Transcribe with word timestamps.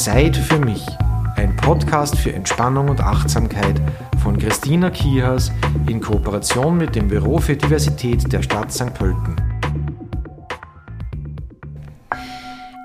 Zeit 0.00 0.34
für 0.34 0.58
mich. 0.58 0.82
Ein 1.36 1.54
Podcast 1.56 2.16
für 2.16 2.32
Entspannung 2.32 2.88
und 2.88 3.02
Achtsamkeit 3.02 3.78
von 4.22 4.38
Christina 4.38 4.88
Kihas 4.88 5.52
in 5.86 6.00
Kooperation 6.00 6.78
mit 6.78 6.96
dem 6.96 7.08
Büro 7.08 7.36
für 7.36 7.54
Diversität 7.54 8.32
der 8.32 8.42
Stadt 8.42 8.72
St. 8.72 8.94
Pölten. 8.94 9.36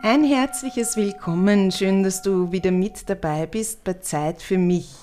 Ein 0.04 0.26
herzliches 0.26 0.98
Willkommen. 0.98 1.72
Schön, 1.72 2.04
dass 2.04 2.22
du 2.22 2.52
wieder 2.52 2.72
mit 2.72 3.10
dabei 3.10 3.46
bist 3.46 3.86
bei 3.86 3.94
Zeit 3.94 4.42
für 4.42 4.58
mich. 4.58 4.94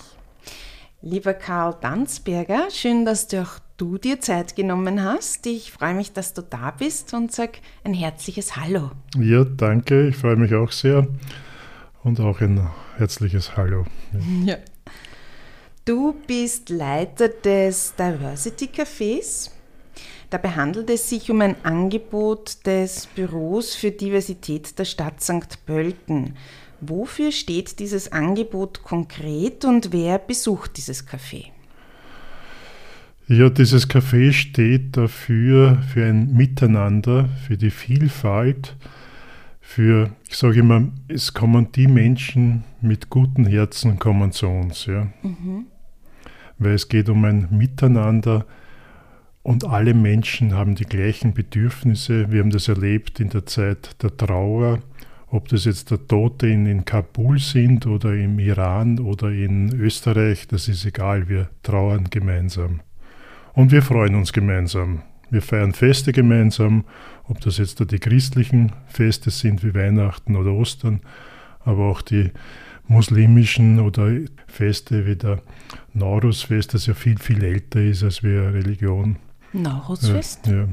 Lieber 1.00 1.32
Karl 1.32 1.74
Danzberger, 1.80 2.68
schön, 2.70 3.06
dass 3.06 3.26
du 3.26 3.40
auch 3.40 3.58
du 3.78 3.96
dir 3.96 4.20
Zeit 4.20 4.54
genommen 4.54 5.02
hast. 5.02 5.46
Ich 5.46 5.72
freue 5.72 5.94
mich, 5.94 6.12
dass 6.12 6.34
du 6.34 6.42
da 6.42 6.72
bist 6.78 7.14
und 7.14 7.32
sag 7.32 7.60
ein 7.84 7.94
herzliches 7.94 8.54
Hallo. 8.56 8.90
Ja, 9.18 9.44
danke. 9.44 10.08
Ich 10.08 10.16
freue 10.16 10.36
mich 10.36 10.54
auch 10.54 10.72
sehr 10.72 11.08
und 12.04 12.20
auch 12.20 12.40
ein 12.40 12.68
herzliches 12.98 13.56
Hallo. 13.56 13.86
Ja. 14.44 14.56
Du 15.84 16.14
bist 16.26 16.70
Leiter 16.70 17.28
des 17.28 17.94
Diversity 17.96 18.66
Cafés. 18.66 19.50
Dabei 20.30 20.50
handelt 20.50 20.88
es 20.90 21.08
sich 21.08 21.28
um 21.30 21.40
ein 21.40 21.56
Angebot 21.64 22.64
des 22.64 23.06
Büros 23.06 23.74
für 23.74 23.90
Diversität 23.90 24.78
der 24.78 24.84
Stadt 24.84 25.20
St. 25.20 25.66
Pölten. 25.66 26.36
Wofür 26.80 27.32
steht 27.32 27.80
dieses 27.80 28.12
Angebot 28.12 28.82
konkret 28.84 29.64
und 29.64 29.92
wer 29.92 30.18
besucht 30.18 30.76
dieses 30.76 31.06
Café? 31.06 31.46
Ja, 33.28 33.50
dieses 33.50 33.88
Café 33.88 34.32
steht 34.32 34.96
dafür, 34.96 35.82
für 35.92 36.04
ein 36.04 36.32
Miteinander, 36.32 37.28
für 37.46 37.56
die 37.56 37.70
Vielfalt, 37.70 38.76
für, 39.72 40.10
ich 40.28 40.36
sage 40.36 40.60
immer, 40.60 40.88
es 41.08 41.32
kommen 41.32 41.72
die 41.72 41.86
Menschen 41.86 42.64
mit 42.82 43.08
guten 43.08 43.46
Herzen 43.46 43.98
kommen 43.98 44.30
zu 44.30 44.46
uns, 44.46 44.84
ja. 44.84 45.06
Mhm. 45.22 45.64
Weil 46.58 46.74
es 46.74 46.88
geht 46.90 47.08
um 47.08 47.24
ein 47.24 47.48
Miteinander 47.50 48.44
und 49.42 49.64
alle 49.64 49.94
Menschen 49.94 50.52
haben 50.52 50.74
die 50.74 50.84
gleichen 50.84 51.32
Bedürfnisse. 51.32 52.30
Wir 52.30 52.40
haben 52.40 52.50
das 52.50 52.68
erlebt 52.68 53.18
in 53.18 53.30
der 53.30 53.46
Zeit 53.46 54.02
der 54.02 54.14
Trauer, 54.14 54.80
ob 55.28 55.48
das 55.48 55.64
jetzt 55.64 55.90
der 55.90 56.06
Tote 56.06 56.48
in, 56.48 56.66
in 56.66 56.84
Kabul 56.84 57.38
sind 57.38 57.86
oder 57.86 58.14
im 58.14 58.38
Iran 58.38 58.98
oder 58.98 59.30
in 59.30 59.72
Österreich, 59.72 60.48
das 60.48 60.68
ist 60.68 60.84
egal, 60.84 61.30
wir 61.30 61.48
trauern 61.62 62.10
gemeinsam. 62.10 62.80
Und 63.54 63.72
wir 63.72 63.80
freuen 63.80 64.16
uns 64.16 64.34
gemeinsam. 64.34 65.00
Wir 65.32 65.40
feiern 65.40 65.72
Feste 65.72 66.12
gemeinsam, 66.12 66.84
ob 67.26 67.40
das 67.40 67.56
jetzt 67.56 67.80
die 67.90 67.98
christlichen 67.98 68.72
Feste 68.86 69.30
sind 69.30 69.64
wie 69.64 69.74
Weihnachten 69.74 70.36
oder 70.36 70.52
Ostern, 70.52 71.00
aber 71.64 71.88
auch 71.88 72.02
die 72.02 72.30
muslimischen 72.86 73.80
oder 73.80 74.12
Feste 74.46 75.06
wie 75.06 75.16
der 75.16 75.40
Naurusfest, 75.94 76.74
das 76.74 76.84
ja 76.84 76.92
viel, 76.92 77.18
viel 77.18 77.42
älter 77.42 77.80
ist 77.80 78.02
als 78.02 78.22
wir 78.22 78.52
Religion. 78.52 79.16
Naurusfest? 79.54 80.48
Ja, 80.48 80.52
ja. 80.52 80.68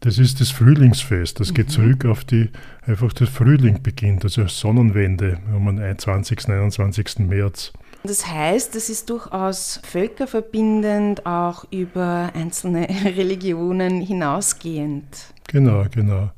Das 0.00 0.18
ist 0.18 0.40
das 0.40 0.50
Frühlingsfest. 0.50 1.38
Das 1.38 1.50
mhm. 1.50 1.54
geht 1.54 1.70
zurück 1.70 2.04
auf 2.04 2.24
die, 2.24 2.50
einfach 2.84 3.12
das 3.12 3.28
Frühling 3.28 3.82
beginnt, 3.84 4.24
also 4.24 4.48
Sonnenwende 4.48 5.38
um 5.54 5.76
den 5.76 5.96
20., 5.96 6.48
21. 6.48 7.20
März. 7.20 7.72
Das 8.04 8.26
heißt, 8.26 8.74
es 8.74 8.88
ist 8.88 9.10
durchaus 9.10 9.80
völkerverbindend, 9.84 11.24
auch 11.24 11.64
über 11.70 12.30
einzelne 12.34 12.88
Religionen 13.04 14.00
hinausgehend. 14.00 15.32
Genau, 15.46 15.84
genau. 15.92 16.32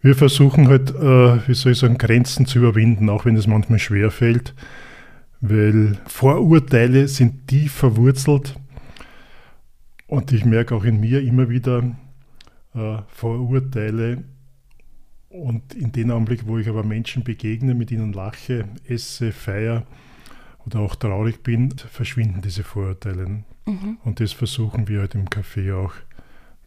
Wir 0.00 0.16
versuchen 0.16 0.68
halt, 0.68 0.90
äh, 0.90 1.48
wie 1.48 1.54
soll 1.54 1.72
ich 1.72 1.78
sagen, 1.78 1.98
Grenzen 1.98 2.46
zu 2.46 2.58
überwinden, 2.58 3.08
auch 3.10 3.24
wenn 3.24 3.36
es 3.36 3.46
manchmal 3.46 3.78
schwer 3.78 4.10
fällt, 4.10 4.54
weil 5.40 5.98
Vorurteile 6.06 7.06
sind 7.06 7.46
tief 7.46 7.72
verwurzelt 7.72 8.54
und 10.08 10.32
ich 10.32 10.44
merke 10.44 10.74
auch 10.74 10.84
in 10.84 10.98
mir 10.98 11.20
immer 11.20 11.48
wieder 11.48 11.82
äh, 12.74 12.98
Vorurteile 13.08 14.24
und 15.28 15.74
in 15.74 15.92
dem 15.92 16.10
Augenblick, 16.10 16.46
wo 16.46 16.58
ich 16.58 16.68
aber 16.68 16.82
Menschen 16.82 17.22
begegne, 17.22 17.74
mit 17.74 17.90
ihnen 17.90 18.12
lache, 18.12 18.64
esse, 18.86 19.30
feiere, 19.30 19.84
oder 20.68 20.80
auch 20.80 20.94
traurig 20.94 21.42
bin, 21.42 21.70
verschwinden 21.70 22.42
diese 22.42 22.62
Vorurteile. 22.62 23.44
Mhm. 23.66 23.98
Und 24.04 24.20
das 24.20 24.32
versuchen 24.32 24.88
wir 24.88 25.00
halt 25.00 25.14
im 25.14 25.26
Café 25.26 25.74
auch, 25.74 25.94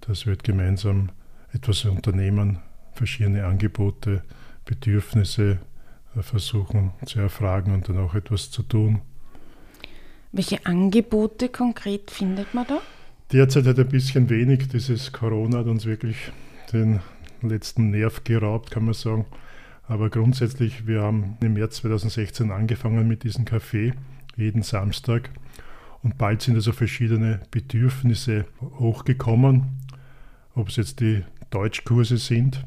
dass 0.02 0.26
wir 0.26 0.32
halt 0.32 0.44
gemeinsam 0.44 1.10
etwas 1.54 1.86
unternehmen, 1.86 2.60
verschiedene 2.94 3.46
Angebote, 3.46 4.24
Bedürfnisse 4.66 5.60
äh, 6.16 6.22
versuchen 6.22 6.94
zu 7.06 7.20
erfragen 7.20 7.74
und 7.74 7.90
dann 7.90 7.98
auch 8.00 8.16
etwas 8.16 8.52
zu 8.52 8.64
tun. 8.64 9.02
Welche 10.32 10.66
Angebote 10.66 11.50
konkret 11.50 12.10
findet 12.10 12.54
man 12.54 12.66
da? 12.68 12.80
Derzeit 13.32 13.66
hat 13.66 13.80
ein 13.80 13.90
bisschen 13.90 14.30
wenig. 14.30 14.70
Dieses 14.70 15.12
Corona 15.12 15.60
hat 15.60 15.68
uns 15.68 15.86
wirklich 15.86 16.18
den 16.72 17.02
letzten 17.42 17.92
Nerv 17.92 18.24
geraubt, 18.24 18.72
kann 18.72 18.86
man 18.86 18.94
sagen. 18.94 19.26
Aber 19.92 20.10
grundsätzlich, 20.10 20.88
wir 20.88 21.02
haben 21.02 21.36
im 21.42 21.56
März 21.56 21.82
2016 21.82 22.50
angefangen 22.50 23.10
mit 23.10 23.26
diesem 23.26 23.44
Café, 23.44 23.92
jeden 24.38 24.62
Samstag. 24.62 25.30
Und 26.02 26.18
bald 26.18 26.42
sind 26.42 26.56
also 26.56 26.72
verschiedene 26.72 27.42
Bedürfnisse 27.52 28.46
hochgekommen, 28.62 29.82
ob 30.56 30.70
es 30.70 30.78
jetzt 30.78 31.02
die 31.02 31.26
Deutschkurse 31.50 32.16
sind. 32.16 32.66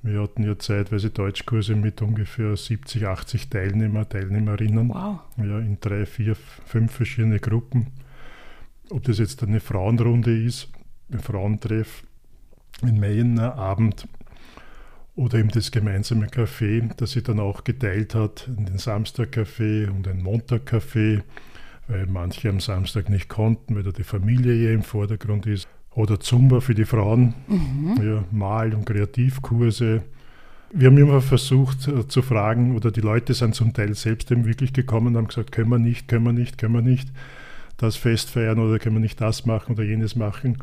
Wir 0.00 0.22
hatten 0.22 0.42
ja 0.42 0.58
zeitweise 0.58 1.10
Deutschkurse 1.10 1.76
mit 1.76 2.00
ungefähr 2.00 2.56
70, 2.56 3.06
80 3.06 3.50
Teilnehmer, 3.50 4.08
Teilnehmerinnen. 4.08 4.88
Wow. 4.88 5.20
Ja, 5.36 5.58
in 5.58 5.76
drei, 5.78 6.06
vier, 6.06 6.36
fünf 6.64 6.92
verschiedene 6.92 7.38
Gruppen. 7.38 7.88
Ob 8.88 9.02
das 9.02 9.18
jetzt 9.18 9.42
eine 9.42 9.60
Frauenrunde 9.60 10.42
ist, 10.42 10.70
ein 11.12 11.20
Frauentreff, 11.20 12.02
ein 12.80 12.98
Männerabend 12.98 14.08
oder 15.20 15.38
eben 15.38 15.50
das 15.50 15.70
gemeinsame 15.70 16.28
Café, 16.28 16.88
das 16.96 17.10
sie 17.10 17.22
dann 17.22 17.40
auch 17.40 17.62
geteilt 17.62 18.14
hat, 18.14 18.48
den 18.48 18.78
Samstagcafé 18.78 19.90
und 19.90 20.06
den 20.06 20.22
Montagcafé, 20.22 21.20
weil 21.88 22.06
manche 22.06 22.48
am 22.48 22.58
Samstag 22.58 23.10
nicht 23.10 23.28
konnten, 23.28 23.76
weil 23.76 23.82
da 23.82 23.90
die 23.90 24.02
Familie 24.02 24.54
hier 24.54 24.72
im 24.72 24.82
Vordergrund 24.82 25.46
ist. 25.46 25.68
Oder 25.94 26.20
Zumba 26.20 26.60
für 26.60 26.74
die 26.74 26.86
Frauen, 26.86 27.34
mhm. 27.48 27.96
ja, 28.02 28.24
Mal- 28.30 28.72
und 28.72 28.86
Kreativkurse. 28.86 30.02
Wir 30.72 30.86
haben 30.86 30.96
immer 30.96 31.20
versucht 31.20 31.86
äh, 31.86 32.08
zu 32.08 32.22
fragen, 32.22 32.74
oder 32.74 32.90
die 32.90 33.02
Leute 33.02 33.34
sind 33.34 33.54
zum 33.54 33.74
Teil 33.74 33.94
selbst 33.94 34.30
eben 34.30 34.46
wirklich 34.46 34.72
gekommen 34.72 35.08
und 35.08 35.16
haben 35.18 35.28
gesagt, 35.28 35.52
können 35.52 35.68
wir 35.68 35.78
nicht, 35.78 36.08
können 36.08 36.24
wir 36.24 36.32
nicht, 36.32 36.56
können 36.56 36.74
wir 36.74 36.82
nicht 36.82 37.10
das 37.76 37.96
Fest 37.96 38.30
feiern 38.30 38.58
oder 38.58 38.78
können 38.78 38.96
wir 38.96 39.00
nicht 39.00 39.20
das 39.20 39.44
machen 39.44 39.74
oder 39.74 39.82
jenes 39.82 40.16
machen. 40.16 40.56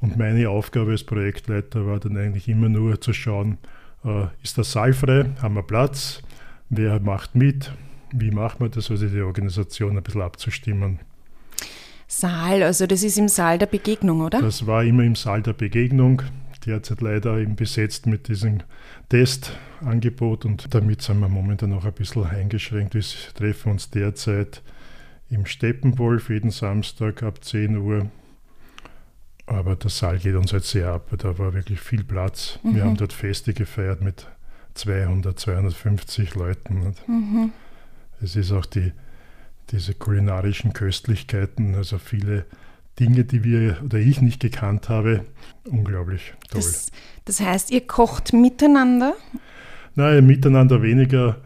Und 0.00 0.18
meine 0.18 0.50
Aufgabe 0.50 0.90
als 0.90 1.04
Projektleiter 1.04 1.86
war 1.86 2.00
dann 2.00 2.18
eigentlich 2.18 2.48
immer 2.48 2.68
nur 2.68 3.00
zu 3.00 3.14
schauen, 3.14 3.56
ist 4.42 4.56
der 4.56 4.64
Saal 4.64 4.92
frei? 4.92 5.30
Haben 5.40 5.54
wir 5.54 5.62
Platz? 5.62 6.20
Wer 6.68 7.00
macht 7.00 7.34
mit? 7.34 7.72
Wie 8.12 8.30
macht 8.30 8.60
man 8.60 8.70
das? 8.70 8.90
Also 8.90 9.06
die 9.08 9.20
Organisation 9.20 9.96
ein 9.96 10.02
bisschen 10.02 10.22
abzustimmen. 10.22 11.00
Saal, 12.06 12.62
also 12.62 12.86
das 12.86 13.02
ist 13.02 13.18
im 13.18 13.28
Saal 13.28 13.58
der 13.58 13.66
Begegnung, 13.66 14.20
oder? 14.20 14.40
Das 14.40 14.66
war 14.66 14.84
immer 14.84 15.02
im 15.02 15.16
Saal 15.16 15.42
der 15.42 15.52
Begegnung. 15.52 16.22
Derzeit 16.64 17.00
leider 17.02 17.36
eben 17.38 17.56
besetzt 17.56 18.06
mit 18.06 18.28
diesem 18.28 18.60
Testangebot 19.10 20.46
und 20.46 20.74
damit 20.74 21.02
sind 21.02 21.20
wir 21.20 21.28
momentan 21.28 21.70
noch 21.70 21.84
ein 21.84 21.92
bisschen 21.92 22.24
eingeschränkt. 22.24 22.94
Wir 22.94 23.02
treffen 23.34 23.72
uns 23.72 23.90
derzeit 23.90 24.62
im 25.28 25.44
Steppenwolf 25.44 26.30
jeden 26.30 26.50
Samstag 26.50 27.22
ab 27.22 27.44
10 27.44 27.76
Uhr 27.76 28.06
aber 29.46 29.76
der 29.76 29.90
Saal 29.90 30.18
geht 30.18 30.34
uns 30.34 30.52
halt 30.52 30.64
sehr 30.64 30.88
ab. 30.88 31.10
Da 31.18 31.38
war 31.38 31.54
wirklich 31.54 31.80
viel 31.80 32.04
Platz. 32.04 32.58
Mhm. 32.62 32.74
Wir 32.74 32.84
haben 32.84 32.96
dort 32.96 33.12
Feste 33.12 33.52
gefeiert 33.52 34.00
mit 34.00 34.26
200, 34.74 35.38
250 35.38 36.34
Leuten. 36.34 36.94
Mhm. 37.06 37.52
Es 38.22 38.36
ist 38.36 38.52
auch 38.52 38.66
die, 38.66 38.92
diese 39.70 39.94
kulinarischen 39.94 40.72
Köstlichkeiten, 40.72 41.74
also 41.74 41.98
viele 41.98 42.46
Dinge, 42.98 43.24
die 43.24 43.44
wir 43.44 43.78
oder 43.84 43.98
ich 43.98 44.20
nicht 44.20 44.40
gekannt 44.40 44.88
habe. 44.88 45.24
Unglaublich 45.64 46.34
toll. 46.48 46.60
Das, 46.60 46.90
das 47.24 47.40
heißt, 47.40 47.70
ihr 47.70 47.86
kocht 47.86 48.32
miteinander? 48.32 49.14
Nein, 49.94 50.26
miteinander 50.26 50.82
weniger, 50.82 51.36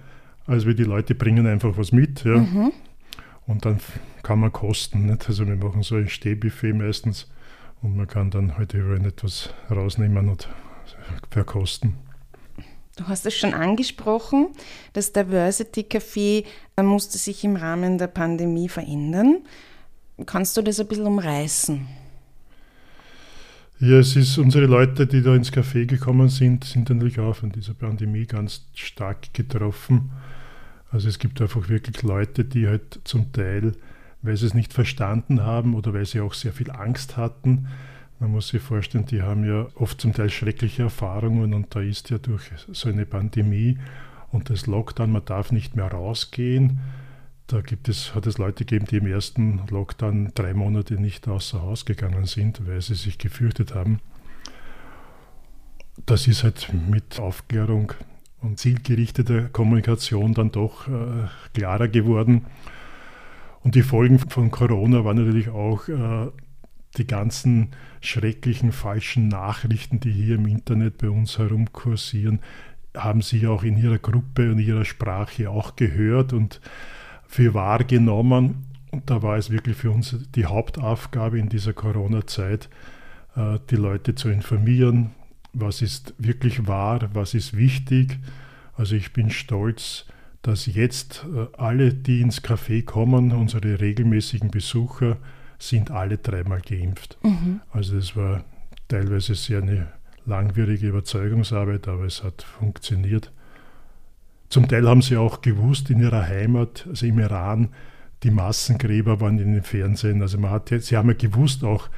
als 0.46 0.66
wir 0.66 0.74
die 0.74 0.84
Leute 0.84 1.14
bringen 1.14 1.46
einfach 1.46 1.76
was 1.76 1.92
mit. 1.92 2.24
Ja. 2.24 2.38
Mhm. 2.38 2.72
Und 3.46 3.64
dann 3.64 3.80
kann 4.22 4.40
man 4.40 4.52
kosten. 4.52 5.06
Nicht? 5.06 5.28
Also 5.28 5.46
wir 5.46 5.56
machen 5.56 5.82
so 5.82 5.96
ein 5.96 6.08
Stehbuffet 6.08 6.74
meistens 6.74 7.28
und 7.82 7.96
man 7.96 8.06
kann 8.06 8.30
dann 8.30 8.56
halt 8.56 8.75
überall 8.75 9.04
etwas 9.06 9.50
rausnehmen 9.70 10.28
und 10.28 10.48
verkosten. 11.30 11.94
Du 12.96 13.06
hast 13.06 13.26
es 13.26 13.36
schon 13.36 13.54
angesprochen, 13.54 14.48
das 14.92 15.12
Diversity 15.12 15.82
Café 15.82 16.44
musste 16.82 17.16
sich 17.16 17.44
im 17.44 17.54
Rahmen 17.54 17.96
der 17.96 18.08
Pandemie 18.08 18.69
verändern. 18.69 19.38
Kannst 20.26 20.56
du 20.56 20.62
das 20.62 20.80
ein 20.80 20.88
bisschen 20.88 21.06
umreißen? 21.06 21.86
Ja, 23.80 24.00
es 24.00 24.16
ist 24.16 24.36
unsere 24.38 24.66
Leute, 24.66 25.06
die 25.06 25.22
da 25.22 25.36
ins 25.36 25.52
Café 25.52 25.86
gekommen 25.86 26.28
sind, 26.28 26.64
sind 26.64 26.90
natürlich 26.90 27.20
auch 27.20 27.36
von 27.36 27.52
dieser 27.52 27.75
Pandemie 27.75 28.26
ganz 28.26 28.66
stark 28.75 29.32
getroffen. 29.32 30.10
Also 30.90 31.08
es 31.08 31.20
gibt 31.20 31.40
einfach 31.40 31.69
wirklich 31.69 32.02
Leute, 32.02 32.44
die 32.44 32.66
halt 32.66 32.98
zum 33.04 33.30
Teil, 33.30 33.76
weil 34.22 34.36
sie 34.36 34.46
es 34.46 34.54
nicht 34.54 34.72
verstanden 34.72 35.42
haben 35.42 35.74
oder 35.74 35.94
weil 35.94 36.06
sie 36.06 36.20
auch 36.20 36.34
sehr 36.34 36.52
viel 36.52 36.70
Angst 36.70 37.16
hatten, 37.16 37.68
man 38.20 38.32
muss 38.32 38.48
sich 38.48 38.60
vorstellen, 38.60 39.06
die 39.06 39.22
haben 39.22 39.44
ja 39.44 39.68
oft 39.76 40.00
zum 40.00 40.12
Teil 40.12 40.28
schreckliche 40.28 40.82
Erfahrungen 40.84 41.54
und 41.54 41.74
da 41.74 41.80
ist 41.80 42.10
ja 42.10 42.18
durch 42.18 42.50
so 42.72 42.88
eine 42.88 43.06
Pandemie 43.06 43.78
und 44.32 44.50
das 44.50 44.66
Lockdown, 44.66 45.12
man 45.12 45.24
darf 45.24 45.52
nicht 45.52 45.76
mehr 45.76 45.86
rausgehen. 45.86 46.80
Da 47.46 47.60
gibt 47.60 47.88
es, 47.88 48.14
hat 48.14 48.26
es 48.26 48.36
Leute 48.36 48.64
gegeben, 48.64 48.86
die 48.90 48.96
im 48.96 49.06
ersten 49.06 49.62
Lockdown 49.70 50.32
drei 50.34 50.52
Monate 50.52 50.94
nicht 50.94 51.28
außer 51.28 51.62
Haus 51.62 51.84
gegangen 51.86 52.26
sind, 52.26 52.66
weil 52.66 52.82
sie 52.82 52.94
sich 52.94 53.18
gefürchtet 53.18 53.74
haben. 53.74 54.00
Das 56.04 56.26
ist 56.26 56.42
halt 56.42 56.68
mit 56.90 57.20
Aufklärung 57.20 57.92
und 58.40 58.58
zielgerichteter 58.58 59.48
Kommunikation 59.48 60.34
dann 60.34 60.50
doch 60.50 60.88
äh, 60.88 61.28
klarer 61.54 61.88
geworden. 61.88 62.46
Und 63.60 63.75
die 63.75 63.82
Folgen 63.82 64.19
von 64.19 64.50
Corona 64.50 65.05
waren 65.05 65.16
natürlich 65.16 65.49
auch 65.49 65.88
äh, 65.88 66.31
die 66.96 67.06
ganzen 67.06 67.70
schrecklichen 68.00 68.72
falschen 68.72 69.28
Nachrichten, 69.28 70.00
die 70.00 70.12
hier 70.12 70.37
im 70.37 70.46
Internet 70.46 70.99
bei 70.99 71.10
uns 71.10 71.38
herumkursieren, 71.38 72.40
haben 72.96 73.22
Sie 73.22 73.46
auch 73.46 73.62
in 73.62 73.76
Ihrer 73.76 73.99
Gruppe 73.99 74.50
und 74.50 74.58
Ihrer 74.58 74.84
Sprache 74.84 75.50
auch 75.50 75.76
gehört 75.76 76.32
und 76.32 76.60
für 77.26 77.55
wahr 77.55 77.84
genommen. 77.84 78.66
Und 78.90 79.10
da 79.10 79.22
war 79.22 79.37
es 79.37 79.50
wirklich 79.50 79.76
für 79.76 79.90
uns 79.90 80.16
die 80.34 80.46
Hauptaufgabe 80.46 81.38
in 81.38 81.49
dieser 81.49 81.75
Corona-Zeit, 81.75 82.69
äh, 83.37 83.58
die 83.70 83.76
Leute 83.76 84.14
zu 84.14 84.31
informieren, 84.31 85.11
was 85.52 85.82
ist 85.82 86.14
wirklich 86.19 86.66
wahr, 86.66 87.11
was 87.12 87.34
ist 87.34 87.56
wichtig. 87.56 88.19
Also 88.75 88.96
ich 88.96 89.12
bin 89.12 89.31
stolz, 89.31 90.06
dass 90.43 90.67
jetzt 90.67 91.26
äh, 91.35 91.46
alle, 91.56 91.94
die 91.94 92.20
ins 92.20 92.43
Café 92.43 92.85
kommen, 92.85 93.32
unsere 93.32 93.81
regelmäßigen 93.81 94.50
Besucher, 94.50 95.17
sind 95.58 95.90
alle 95.90 96.19
dreimal 96.19 96.61
geimpft. 96.61 97.19
Mhm. 97.23 97.61
Also 97.73 97.96
das 97.96 98.17
war 98.17 98.44
teilweise 98.87 99.35
sehr 99.35 99.62
eine 99.62 99.88
langwierige 100.25 100.88
Überzeugungsarbeit, 100.88 101.88
aber 101.88 102.05
es 102.05 102.23
hat 102.23 102.43
funktioniert. 102.43 103.32
Zum 104.49 104.69
Teil 104.69 104.88
haben 104.88 105.02
sie 105.02 105.17
auch 105.17 105.43
gewusst 105.43 105.90
in 105.90 106.00
ihrer 106.00 106.26
Heimat, 106.26 106.87
also 106.88 107.06
im 107.06 107.19
Iran, 107.19 107.69
die 108.23 108.31
Massengräber 108.31 109.20
waren 109.20 109.38
in 109.38 109.52
den 109.52 109.62
Fernsehen. 109.62 110.23
Also 110.23 110.38
man 110.38 110.50
hat, 110.50 110.69
sie 110.69 110.96
haben 110.96 111.08
ja 111.08 111.14
gewusst 111.14 111.64
auch, 111.64 111.88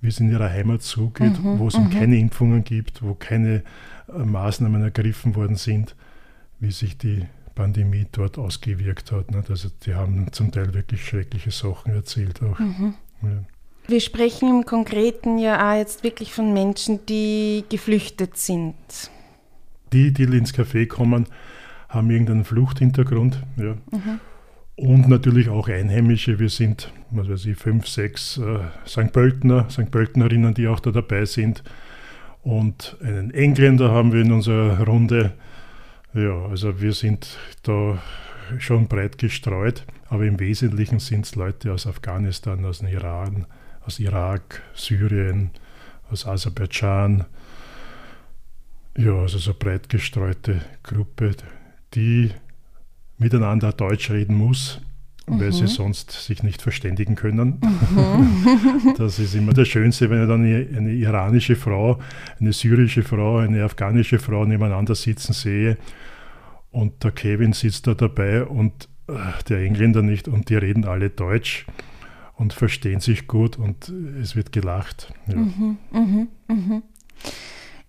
wie 0.00 0.08
es 0.08 0.20
in 0.20 0.30
ihrer 0.30 0.50
Heimat 0.50 0.82
zugeht, 0.82 1.42
mhm, 1.42 1.58
wo 1.58 1.68
es 1.68 1.78
mhm. 1.78 1.90
keine 1.90 2.18
Impfungen 2.18 2.64
gibt, 2.64 3.02
wo 3.02 3.14
keine 3.14 3.62
äh, 4.08 4.18
Maßnahmen 4.18 4.82
ergriffen 4.82 5.34
worden 5.34 5.56
sind, 5.56 5.96
wie 6.60 6.70
sich 6.70 6.96
die 6.98 7.24
Pandemie 7.56 8.06
dort 8.12 8.38
ausgewirkt 8.38 9.10
hat. 9.10 9.26
Also 9.50 9.68
die 9.84 9.94
haben 9.94 10.30
zum 10.30 10.52
Teil 10.52 10.72
wirklich 10.74 11.04
schreckliche 11.04 11.50
Sachen 11.50 11.92
erzählt 11.92 12.40
auch. 12.42 12.60
Mhm. 12.60 12.94
Ja. 13.22 13.44
Wir 13.88 14.00
sprechen 14.00 14.48
im 14.48 14.64
Konkreten 14.64 15.38
ja 15.38 15.72
auch 15.72 15.76
jetzt 15.76 16.04
wirklich 16.04 16.32
von 16.32 16.52
Menschen, 16.52 17.04
die 17.06 17.64
geflüchtet 17.68 18.36
sind. 18.36 18.74
Die, 19.92 20.12
die 20.12 20.24
ins 20.24 20.54
Café 20.54 20.86
kommen, 20.86 21.26
haben 21.88 22.10
irgendeinen 22.10 22.44
Fluchthintergrund. 22.44 23.42
Ja. 23.56 23.74
Mhm. 23.90 24.20
Und 24.76 25.08
natürlich 25.08 25.48
auch 25.48 25.68
Einheimische. 25.68 26.38
Wir 26.38 26.50
sind, 26.50 26.92
was 27.10 27.28
weiß 27.28 27.46
ich, 27.46 27.56
fünf, 27.56 27.88
sechs 27.88 28.36
äh, 28.36 28.58
St. 28.86 29.12
Pöltener, 29.12 29.70
St. 29.70 29.90
Pöltenerinnen, 29.90 30.52
die 30.52 30.68
auch 30.68 30.80
da 30.80 30.90
dabei 30.90 31.24
sind. 31.24 31.62
Und 32.42 32.96
einen 33.02 33.32
Engländer 33.32 33.90
haben 33.90 34.12
wir 34.12 34.20
in 34.20 34.32
unserer 34.32 34.84
Runde. 34.84 35.32
Ja, 36.16 36.46
also 36.46 36.80
wir 36.80 36.94
sind 36.94 37.36
da 37.62 37.98
schon 38.58 38.88
breit 38.88 39.18
gestreut, 39.18 39.84
aber 40.08 40.24
im 40.24 40.40
Wesentlichen 40.40 40.98
sind 40.98 41.26
es 41.26 41.34
Leute 41.34 41.74
aus 41.74 41.86
Afghanistan, 41.86 42.64
aus 42.64 42.78
dem 42.78 42.88
Iran, 42.88 43.44
aus 43.82 43.98
Irak, 43.98 44.62
Syrien, 44.72 45.50
aus 46.10 46.26
Aserbaidschan. 46.26 47.26
Ja, 48.96 49.12
also 49.12 49.36
so 49.36 49.52
breit 49.52 49.90
gestreute 49.90 50.62
Gruppe, 50.82 51.32
die 51.92 52.30
miteinander 53.18 53.72
Deutsch 53.72 54.10
reden 54.10 54.36
muss, 54.36 54.80
mhm. 55.26 55.38
weil 55.38 55.52
sie 55.52 55.64
mhm. 55.64 55.68
sonst 55.68 56.12
sich 56.12 56.42
nicht 56.42 56.62
verständigen 56.62 57.14
können. 57.14 57.60
Mhm. 57.60 58.94
Das 58.96 59.18
ist 59.18 59.34
immer 59.34 59.52
das 59.52 59.68
Schönste, 59.68 60.08
wenn 60.08 60.22
ich 60.22 60.28
dann 60.28 60.44
eine, 60.44 60.66
eine, 60.74 60.92
iranische 60.92 61.56
Frau, 61.56 62.00
eine 62.40 62.54
syrische 62.54 63.02
Frau, 63.02 63.36
eine 63.36 63.64
afghanische 63.64 64.18
Frau 64.18 64.46
nebeneinander 64.46 64.94
sitzen 64.94 65.34
sehe 65.34 65.76
und 66.76 67.02
der 67.02 67.10
Kevin 67.10 67.54
sitzt 67.54 67.86
da 67.86 67.94
dabei 67.94 68.44
und 68.44 68.90
äh, 69.08 69.14
der 69.48 69.60
Engländer 69.60 70.02
nicht 70.02 70.28
und 70.28 70.50
die 70.50 70.56
reden 70.56 70.84
alle 70.84 71.08
Deutsch 71.08 71.64
und 72.34 72.52
verstehen 72.52 73.00
sich 73.00 73.26
gut 73.26 73.56
und 73.56 73.88
es 74.20 74.36
wird 74.36 74.52
gelacht. 74.52 75.10
Ja. 75.26 75.36
Mhm, 75.36 75.78
mh, 75.90 76.26
mh. 76.48 76.82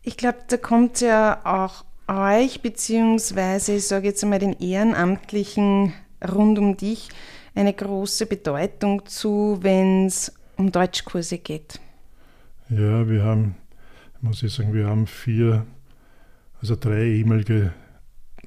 Ich 0.03 0.15
glaube, 0.15 0.37
da 0.47 0.55
kommt 0.55 1.01
ja 1.01 1.41
auch 1.43 1.83
euch, 2.07 2.61
beziehungsweise 2.61 3.75
ich 3.75 3.85
sage 3.85 4.07
jetzt 4.07 4.23
einmal 4.23 4.39
den 4.39 4.53
Ehrenamtlichen 4.53 5.91
rund 6.25 6.57
um 6.57 6.77
dich, 6.77 7.09
eine 7.55 7.73
große 7.73 8.25
Bedeutung 8.25 9.05
zu, 9.05 9.57
wenn 9.63 10.05
es 10.05 10.33
um 10.55 10.71
Deutschkurse 10.71 11.39
geht. 11.39 11.81
Ja, 12.69 13.09
wir 13.09 13.25
haben, 13.25 13.55
muss 14.21 14.43
ich 14.43 14.53
sagen, 14.53 14.73
wir 14.73 14.87
haben 14.87 15.07
vier, 15.07 15.65
also 16.61 16.77
drei 16.79 17.03
ehemalige 17.03 17.73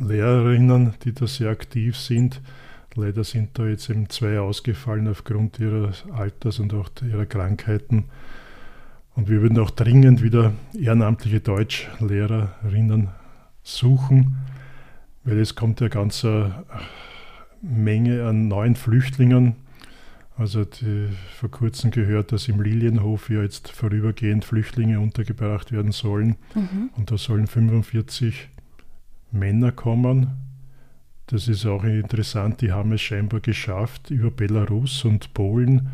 Lehrerinnen, 0.01 0.95
die 1.05 1.13
da 1.13 1.27
sehr 1.27 1.51
aktiv 1.51 1.97
sind. 1.97 2.41
Leider 2.95 3.23
sind 3.23 3.59
da 3.59 3.67
jetzt 3.67 3.89
eben 3.89 4.09
zwei 4.09 4.41
ausgefallen 4.41 5.07
aufgrund 5.09 5.61
ihres 5.61 6.05
Alters 6.13 6.59
und 6.59 6.75
auch 6.75 6.89
ihrer 7.03 7.27
Krankheiten. 7.27 8.05
Und 9.15 9.29
wir 9.29 9.43
würden 9.43 9.59
auch 9.59 9.71
dringend 9.71 10.23
wieder 10.23 10.53
ehrenamtliche 10.77 11.41
Deutschlehrerinnen 11.41 13.09
suchen, 13.63 14.37
weil 15.25 15.39
es 15.39 15.55
kommt 15.55 15.81
ja 15.81 15.89
ganz 15.89 16.25
eine 16.25 16.65
Menge 17.63 18.27
an 18.27 18.49
neuen 18.49 18.77
Flüchtlingen. 18.77 19.57
Also 20.37 20.65
die, 20.65 21.09
vor 21.37 21.51
kurzem 21.51 21.91
gehört, 21.91 22.33
dass 22.33 22.49
im 22.49 22.63
Lilienhof 22.63 23.29
ja 23.29 23.43
jetzt 23.43 23.71
vorübergehend 23.71 24.45
Flüchtlinge 24.45 24.99
untergebracht 24.99 25.71
werden 25.71 25.93
sollen. 25.93 26.37
Mhm. 26.55 26.91
Und 26.97 27.11
da 27.11 27.19
sollen 27.19 27.47
45 27.47 28.49
Männer 29.33 29.73
kommen. 29.73 30.29
Das 31.27 31.47
ist 31.47 31.65
auch 31.67 31.85
interessant, 31.85 32.61
die 32.61 32.73
haben 32.73 32.93
es 32.93 33.03
scheinbar 33.03 33.41
geschafft, 33.41 34.11
über 34.11 34.31
Belarus 34.31 35.05
und 35.05 35.33
Polen 35.33 35.91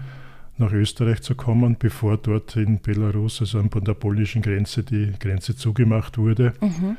nach 0.58 0.72
Österreich 0.72 1.20
zu 1.20 1.34
kommen, 1.34 1.76
bevor 1.78 2.16
dort 2.16 2.56
in 2.56 2.80
Belarus, 2.80 3.40
also 3.40 3.58
an 3.58 3.68
der 3.70 3.94
polnischen 3.94 4.40
Grenze, 4.40 4.82
die 4.82 5.12
Grenze 5.18 5.54
zugemacht 5.54 6.16
wurde. 6.16 6.54
Mhm. 6.60 6.96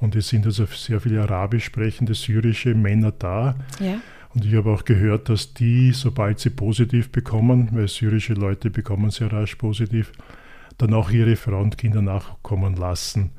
Und 0.00 0.16
es 0.16 0.28
sind 0.28 0.44
also 0.44 0.66
sehr 0.66 1.00
viele 1.00 1.22
arabisch 1.22 1.64
sprechende 1.64 2.14
syrische 2.14 2.74
Männer 2.74 3.12
da. 3.12 3.54
Ja. 3.80 4.00
Und 4.34 4.44
ich 4.44 4.54
habe 4.54 4.70
auch 4.70 4.84
gehört, 4.84 5.28
dass 5.28 5.54
die, 5.54 5.92
sobald 5.92 6.40
sie 6.40 6.50
positiv 6.50 7.10
bekommen, 7.10 7.70
weil 7.72 7.88
syrische 7.88 8.34
Leute 8.34 8.70
bekommen 8.70 9.10
sehr 9.10 9.32
rasch 9.32 9.54
positiv, 9.54 10.12
dann 10.76 10.92
auch 10.92 11.10
ihre 11.10 11.36
Frauen 11.36 11.64
und 11.64 11.78
Kinder 11.78 12.02
nachkommen 12.02 12.76
lassen. 12.76 13.30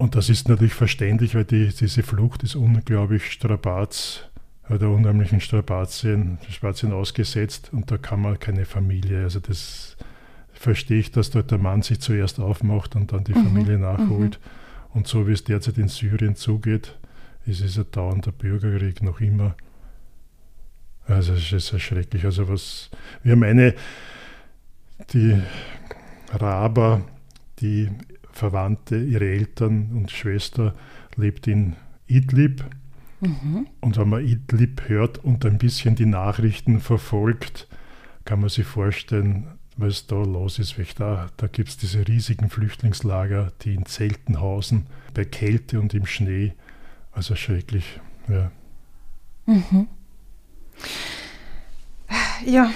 Und 0.00 0.14
das 0.14 0.30
ist 0.30 0.48
natürlich 0.48 0.72
verständlich, 0.72 1.34
weil 1.34 1.44
die, 1.44 1.68
diese 1.68 2.02
Flucht 2.02 2.42
ist 2.42 2.54
unglaublich 2.54 3.30
Strapaz, 3.32 4.30
der 4.66 4.88
unheimlichen 4.88 5.42
Strapazien, 5.42 6.38
Strapazien 6.48 6.94
ausgesetzt 6.94 7.68
und 7.70 7.90
da 7.90 7.98
kann 7.98 8.22
man 8.22 8.38
keine 8.38 8.64
Familie. 8.64 9.24
Also 9.24 9.40
das 9.40 9.98
verstehe 10.54 11.00
ich, 11.00 11.12
dass 11.12 11.28
dort 11.28 11.50
der 11.50 11.58
Mann 11.58 11.82
sich 11.82 12.00
zuerst 12.00 12.40
aufmacht 12.40 12.96
und 12.96 13.12
dann 13.12 13.24
die 13.24 13.34
mhm. 13.34 13.44
Familie 13.44 13.78
nachholt. 13.78 14.40
Mhm. 14.40 14.96
Und 14.96 15.06
so 15.06 15.28
wie 15.28 15.32
es 15.32 15.44
derzeit 15.44 15.76
in 15.76 15.88
Syrien 15.88 16.34
zugeht, 16.34 16.96
ist 17.44 17.60
es 17.60 17.76
ein 17.76 17.84
dauernder 17.92 18.32
Bürgerkrieg 18.32 19.02
noch 19.02 19.20
immer. 19.20 19.54
Also 21.04 21.34
es 21.34 21.52
ist 21.52 21.74
erschrecklich. 21.74 22.24
Also 22.24 22.48
was 22.48 22.88
wir 23.22 23.32
haben 23.32 23.42
eine, 23.42 23.74
die 25.12 25.38
Raba, 26.32 27.02
die 27.58 27.90
Verwandte, 28.40 28.96
ihre 28.96 29.26
Eltern 29.26 29.90
und 29.92 30.10
Schwester 30.10 30.74
lebt 31.16 31.46
in 31.46 31.76
Idlib. 32.06 32.64
Mhm. 33.20 33.66
Und 33.80 33.98
wenn 33.98 34.08
man 34.08 34.26
Idlib 34.26 34.88
hört 34.88 35.18
und 35.18 35.44
ein 35.44 35.58
bisschen 35.58 35.94
die 35.94 36.06
Nachrichten 36.06 36.80
verfolgt, 36.80 37.68
kann 38.24 38.40
man 38.40 38.48
sich 38.48 38.66
vorstellen, 38.66 39.46
was 39.76 40.06
da 40.06 40.16
los 40.16 40.58
ist. 40.58 40.74
Da, 40.98 41.28
da 41.36 41.46
gibt 41.48 41.68
es 41.68 41.76
diese 41.76 42.08
riesigen 42.08 42.48
Flüchtlingslager, 42.48 43.52
die 43.62 43.74
in 43.74 43.84
Zelten 43.84 44.40
hausen, 44.40 44.86
bei 45.12 45.26
Kälte 45.26 45.78
und 45.78 45.92
im 45.92 46.06
Schnee. 46.06 46.54
Also 47.12 47.34
schrecklich. 47.36 48.00
Ja. 48.28 48.50
Mhm. 49.46 49.86
Ja, 52.46 52.72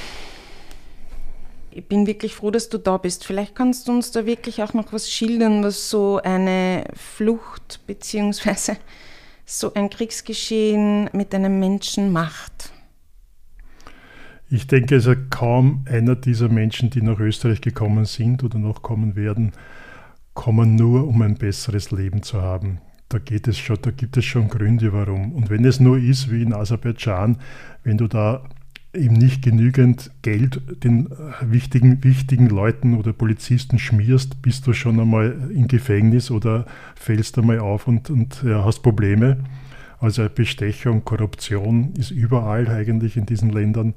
Ich 1.77 1.89
bin 1.89 2.07
wirklich 2.07 2.37
froh, 2.37 2.53
dass 2.53 2.69
du 2.69 2.79
da 2.79 2.99
bist. 2.99 3.25
Vielleicht 3.25 3.57
kannst 3.57 3.89
du 3.89 3.93
uns 3.93 4.13
da 4.13 4.27
wirklich 4.27 4.63
auch 4.63 4.75
noch 4.75 4.93
was 4.93 5.11
schildern, 5.11 5.65
was 5.65 5.91
so 5.91 6.21
eine 6.23 6.85
Flucht 6.95 7.81
bzw. 7.89 8.77
so 9.45 9.75
ein 9.75 9.91
Kriegsgeschehen 9.91 11.11
mit 11.13 11.35
einem 11.35 11.59
Menschen 11.59 12.13
macht. 12.13 12.73
Ich 14.49 14.69
denke, 14.69 14.95
also 14.95 15.15
kaum 15.31 15.85
einer 15.91 16.15
dieser 16.15 16.49
Menschen, 16.49 16.91
die 16.91 17.03
nach 17.03 17.19
Österreich 17.19 17.61
gekommen 17.61 18.05
sind 18.05 18.45
oder 18.45 18.59
noch 18.59 18.83
kommen 18.83 19.17
werden, 19.17 19.51
kommen 20.33 20.77
nur, 20.77 21.09
um 21.09 21.23
ein 21.23 21.35
besseres 21.35 21.91
Leben 21.91 22.23
zu 22.23 22.41
haben. 22.41 22.79
Da 23.09 23.19
geht 23.19 23.49
es 23.49 23.59
schon, 23.59 23.79
da 23.83 23.91
gibt 23.91 24.17
es 24.17 24.25
schon 24.25 24.49
Gründe, 24.49 24.93
warum. 24.93 25.33
Und 25.33 25.51
wenn 25.51 25.65
es 25.65 25.81
nur 25.81 25.99
ist, 25.99 26.31
wie 26.31 26.43
in 26.43 26.55
Aserbaidschan, 26.55 27.39
wenn 27.83 27.99
du 27.99 28.07
da 28.07 28.45
eben 28.95 29.15
nicht 29.15 29.43
genügend 29.43 30.11
Geld 30.23 30.61
den 30.83 31.09
wichtigen, 31.41 32.03
wichtigen 32.05 32.49
Leuten 32.49 32.97
oder 32.97 33.13
Polizisten 33.13 33.79
schmierst, 33.79 34.41
bist 34.43 34.67
du 34.67 34.73
schon 34.73 35.01
einmal 35.01 35.51
im 35.55 35.69
Gefängnis 35.69 36.31
oder 36.31 36.67
fällst 36.95 37.39
einmal 37.39 37.59
auf 37.59 37.87
und, 37.89 38.11
und 38.11 38.43
ja, 38.43 38.65
hast 38.65 38.81
Probleme. 38.83 39.39
Also 40.01 40.29
Bestechung, 40.29 41.05
Korruption 41.05 41.95
ist 41.95 42.11
überall 42.11 42.69
eigentlich 42.69 43.17
in 43.17 43.27
diesen 43.27 43.51
Ländern. 43.51 43.95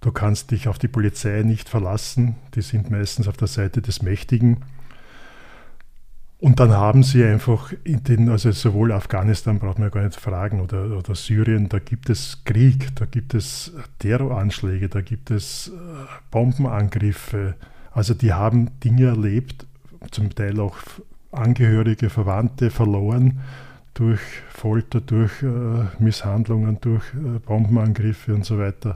Du 0.00 0.12
kannst 0.12 0.50
dich 0.50 0.66
auf 0.66 0.78
die 0.78 0.88
Polizei 0.88 1.42
nicht 1.42 1.68
verlassen. 1.68 2.36
Die 2.54 2.62
sind 2.62 2.90
meistens 2.90 3.28
auf 3.28 3.36
der 3.36 3.48
Seite 3.48 3.82
des 3.82 4.02
Mächtigen. 4.02 4.58
Und 6.40 6.58
dann 6.58 6.72
haben 6.72 7.02
sie 7.02 7.22
einfach 7.22 7.74
in 7.84 8.02
den, 8.02 8.30
also 8.30 8.50
sowohl 8.50 8.92
Afghanistan 8.92 9.58
braucht 9.58 9.78
man 9.78 9.88
ja 9.88 9.90
gar 9.90 10.04
nicht 10.04 10.18
fragen 10.18 10.60
oder, 10.60 10.96
oder 10.96 11.14
Syrien, 11.14 11.68
da 11.68 11.78
gibt 11.78 12.08
es 12.08 12.42
Krieg, 12.44 12.96
da 12.96 13.04
gibt 13.04 13.34
es 13.34 13.74
Terroranschläge, 13.98 14.88
da 14.88 15.02
gibt 15.02 15.30
es 15.30 15.68
äh, 15.68 15.70
Bombenangriffe. 16.30 17.56
Also 17.92 18.14
die 18.14 18.32
haben 18.32 18.70
Dinge 18.82 19.08
erlebt, 19.08 19.66
zum 20.10 20.34
Teil 20.34 20.58
auch 20.60 20.78
Angehörige, 21.30 22.08
Verwandte 22.08 22.70
verloren 22.70 23.40
durch 23.92 24.20
Folter, 24.48 25.02
durch 25.02 25.42
äh, 25.42 25.46
Misshandlungen, 25.98 26.78
durch 26.80 27.04
äh, 27.12 27.38
Bombenangriffe 27.38 28.34
und 28.34 28.46
so 28.46 28.58
weiter. 28.58 28.94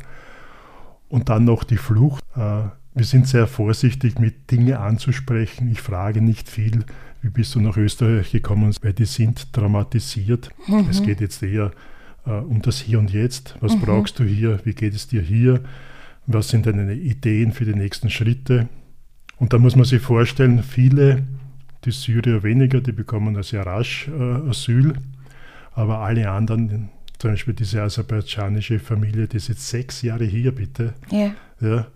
Und 1.11 1.29
dann 1.29 1.45
noch 1.45 1.65
die 1.65 1.77
Flucht. 1.77 2.25
Äh, 2.37 2.63
wir 2.95 3.05
sind 3.05 3.27
sehr 3.27 3.47
vorsichtig 3.47 4.19
mit 4.19 4.51
Dinge 4.51 4.81
anzusprechen. 4.81 5.71
Ich 5.71 5.81
frage 5.81 6.23
nicht 6.23 6.49
viel 6.49 6.85
wie 7.25 7.31
bist 7.31 7.55
du 7.55 7.61
nach 7.61 7.79
Österreich 7.79 8.33
gekommen? 8.33 8.75
Weil 8.83 8.93
die 8.93 9.07
sind 9.07 9.51
traumatisiert. 9.55 10.51
Mhm. 10.69 10.87
Es 10.91 11.03
geht 11.03 11.23
jetzt 11.23 11.43
eher 11.43 11.73
äh, 12.27 12.33
um 12.33 12.61
das 12.61 12.81
Hier 12.81 12.99
und 12.99 13.11
Jetzt. 13.11 13.57
Was 13.61 13.75
mhm. 13.75 13.81
brauchst 13.81 14.19
du 14.19 14.25
hier? 14.25 14.61
Wie 14.65 14.75
geht 14.75 14.95
es 14.95 15.09
dir 15.09 15.23
hier? 15.23 15.61
Was 16.27 16.51
sind 16.51 16.67
deine 16.67 16.93
Ideen 16.93 17.53
für 17.53 17.65
die 17.65 17.75
nächsten 17.75 18.11
Schritte? 18.11 18.69
Und 19.39 19.55
da 19.55 19.59
muss 19.59 19.75
man 19.75 19.87
sich 19.87 20.03
vorstellen, 20.03 20.63
viele, 20.63 21.23
die 21.87 21.93
Syrier 21.93 22.43
weniger, 22.43 22.83
die 22.83 22.93
bekommen 22.93 23.43
sehr 23.43 23.65
rasch 23.65 24.09
äh, 24.09 24.49
Asyl, 24.51 24.93
aber 25.73 26.01
alle 26.01 26.31
anderen, 26.31 26.91
zum 27.19 27.31
Beispiel 27.31 27.55
diese 27.55 27.83
aserbaidschanische 27.83 28.79
Familie, 28.79 29.29
die 29.29 29.39
ist 29.39 29.49
jetzt 29.49 29.67
sechs 29.67 30.03
Jahre 30.03 30.25
hier, 30.25 30.55
bitte, 30.55 30.93
yeah. 31.11 31.35
ja, 31.61 31.87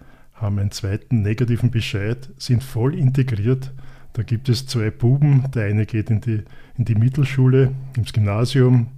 haben 0.40 0.58
einen 0.58 0.70
zweiten 0.70 1.22
negativen 1.22 1.70
Bescheid, 1.70 2.28
sind 2.38 2.62
voll 2.62 2.94
integriert 2.94 3.72
da 4.18 4.24
gibt 4.24 4.48
es 4.48 4.66
zwei 4.66 4.90
Buben. 4.90 5.44
Der 5.54 5.66
eine 5.66 5.86
geht 5.86 6.10
in 6.10 6.20
die, 6.20 6.42
in 6.76 6.84
die 6.84 6.96
Mittelschule, 6.96 7.70
ins 7.96 8.12
Gymnasium. 8.12 8.88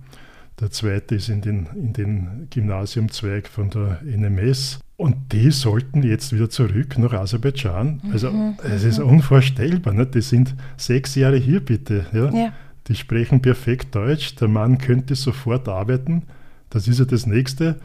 Der 0.58 0.70
zweite 0.70 1.16
ist 1.16 1.28
in 1.28 1.42
den, 1.42 1.66
in 1.74 1.92
den 1.92 2.48
Gymnasiumzweig 2.48 3.46
von 3.46 3.68
der 3.68 4.00
NMS. 4.02 4.80
Und 4.96 5.16
die 5.32 5.50
sollten 5.50 6.02
jetzt 6.02 6.32
wieder 6.32 6.48
zurück 6.48 6.96
nach 6.96 7.12
Aserbaidschan. 7.12 8.00
Also 8.10 8.30
mhm, 8.30 8.54
es 8.62 8.82
ist 8.82 8.98
mhm. 8.98 9.06
unvorstellbar. 9.06 9.92
Ne? 9.92 10.06
Die 10.06 10.22
sind 10.22 10.54
sechs 10.78 11.14
Jahre 11.16 11.36
hier 11.36 11.60
bitte. 11.60 12.06
Ja? 12.14 12.30
ja? 12.30 12.52
Die 12.88 12.94
sprechen 12.94 13.42
perfekt 13.42 13.94
Deutsch. 13.94 14.36
Der 14.36 14.48
Mann 14.48 14.78
könnte 14.78 15.14
sofort 15.16 15.68
arbeiten. 15.68 16.22
Das 16.70 16.88
ist 16.88 16.98
ja 16.98 17.04
das 17.04 17.26
Nächste 17.26 17.78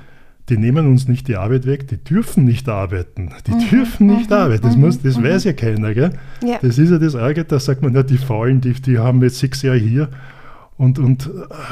die 0.50 0.58
nehmen 0.58 0.88
uns 0.88 1.08
nicht 1.08 1.28
die 1.28 1.38
Arbeit 1.38 1.66
weg, 1.66 1.88
die 1.88 1.98
dürfen 1.98 2.46
nicht 2.46 2.70
arbeiten. 2.70 3.32
Die 3.48 3.52
mhm. 3.52 3.70
dürfen 3.70 4.08
nicht 4.08 4.30
mhm. 4.30 4.36
arbeiten. 4.36 4.64
Das, 4.64 4.78
muss, 4.78 5.02
das 5.02 5.18
mhm. 5.18 5.24
weiß 5.24 5.44
ja 5.46 5.54
keiner. 5.54 5.94
Gell? 5.94 6.12
Ja. 6.44 6.60
Das 6.62 6.78
ist 6.78 6.92
ja 6.92 7.00
das 7.00 7.16
Arge, 7.16 7.46
da 7.46 7.60
sagt 7.60 7.82
man 7.82 7.94
ja, 7.94 8.04
die 8.04 8.18
Faulen, 8.18 8.62
die, 8.62 8.74
die 8.74 9.00
haben 9.00 9.22
jetzt 9.24 9.40
sechs 9.40 9.62
Jahre 9.64 9.78
hier 9.78 10.10
und, 10.78 11.00
und 11.00 11.30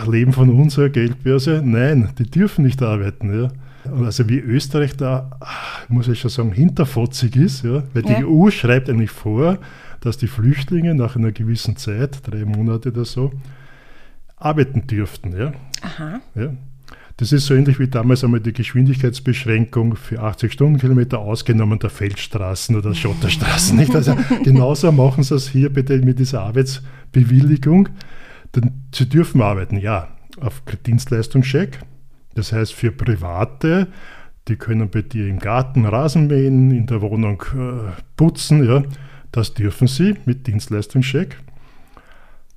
leben 0.10 0.34
von 0.34 0.50
unserer 0.50 0.90
Geldbörse. 0.90 1.62
Nein, 1.64 2.10
die 2.18 2.30
dürfen 2.30 2.66
nicht 2.66 2.82
arbeiten. 2.82 3.42
Ja? 3.42 3.52
Also 4.04 4.28
wie 4.28 4.40
Österreich 4.40 4.98
da, 4.98 5.30
muss 5.88 6.08
ich 6.08 6.20
schon 6.20 6.32
sagen, 6.32 6.52
hinterfotzig 6.52 7.36
ist, 7.36 7.64
ja? 7.64 7.84
weil 7.94 8.04
die 8.04 8.26
EU 8.26 8.50
schreibt 8.50 8.90
eigentlich 8.90 9.12
vor, 9.12 9.60
dass 10.02 10.18
die 10.18 10.28
Flüchtlinge 10.28 10.96
nach 10.96 11.16
einer 11.16 11.32
gewissen 11.32 11.76
Zeit, 11.76 12.20
drei 12.26 12.44
Monate 12.44 12.90
oder 12.90 13.06
so, 13.06 13.32
arbeiten 14.36 14.88
dürften. 14.88 15.38
Ja? 15.38 15.54
Aha. 15.82 16.22
Ja? 16.36 16.54
Das 17.18 17.32
ist 17.32 17.46
so 17.46 17.54
ähnlich 17.54 17.80
wie 17.80 17.88
damals 17.88 18.24
einmal 18.24 18.40
die 18.40 18.54
Geschwindigkeitsbeschränkung 18.54 19.96
für 19.96 20.20
80 20.20 20.52
Stundenkilometer 20.52 21.20
ausgenommen 21.20 21.78
der 21.78 21.92
Feldstraßen 21.92 22.76
oder 22.76 22.96
Schotterstraßen. 22.96 23.78
Nicht? 23.78 23.96
Also 23.96 24.18
genauso 24.44 24.92
machen 24.92 25.24
sie 25.24 25.36
es 25.36 25.50
hier 25.50 25.72
bitte 25.72 25.98
mit 26.00 26.18
dieser 26.18 26.42
Arbeitsbewilligung. 26.42 27.90
Denn 28.56 28.86
sie 28.94 29.08
dürfen 29.08 29.42
arbeiten, 29.42 29.78
ja, 29.78 30.10
auf 30.40 30.64
Dienstleistungscheck. 30.86 31.80
Das 32.34 32.52
heißt 32.52 32.74
für 32.74 32.92
Private, 32.92 33.88
die 34.48 34.56
können 34.56 34.90
bei 34.90 35.04
dir 35.04 35.28
im 35.28 35.40
Garten 35.40 35.86
Rasen 35.86 36.28
mähen, 36.28 36.72
in 36.72 36.88
der 36.88 37.02
Wohnung 37.02 37.44
äh, 37.54 37.92
putzen, 38.16 38.66
ja. 38.66 38.84
Das 39.32 39.54
dürfen 39.54 39.88
sie 39.88 40.16
mit 40.26 40.46
Dienstleistungscheck. 40.46 41.38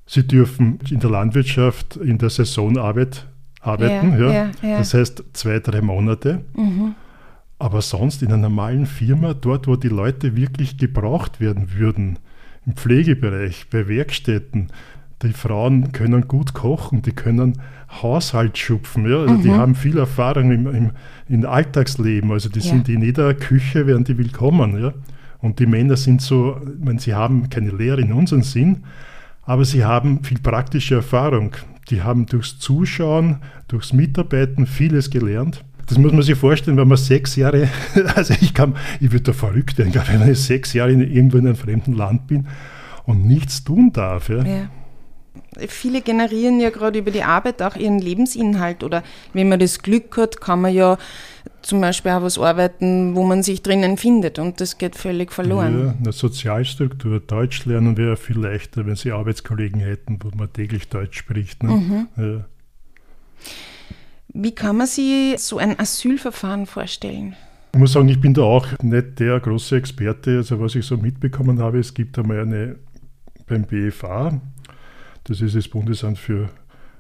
Sie 0.07 0.27
dürfen 0.27 0.79
in 0.91 1.01
der 1.01 1.11
Landwirtschaft 1.11 1.97
in 1.97 2.19
der 2.19 2.31
Saisonarbeit 2.31 3.27
arbeiten. 3.61 4.19
Ja, 4.19 4.31
ja, 4.31 4.51
ja. 4.63 4.79
Das 4.79 4.95
heißt 4.95 5.25
zwei, 5.33 5.59
drei 5.61 5.81
Monate. 5.81 6.41
Mhm. 6.57 6.95
Aber 7.59 7.81
sonst 7.81 8.23
in 8.23 8.29
einer 8.29 8.37
normalen 8.37 8.87
Firma, 8.87 9.33
dort, 9.33 9.67
wo 9.67 9.77
die 9.77 9.89
Leute 9.89 10.37
wirklich 10.37 10.77
gebraucht 10.77 11.41
werden 11.41 11.73
würden, 11.75 12.19
im 12.67 12.75
Pflegebereich, 12.75 13.67
bei 13.71 13.89
Werkstätten, 13.89 14.69
die 15.23 15.33
Frauen 15.33 15.93
können 15.93 16.29
gut 16.29 16.53
kochen, 16.53 17.01
die 17.01 17.13
können 17.13 17.59
Haushalt 18.03 18.59
schupfen, 18.59 19.09
ja? 19.09 19.21
also 19.21 19.35
mhm. 19.35 19.43
die 19.43 19.51
haben 19.53 19.75
viel 19.75 19.97
Erfahrung 19.97 20.51
im, 20.51 20.67
im, 20.67 20.91
im 21.29 21.47
Alltagsleben, 21.47 22.31
also 22.33 22.49
die 22.49 22.61
sind 22.61 22.89
in 22.89 23.03
jeder 23.03 23.33
Küche, 23.33 23.87
werden 23.87 24.05
die 24.05 24.19
willkommen. 24.19 24.83
Ja? 24.83 24.93
Und 25.39 25.59
die 25.59 25.67
Männer 25.67 25.97
sind 25.97 26.21
so, 26.21 26.61
wenn 26.65 26.99
sie 26.99 27.15
haben 27.15 27.49
keine 27.49 27.71
Lehre 27.71 28.01
in 28.01 28.13
unserem 28.13 28.43
Sinn, 28.43 28.85
aber 29.47 29.65
sie 29.65 29.85
haben 29.85 30.23
viel 30.25 30.39
praktische 30.41 30.97
Erfahrung. 30.97 31.53
Die 31.89 32.03
haben 32.03 32.27
durchs 32.27 32.59
Zuschauen, 32.59 33.39
durchs 33.69 33.93
Mitarbeiten 33.93 34.67
vieles 34.67 35.09
gelernt. 35.09 35.65
Das 35.87 35.99
muss 35.99 36.13
man 36.13 36.23
sich 36.23 36.37
vorstellen, 36.37 36.77
wenn 36.77 36.89
man 36.89 36.97
sechs 36.99 37.37
Jahre, 37.37 37.69
also 38.17 38.35
ich 38.41 38.53
kann, 38.53 38.77
ich 39.01 39.13
würde 39.13 39.23
da 39.23 39.33
verrückt 39.33 39.79
werden, 39.79 39.95
wenn 39.95 40.31
ich 40.31 40.41
sechs 40.41 40.73
Jahre 40.73 40.91
in, 40.91 41.01
irgendwo 41.01 41.39
in 41.39 41.47
einem 41.47 41.57
fremden 41.57 41.93
Land 41.93 42.27
bin 42.27 42.49
und 43.05 43.25
nichts 43.25 43.63
tun 43.63 43.93
darf. 43.93 44.29
Ja. 44.29 44.45
ja. 44.45 44.69
Viele 45.69 46.03
generieren 46.03 46.59
ja 46.59 46.71
gerade 46.71 46.99
über 46.99 47.13
die 47.13 47.23
Arbeit 47.23 47.63
auch 47.63 47.77
ihren 47.77 48.01
Lebensinhalt 48.01 48.83
oder 48.83 49.05
wenn 49.33 49.49
man 49.49 49.61
das 49.61 49.81
Glück 49.81 50.17
hat, 50.17 50.41
kann 50.41 50.61
man 50.61 50.75
ja 50.75 50.99
zum 51.63 51.81
Beispiel 51.81 52.13
auch 52.13 52.23
was 52.23 52.39
arbeiten, 52.39 53.17
wo 53.17 53.25
man 53.25 53.43
sich 53.43 53.63
drinnen 53.63 53.97
findet 53.97 54.39
und 54.39 54.61
das 54.61 54.79
geht 54.79 54.97
völlig 54.97 55.33
verloren. 55.33 55.87
Ja, 55.87 55.95
eine 55.99 56.13
Sozialstruktur, 56.13 57.21
Deutsch 57.21 57.65
lernen 57.67 57.97
wäre 57.97 58.17
viel 58.17 58.39
leichter, 58.39 58.87
wenn 58.87 58.97
Sie 58.97 59.13
Arbeitskollegen 59.13 59.81
hätten, 59.81 60.19
wo 60.23 60.31
man 60.37 60.53
täglich 60.53 60.89
Deutsch 60.89 61.19
spricht. 61.19 61.63
Ne? 61.63 61.71
Mhm. 61.71 62.09
Ja. 62.17 62.45
Wie 64.29 64.55
kann 64.55 64.77
man 64.77 64.87
sich 64.87 65.39
so 65.39 65.59
ein 65.59 65.79
Asylverfahren 65.79 66.67
vorstellen? 66.67 67.35
Ich 67.73 67.79
muss 67.79 67.93
sagen, 67.93 68.09
ich 68.09 68.21
bin 68.21 68.33
da 68.33 68.43
auch 68.43 68.67
nicht 68.83 69.19
der 69.19 69.41
große 69.41 69.77
Experte. 69.77 70.37
Also 70.39 70.61
was 70.61 70.75
ich 70.75 70.87
so 70.87 70.97
mitbekommen 70.97 71.59
habe, 71.59 71.79
es 71.79 71.93
gibt 71.93 72.19
einmal 72.19 72.41
eine 72.41 72.77
beim 73.47 73.65
BFA, 73.65 74.41
das 75.25 75.41
ist 75.41 75.55
das 75.55 75.69
Bundesamt 75.69 76.19
für 76.19 76.49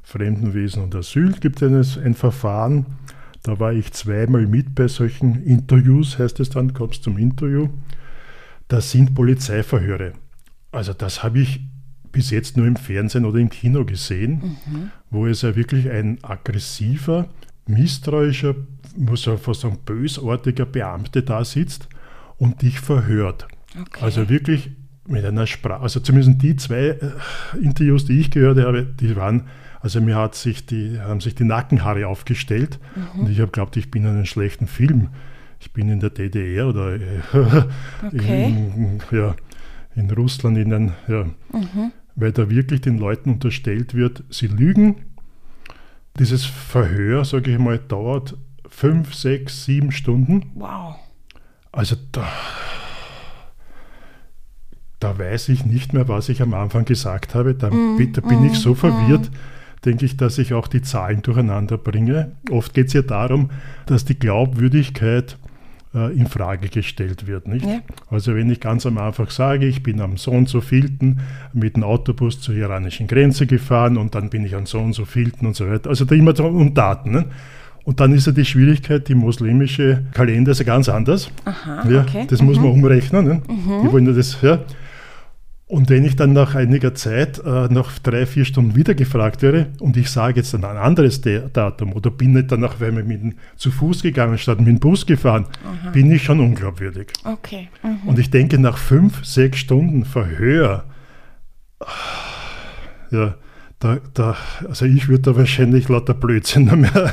Fremdenwesen 0.02 0.82
und 0.82 0.94
Asyl, 0.94 1.32
gibt 1.32 1.60
es 1.60 1.98
ein 1.98 2.14
Verfahren, 2.14 2.86
da 3.46 3.60
war 3.60 3.72
ich 3.72 3.92
zweimal 3.92 4.46
mit 4.46 4.74
bei 4.74 4.88
solchen 4.88 5.44
Interviews, 5.44 6.18
heißt 6.18 6.40
es 6.40 6.50
dann, 6.50 6.74
kommst 6.74 7.04
zum 7.04 7.16
Interview. 7.16 7.68
Das 8.66 8.90
sind 8.90 9.14
Polizeiverhöre. 9.14 10.14
Also 10.72 10.92
das 10.92 11.22
habe 11.22 11.38
ich 11.38 11.60
bis 12.10 12.30
jetzt 12.30 12.56
nur 12.56 12.66
im 12.66 12.74
Fernsehen 12.74 13.24
oder 13.24 13.38
im 13.38 13.48
Kino 13.48 13.84
gesehen, 13.84 14.56
mhm. 14.66 14.90
wo 15.10 15.26
es 15.26 15.42
ja 15.42 15.54
wirklich 15.54 15.88
ein 15.90 16.18
aggressiver, 16.22 17.28
misstrauischer, 17.68 18.56
muss 18.96 19.26
man 19.26 19.38
fast 19.38 19.60
sagen, 19.60 19.78
bösartiger 19.84 20.66
Beamte 20.66 21.22
da 21.22 21.44
sitzt 21.44 21.88
und 22.38 22.62
dich 22.62 22.80
verhört. 22.80 23.46
Okay. 23.80 24.00
Also 24.00 24.28
wirklich 24.28 24.72
mit 25.06 25.24
einer 25.24 25.46
Sprache, 25.46 25.82
also 25.82 26.00
zumindest 26.00 26.42
die 26.42 26.56
zwei 26.56 26.88
äh, 26.88 27.12
Interviews, 27.62 28.06
die 28.06 28.18
ich 28.18 28.32
gehört 28.32 28.58
habe, 28.58 28.84
die 28.84 29.14
waren 29.14 29.44
also 29.86 30.00
mir 30.00 30.16
hat 30.16 30.34
sich 30.34 30.66
die, 30.66 30.98
haben 31.00 31.20
sich 31.20 31.36
die 31.36 31.44
Nackenhaare 31.44 32.08
aufgestellt 32.08 32.80
mhm. 32.96 33.20
und 33.20 33.30
ich 33.30 33.38
habe 33.38 33.52
geglaubt, 33.52 33.76
ich 33.76 33.88
bin 33.88 34.02
in 34.02 34.08
einem 34.10 34.24
schlechten 34.26 34.66
Film. 34.66 35.10
ich 35.60 35.72
bin 35.72 35.88
in 35.88 36.00
der 36.00 36.10
DDR 36.10 36.66
oder 36.66 36.96
äh, 36.96 37.20
Okay. 38.04 38.46
in, 38.46 39.00
ja, 39.12 39.36
in 39.94 40.10
Russland, 40.10 40.58
in 40.58 40.72
ein, 40.74 40.92
ja, 41.06 41.26
Mhm. 41.52 41.92
weil 42.16 42.32
da 42.32 42.50
wirklich 42.50 42.80
den 42.80 42.98
Leuten 42.98 43.30
unterstellt 43.34 43.94
wird, 43.94 44.24
sie 44.28 44.48
lügen. 44.48 44.96
Dieses 46.18 46.44
Verhör, 46.44 47.24
sage 47.24 47.52
ich 47.52 47.58
mal, 47.60 47.78
dauert 47.78 48.36
fünf, 48.68 49.14
sechs, 49.14 49.66
sieben 49.66 49.92
Stunden. 49.92 50.50
Wow. 50.56 50.96
Also 51.70 51.94
da, 52.10 52.26
da 54.98 55.16
weiß 55.16 55.48
ich 55.50 55.64
nicht 55.64 55.92
mehr, 55.92 56.08
was 56.08 56.28
ich 56.28 56.42
am 56.42 56.54
Anfang 56.54 56.86
gesagt 56.86 57.36
habe. 57.36 57.54
Da, 57.54 57.70
da 57.70 58.20
bin 58.22 58.44
ich 58.46 58.58
so 58.58 58.74
verwirrt, 58.74 59.30
denke 59.86 60.04
ich, 60.04 60.16
dass 60.16 60.38
ich 60.38 60.52
auch 60.52 60.68
die 60.68 60.82
Zahlen 60.82 61.22
durcheinander 61.22 61.78
bringe. 61.78 62.32
Oft 62.50 62.74
geht 62.74 62.88
es 62.88 62.92
ja 62.92 63.02
darum, 63.02 63.50
dass 63.86 64.04
die 64.04 64.18
Glaubwürdigkeit 64.18 65.38
äh, 65.94 66.12
in 66.12 66.26
Frage 66.26 66.68
gestellt 66.68 67.26
wird. 67.26 67.48
Nicht? 67.48 67.64
Ja. 67.64 67.80
Also 68.10 68.34
wenn 68.34 68.50
ich 68.50 68.60
ganz 68.60 68.84
am 68.84 68.98
Anfang 68.98 69.30
sage, 69.30 69.66
ich 69.66 69.82
bin 69.82 70.00
am 70.00 70.16
so 70.16 70.32
und 70.32 70.48
so 70.48 70.60
vielten 70.60 71.20
mit 71.52 71.76
dem 71.76 71.84
Autobus 71.84 72.40
zur 72.40 72.54
iranischen 72.54 73.06
Grenze 73.06 73.46
gefahren 73.46 73.96
und 73.96 74.14
dann 74.14 74.28
bin 74.28 74.44
ich 74.44 74.54
an 74.54 74.66
so 74.66 74.78
und 74.78 74.92
so 74.92 75.04
vielten 75.04 75.46
und 75.46 75.56
so 75.56 75.68
weiter. 75.68 75.88
Also 75.88 76.04
da 76.04 76.14
immer 76.14 76.38
um 76.40 76.74
Daten. 76.74 77.12
Ne? 77.12 77.24
Und 77.84 78.00
dann 78.00 78.12
ist 78.12 78.26
ja 78.26 78.32
die 78.32 78.44
Schwierigkeit, 78.44 79.08
die 79.08 79.14
muslimische 79.14 80.02
Kalender 80.12 80.50
ist 80.50 80.58
ja 80.58 80.64
ganz 80.64 80.88
anders. 80.88 81.30
Aha, 81.44 81.88
Ja, 81.88 82.00
okay. 82.02 82.26
das 82.28 82.42
muss 82.42 82.56
man 82.56 82.72
umrechnen. 82.72 83.24
Ne? 83.24 83.42
Die 83.48 83.92
wollen 83.92 84.06
ja 84.06 84.12
das, 84.12 84.42
ja. 84.42 84.58
Und 85.68 85.90
wenn 85.90 86.04
ich 86.04 86.14
dann 86.14 86.32
nach 86.32 86.54
einiger 86.54 86.94
Zeit, 86.94 87.40
äh, 87.44 87.66
nach 87.68 87.98
drei, 87.98 88.24
vier 88.26 88.44
Stunden 88.44 88.76
wieder 88.76 88.94
gefragt 88.94 89.42
wäre 89.42 89.66
und 89.80 89.96
ich 89.96 90.08
sage 90.10 90.36
jetzt 90.36 90.54
dann 90.54 90.64
ein 90.64 90.76
anderes 90.76 91.22
De- 91.22 91.42
Datum 91.52 91.92
oder 91.92 92.12
bin 92.12 92.34
nicht 92.34 92.52
danach, 92.52 92.78
weil 92.78 92.94
wir 92.94 93.02
mit 93.02 93.20
dem, 93.20 93.34
zu 93.56 93.72
Fuß 93.72 94.02
gegangen 94.02 94.38
statt 94.38 94.58
mit 94.58 94.68
dem 94.68 94.78
Bus 94.78 95.06
gefahren, 95.06 95.46
bin 95.92 96.08
ich 96.12 96.22
schon 96.22 96.38
unglaubwürdig. 96.38 97.08
Okay. 97.24 97.68
Mhm. 97.82 98.08
Und 98.08 98.18
ich 98.20 98.30
denke, 98.30 98.60
nach 98.60 98.78
fünf, 98.78 99.24
sechs 99.24 99.58
Stunden 99.58 100.04
Verhör, 100.04 100.84
ja, 103.10 103.34
da, 103.80 103.98
da, 104.14 104.36
also 104.68 104.84
ich 104.86 105.08
würde 105.08 105.22
da 105.32 105.36
wahrscheinlich 105.36 105.88
lauter 105.88 106.14
Blödsinn 106.14 106.66
mehr, 106.80 107.12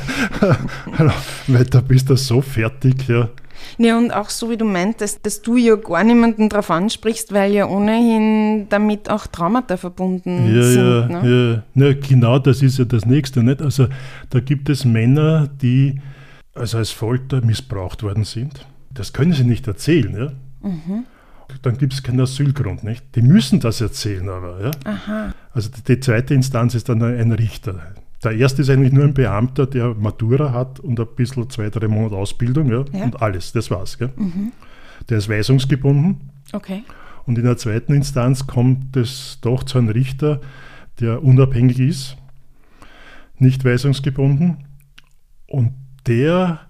weil 1.47 1.65
da 1.65 1.81
bist 1.81 2.09
du 2.11 2.15
so 2.15 2.41
fertig, 2.41 3.07
ja. 3.07 3.29
Ja, 3.77 3.97
und 3.97 4.11
auch 4.11 4.29
so 4.29 4.49
wie 4.49 4.57
du 4.57 4.65
meintest, 4.65 5.25
dass 5.25 5.41
du 5.41 5.57
ja 5.57 5.75
gar 5.75 6.03
niemanden 6.03 6.49
drauf 6.49 6.69
ansprichst, 6.71 7.31
weil 7.33 7.51
ja 7.53 7.67
ohnehin 7.67 8.67
damit 8.69 9.09
auch 9.09 9.27
Traumata 9.27 9.77
verbunden 9.77 10.55
Ja, 10.55 10.63
sind. 10.63 11.09
ja, 11.11 11.21
ne? 11.21 11.63
ja. 11.75 11.87
ja, 11.87 11.93
genau 11.93 12.39
das 12.39 12.61
ist 12.61 12.77
ja 12.79 12.85
das 12.85 13.05
Nächste. 13.05 13.43
Nicht? 13.43 13.61
Also 13.61 13.87
da 14.29 14.39
gibt 14.39 14.69
es 14.69 14.85
Männer, 14.85 15.47
die 15.61 15.99
also 16.55 16.77
als 16.77 16.91
Folter 16.91 17.41
missbraucht 17.43 18.03
worden 18.03 18.23
sind. 18.23 18.65
Das 18.91 19.11
können 19.13 19.33
sie 19.33 19.43
nicht 19.43 19.67
erzählen. 19.67 20.15
Ja? 20.15 20.67
Mhm. 20.69 21.05
Dann 21.61 21.77
gibt 21.77 21.93
es 21.93 22.03
keinen 22.03 22.19
Asylgrund. 22.21 22.83
Nicht? 22.83 23.03
Die 23.15 23.21
müssen 23.21 23.59
das 23.59 23.81
erzählen, 23.81 24.27
aber. 24.29 24.61
Ja? 24.61 24.71
Aha. 24.85 25.33
Also 25.53 25.69
die, 25.69 25.83
die 25.83 25.99
zweite 25.99 26.33
Instanz 26.33 26.75
ist 26.75 26.89
dann 26.89 27.01
ein 27.01 27.31
Richter. 27.31 27.75
Der 28.23 28.31
erste 28.33 28.61
ist 28.61 28.69
eigentlich 28.69 28.93
nur 28.93 29.03
ein 29.03 29.13
Beamter, 29.13 29.65
der 29.65 29.93
Matura 29.93 30.51
hat 30.53 30.79
und 30.79 30.99
ein 30.99 31.07
bisschen 31.15 31.49
zwei, 31.49 31.69
drei 31.69 31.87
Monate 31.87 32.15
Ausbildung 32.15 32.69
ja? 32.69 32.85
Ja. 32.93 33.05
und 33.05 33.21
alles, 33.21 33.51
das 33.51 33.69
war's. 33.69 33.97
Gell? 33.97 34.11
Der 35.09 35.17
ist 35.17 35.29
weisungsgebunden. 35.29 36.29
Okay. 36.53 36.83
Und 37.25 37.37
in 37.37 37.43
der 37.45 37.57
zweiten 37.57 37.93
Instanz 37.93 38.47
kommt 38.47 38.95
es 38.95 39.39
doch 39.41 39.63
zu 39.63 39.77
einem 39.77 39.89
Richter, 39.89 40.41
der 40.99 41.23
unabhängig 41.23 41.79
ist, 41.79 42.17
nicht 43.39 43.65
weisungsgebunden. 43.65 44.65
Und 45.47 45.73
der 46.07 46.61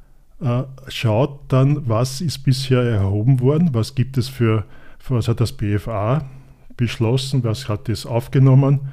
äh, 0.41 0.63
schaut 0.87 1.51
dann, 1.51 1.87
was 1.87 2.21
ist 2.21 2.39
bisher 2.39 2.81
erhoben 2.81 3.39
worden, 3.39 3.69
was 3.73 3.95
gibt 3.95 4.17
es 4.17 4.29
für, 4.29 4.65
was 5.07 5.27
hat 5.27 5.39
das 5.39 5.53
BFA 5.53 6.25
beschlossen, 6.77 7.43
was 7.43 7.69
hat 7.69 7.89
es 7.89 8.05
aufgenommen. 8.05 8.91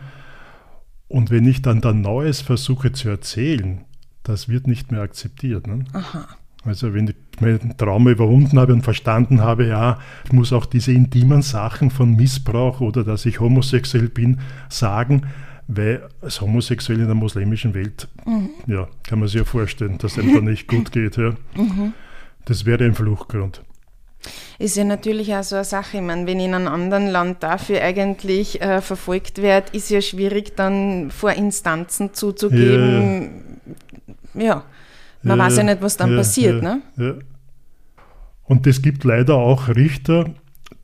Und 1.10 1.30
wenn 1.30 1.44
ich 1.44 1.60
dann 1.60 1.80
dann 1.80 2.02
Neues 2.02 2.40
versuche 2.40 2.92
zu 2.92 3.08
erzählen, 3.08 3.80
das 4.22 4.48
wird 4.48 4.68
nicht 4.68 4.92
mehr 4.92 5.00
akzeptiert. 5.02 5.66
Ne? 5.66 5.84
Aha. 5.92 6.28
Also 6.64 6.94
wenn 6.94 7.08
ich 7.08 7.16
meinen 7.40 7.76
Trauma 7.76 8.10
überwunden 8.10 8.60
habe 8.60 8.72
und 8.72 8.82
verstanden 8.82 9.40
habe, 9.40 9.66
ja, 9.66 9.98
ich 10.24 10.32
muss 10.32 10.52
auch 10.52 10.66
diese 10.66 10.92
intimen 10.92 11.42
Sachen 11.42 11.90
von 11.90 12.14
Missbrauch 12.14 12.80
oder 12.80 13.02
dass 13.02 13.26
ich 13.26 13.40
homosexuell 13.40 14.08
bin, 14.08 14.38
sagen, 14.68 15.22
weil 15.66 16.08
als 16.20 16.40
homosexuell 16.40 17.00
in 17.00 17.06
der 17.06 17.16
muslimischen 17.16 17.74
Welt, 17.74 18.06
ja, 18.68 18.86
kann 19.02 19.18
man 19.18 19.26
sich 19.26 19.38
ja 19.38 19.44
vorstellen, 19.44 19.98
dass 19.98 20.16
einem 20.16 20.32
da 20.32 20.40
nicht 20.40 20.68
gut 20.68 20.92
geht. 20.92 21.16
Ja. 21.16 21.34
Das 22.44 22.66
wäre 22.66 22.84
ein 22.84 22.94
Fluchtgrund. 22.94 23.62
Ist 24.58 24.76
ja 24.76 24.84
natürlich 24.84 25.34
auch 25.34 25.42
so 25.42 25.56
eine 25.56 25.64
Sache. 25.64 25.96
Ich 25.96 26.02
meine, 26.02 26.26
wenn 26.26 26.40
in 26.40 26.54
einem 26.54 26.68
anderen 26.68 27.06
Land 27.06 27.42
dafür 27.42 27.80
eigentlich 27.82 28.60
äh, 28.60 28.80
verfolgt 28.80 29.40
werde, 29.40 29.74
ist 29.76 29.90
ja 29.90 30.00
schwierig, 30.00 30.56
dann 30.56 31.10
vor 31.10 31.32
Instanzen 31.32 32.12
zuzugeben. 32.12 33.60
Ja. 34.34 34.64
Man 35.22 35.38
weiß 35.38 35.58
ja 35.58 35.62
nicht, 35.64 35.82
was 35.82 35.96
dann 35.96 36.16
passiert. 36.16 36.62
ja, 36.62 36.76
ne? 36.76 36.82
Ja. 36.96 37.14
Und 38.44 38.66
es 38.66 38.82
gibt 38.82 39.04
leider 39.04 39.36
auch 39.36 39.68
Richter, 39.68 40.34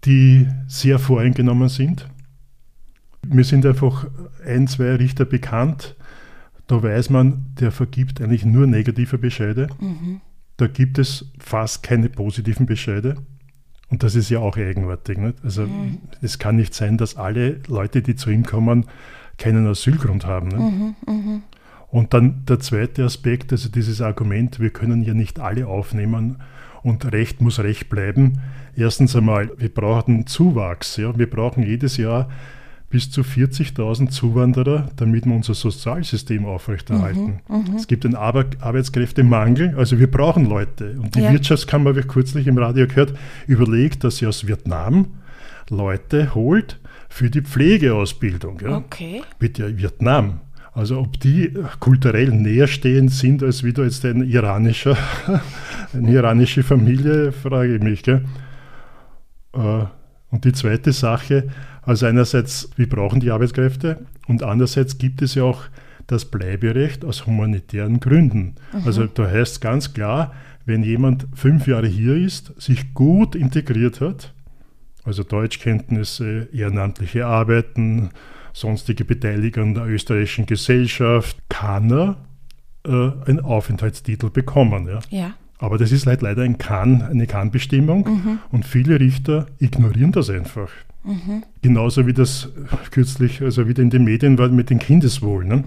die 0.04 0.46
sehr 0.68 0.98
voreingenommen 0.98 1.68
sind. 1.68 2.08
Mir 3.26 3.44
sind 3.44 3.66
einfach 3.66 4.06
ein, 4.46 4.68
zwei 4.68 4.94
Richter 4.94 5.24
bekannt. 5.24 5.96
Da 6.68 6.82
weiß 6.82 7.10
man, 7.10 7.46
der 7.60 7.72
vergibt 7.72 8.20
eigentlich 8.20 8.44
nur 8.44 8.66
negative 8.66 9.18
Bescheide. 9.18 9.68
Da 10.56 10.66
gibt 10.66 10.98
es 10.98 11.30
fast 11.38 11.82
keine 11.82 12.08
positiven 12.08 12.66
Bescheide. 12.66 13.16
Und 13.88 14.02
das 14.02 14.14
ist 14.14 14.30
ja 14.30 14.40
auch 14.40 14.56
eigenartig. 14.56 15.18
Nicht? 15.18 15.44
Also 15.44 15.68
es 16.22 16.38
kann 16.38 16.56
nicht 16.56 16.74
sein, 16.74 16.98
dass 16.98 17.16
alle 17.16 17.60
Leute, 17.68 18.02
die 18.02 18.16
zu 18.16 18.30
ihm 18.30 18.44
kommen, 18.44 18.86
keinen 19.38 19.66
Asylgrund 19.66 20.26
haben. 20.26 20.48
Nicht? 20.48 21.42
Und 21.88 22.14
dann 22.14 22.44
der 22.46 22.58
zweite 22.58 23.04
Aspekt, 23.04 23.52
also 23.52 23.68
dieses 23.68 24.00
Argument, 24.00 24.58
wir 24.58 24.70
können 24.70 25.02
ja 25.02 25.14
nicht 25.14 25.38
alle 25.38 25.66
aufnehmen 25.66 26.38
und 26.82 27.12
Recht 27.12 27.40
muss 27.40 27.60
Recht 27.60 27.88
bleiben. 27.88 28.40
Erstens 28.74 29.14
einmal, 29.14 29.50
wir 29.56 29.72
brauchen 29.72 30.26
Zuwachs. 30.26 30.96
Ja? 30.96 31.16
Wir 31.16 31.30
brauchen 31.30 31.62
jedes 31.62 31.96
Jahr 31.96 32.28
bis 32.88 33.10
zu 33.10 33.22
40.000 33.22 34.10
Zuwanderer, 34.10 34.88
damit 34.96 35.26
wir 35.26 35.34
unser 35.34 35.54
Sozialsystem 35.54 36.44
aufrechterhalten. 36.46 37.40
Es 37.76 37.86
gibt 37.88 38.04
einen 38.04 38.14
Ar 38.14 38.44
Arbeitskräftemangel, 38.60 39.74
also 39.76 39.98
wir 39.98 40.10
brauchen 40.10 40.46
Leute. 40.48 40.96
Und 40.98 41.14
die 41.16 41.20
Ja. 41.20 41.32
Wirtschaftskammer, 41.32 41.96
wie 41.96 42.02
kürzlich 42.02 42.46
im 42.46 42.58
Radio 42.58 42.86
gehört, 42.86 43.14
überlegt, 43.46 44.04
dass 44.04 44.18
sie 44.18 44.26
aus 44.26 44.46
Vietnam 44.46 45.06
Leute 45.68 46.34
holt 46.34 46.78
für 47.08 47.28
die 47.28 47.42
Pflegeausbildung. 47.42 48.60
Ja? 48.60 48.76
Okay. 48.78 49.22
Bitte 49.38 49.76
Vietnam. 49.78 50.40
Also 50.72 50.98
ob 51.00 51.18
die 51.20 51.54
kulturell 51.80 52.28
näher 52.30 52.66
stehend 52.66 53.10
sind 53.10 53.42
als 53.42 53.64
wieder 53.64 53.84
jetzt 53.84 54.04
ein 54.04 54.22
iranischer, 54.22 54.96
eine 55.94 56.10
iranische 56.12 56.62
Familie, 56.62 57.32
frage 57.32 57.76
ich 57.76 57.82
mich. 57.82 58.02
Gell? 58.02 58.24
Äh, 59.54 59.84
Und 60.36 60.44
die 60.44 60.52
zweite 60.52 60.92
Sache, 60.92 61.48
also 61.80 62.04
einerseits, 62.04 62.68
wir 62.76 62.90
brauchen 62.90 63.20
die 63.20 63.30
Arbeitskräfte 63.30 64.04
und 64.28 64.42
andererseits 64.42 64.98
gibt 64.98 65.22
es 65.22 65.34
ja 65.34 65.44
auch 65.44 65.62
das 66.08 66.26
Bleiberecht 66.26 67.06
aus 67.06 67.24
humanitären 67.26 68.00
Gründen. 68.00 68.56
Also 68.84 69.06
da 69.06 69.26
heißt 69.26 69.52
es 69.52 69.60
ganz 69.60 69.94
klar, 69.94 70.34
wenn 70.66 70.82
jemand 70.82 71.26
fünf 71.32 71.66
Jahre 71.66 71.86
hier 71.86 72.16
ist, 72.16 72.52
sich 72.60 72.92
gut 72.92 73.34
integriert 73.34 74.02
hat, 74.02 74.34
also 75.04 75.22
Deutschkenntnisse, 75.22 76.50
ehrenamtliche 76.52 77.24
Arbeiten, 77.24 78.10
sonstige 78.52 79.06
Beteiligung 79.06 79.68
an 79.68 79.74
der 79.74 79.86
österreichischen 79.86 80.44
Gesellschaft, 80.44 81.38
kann 81.48 81.90
er 81.90 82.16
äh, 82.84 82.90
einen 83.26 83.40
Aufenthaltstitel 83.40 84.28
bekommen. 84.28 84.86
Ja? 84.86 85.00
Ja. 85.08 85.34
Aber 85.58 85.78
das 85.78 85.90
ist 85.92 86.06
halt 86.06 86.22
leider 86.22 86.42
ein 86.42 86.58
Kann, 86.58 87.02
eine 87.02 87.26
Kann-Bestimmung 87.26 88.40
und 88.50 88.64
viele 88.66 89.00
Richter 89.00 89.46
ignorieren 89.58 90.12
das 90.12 90.28
einfach. 90.30 90.68
Genauso 91.62 92.06
wie 92.06 92.12
das 92.12 92.48
kürzlich, 92.90 93.40
also 93.40 93.68
wieder 93.68 93.82
in 93.82 93.90
den 93.90 94.04
Medien 94.04 94.38
war 94.38 94.48
mit 94.48 94.70
dem 94.70 94.78
Kindeswohl. 94.80 95.44
Ne? 95.44 95.62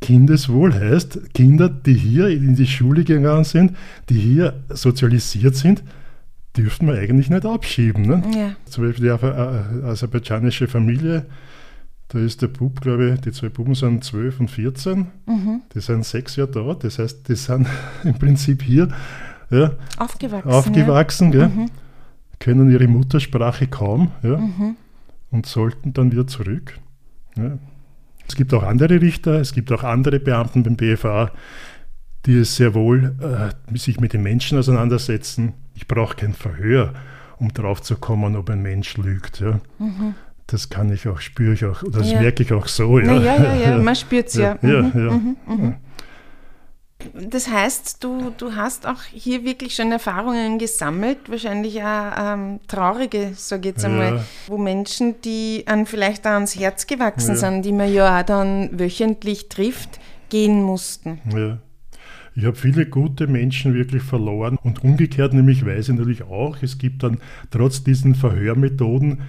Kindeswohl 0.00 0.74
heißt, 0.74 1.34
Kinder, 1.34 1.68
die 1.68 1.94
hier 1.94 2.28
in 2.28 2.54
die 2.56 2.66
Schule 2.66 3.04
gegangen 3.04 3.44
sind, 3.44 3.72
die 4.08 4.18
hier 4.18 4.54
sozialisiert 4.68 5.56
sind, 5.56 5.82
dürften 6.56 6.86
wir 6.86 6.94
eigentlich 6.94 7.30
nicht 7.30 7.44
abschieben. 7.44 8.06
Ne? 8.06 8.22
Ja. 8.34 8.50
Zum 8.66 8.84
Beispiel 8.86 9.04
die 9.04 9.10
Aser- 9.10 9.80
äh, 9.82 9.86
aserbaidschanische 9.86 10.68
Familie, 10.68 11.24
da 12.08 12.18
ist 12.18 12.42
der 12.42 12.48
Bub, 12.48 12.80
glaube 12.80 13.10
ich, 13.10 13.20
die 13.20 13.32
zwei 13.32 13.48
Buben 13.48 13.74
sind 13.74 14.04
12 14.04 14.40
und 14.40 14.50
14, 14.50 15.06
die 15.74 15.80
sind 15.80 16.04
sechs 16.04 16.36
Jahre 16.36 16.50
da, 16.50 16.74
das 16.74 16.98
heißt, 16.98 17.28
die 17.28 17.34
sind 17.34 17.66
im 18.04 18.14
Prinzip 18.14 18.62
hier 18.62 18.88
ja, 19.50 19.72
Aufgewachsen. 19.98 20.50
aufgewachsen, 20.50 21.32
gell, 21.32 21.50
können 22.38 22.70
ihre 22.70 22.86
Muttersprache 22.88 23.66
kaum 23.66 24.10
ja, 24.22 24.38
und 25.30 25.46
sollten 25.46 25.92
dann 25.92 26.12
wieder 26.12 26.26
zurück. 26.26 26.78
Ja. 27.36 27.58
Es 28.26 28.36
gibt 28.36 28.54
auch 28.54 28.62
andere 28.62 29.00
Richter, 29.00 29.40
es 29.40 29.52
gibt 29.52 29.70
auch 29.72 29.82
andere 29.82 30.18
Beamten 30.18 30.62
beim 30.62 30.76
BFA, 30.76 31.30
die 32.26 32.38
es 32.38 32.56
sehr 32.56 32.74
wohl 32.74 33.14
äh, 33.20 33.76
sich 33.78 34.00
mit 34.00 34.12
den 34.12 34.22
Menschen 34.22 34.58
auseinandersetzen. 34.58 35.52
Ich 35.74 35.86
brauche 35.86 36.16
kein 36.16 36.32
Verhör, 36.32 36.94
um 37.38 37.52
drauf 37.52 37.82
zu 37.82 37.96
kommen, 37.96 38.36
ob 38.36 38.48
ein 38.48 38.62
Mensch 38.62 38.96
lügt. 38.96 39.40
Ja. 39.40 39.60
Mhm. 39.78 40.14
Das 40.46 40.68
kann 40.68 40.92
ich 40.92 41.08
auch, 41.08 41.20
spüre 41.20 41.54
ich 41.54 41.64
auch, 41.64 41.82
das 41.90 42.10
ja. 42.10 42.20
merke 42.20 42.42
ich 42.42 42.52
auch 42.52 42.68
so. 42.68 42.98
Ja, 42.98 43.14
ja, 43.14 43.36
ja, 43.36 43.54
ja, 43.54 43.78
man 43.82 43.96
spürt 43.96 44.28
es 44.28 44.34
ja. 44.34 44.58
Ja, 44.62 44.82
mhm, 44.82 45.36
mhm, 45.46 45.56
mhm. 45.56 45.74
Das 47.30 47.50
heißt, 47.50 48.02
du, 48.02 48.32
du 48.36 48.54
hast 48.54 48.86
auch 48.86 49.02
hier 49.10 49.44
wirklich 49.44 49.74
schon 49.74 49.92
Erfahrungen 49.92 50.58
gesammelt, 50.58 51.18
wahrscheinlich 51.28 51.82
auch 51.82 52.12
ähm, 52.18 52.60
traurige, 52.66 53.32
sage 53.34 53.68
ich 53.68 53.74
jetzt 53.74 53.84
einmal, 53.84 54.24
wo 54.46 54.58
Menschen, 54.58 55.20
die 55.22 55.64
an 55.66 55.86
vielleicht 55.86 56.26
auch 56.26 56.32
ans 56.32 56.58
Herz 56.58 56.86
gewachsen 56.86 57.36
sind, 57.36 57.62
die 57.64 57.72
man 57.72 57.92
ja 57.92 58.20
auch 58.20 58.24
dann 58.24 58.78
wöchentlich 58.78 59.48
trifft, 59.48 60.00
gehen 60.30 60.62
mussten. 60.62 61.20
Ja. 61.34 61.58
Ich 62.36 62.44
habe 62.44 62.56
viele 62.56 62.86
gute 62.86 63.28
Menschen 63.28 63.74
wirklich 63.74 64.02
verloren 64.02 64.58
und 64.62 64.82
umgekehrt 64.82 65.34
nämlich 65.34 65.64
weiß 65.64 65.88
ich 65.88 65.94
natürlich 65.94 66.22
auch, 66.24 66.56
es 66.62 66.78
gibt 66.78 67.04
dann 67.04 67.18
trotz 67.50 67.84
diesen 67.84 68.16
Verhörmethoden 68.16 69.22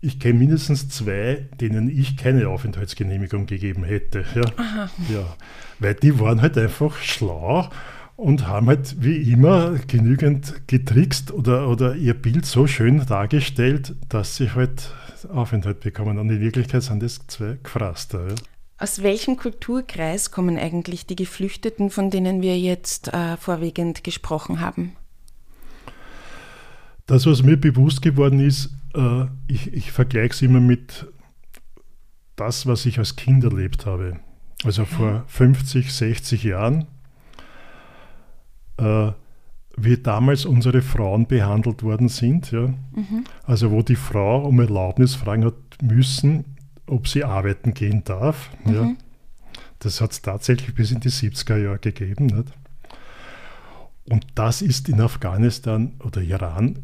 ich 0.00 0.18
kenne 0.18 0.38
mindestens 0.38 0.88
zwei, 0.88 1.48
denen 1.60 1.90
ich 1.90 2.16
keine 2.16 2.48
Aufenthaltsgenehmigung 2.48 3.46
gegeben 3.46 3.84
hätte. 3.84 4.24
Ja. 4.34 4.90
ja. 5.12 5.36
Weil 5.78 5.94
die 5.94 6.18
waren 6.18 6.40
halt 6.40 6.56
einfach 6.56 6.96
schlau 6.98 7.68
und 8.16 8.46
haben 8.46 8.68
halt 8.68 9.02
wie 9.02 9.30
immer 9.32 9.78
genügend 9.86 10.66
getrickst 10.66 11.32
oder, 11.32 11.68
oder 11.68 11.96
ihr 11.96 12.14
Bild 12.14 12.46
so 12.46 12.66
schön 12.66 13.04
dargestellt, 13.06 13.94
dass 14.08 14.36
sie 14.36 14.52
halt 14.52 14.92
Aufenthalt 15.28 15.80
bekommen. 15.80 16.18
Und 16.18 16.30
in 16.30 16.40
Wirklichkeit 16.40 16.82
sind 16.82 17.02
das 17.02 17.26
zwei 17.26 17.58
Gefraster. 17.62 18.28
Ja. 18.28 18.34
Aus 18.78 19.02
welchem 19.02 19.36
Kulturkreis 19.36 20.30
kommen 20.30 20.58
eigentlich 20.58 21.04
die 21.04 21.16
Geflüchteten, 21.16 21.90
von 21.90 22.08
denen 22.08 22.40
wir 22.40 22.58
jetzt 22.58 23.12
äh, 23.12 23.36
vorwiegend 23.36 24.02
gesprochen 24.04 24.60
haben? 24.60 24.96
Das, 27.06 27.26
was 27.26 27.42
mir 27.42 27.58
bewusst 27.58 28.00
geworden 28.00 28.40
ist, 28.40 28.70
äh, 28.94 29.26
ich, 29.46 29.72
ich 29.72 29.92
vergleiche 29.92 30.34
es 30.34 30.42
immer 30.42 30.60
mit 30.60 31.06
das, 32.36 32.66
was 32.66 32.86
ich 32.86 32.98
als 32.98 33.16
Kind 33.16 33.44
erlebt 33.44 33.86
habe. 33.86 34.18
Also 34.64 34.84
vor 34.84 35.24
50, 35.26 35.92
60 35.92 36.44
Jahren, 36.44 36.86
äh, 38.76 39.12
wie 39.76 39.96
damals 39.96 40.44
unsere 40.44 40.82
Frauen 40.82 41.26
behandelt 41.26 41.82
worden 41.82 42.08
sind. 42.08 42.50
Ja? 42.50 42.68
Mhm. 42.68 43.24
Also 43.44 43.70
wo 43.70 43.82
die 43.82 43.96
Frau 43.96 44.46
um 44.46 44.60
Erlaubnis 44.60 45.14
fragen 45.14 45.46
hat 45.46 45.54
müssen, 45.82 46.56
ob 46.86 47.08
sie 47.08 47.24
arbeiten 47.24 47.72
gehen 47.72 48.04
darf. 48.04 48.50
Mhm. 48.64 48.74
Ja? 48.74 48.92
Das 49.78 50.00
hat 50.00 50.12
es 50.12 50.20
tatsächlich 50.20 50.74
bis 50.74 50.90
in 50.90 51.00
die 51.00 51.10
70er 51.10 51.56
Jahre 51.56 51.78
gegeben. 51.78 52.26
Nicht? 52.26 52.52
Und 54.10 54.26
das 54.34 54.60
ist 54.60 54.88
in 54.88 55.00
Afghanistan 55.00 55.94
oder 56.04 56.20
Iran, 56.20 56.80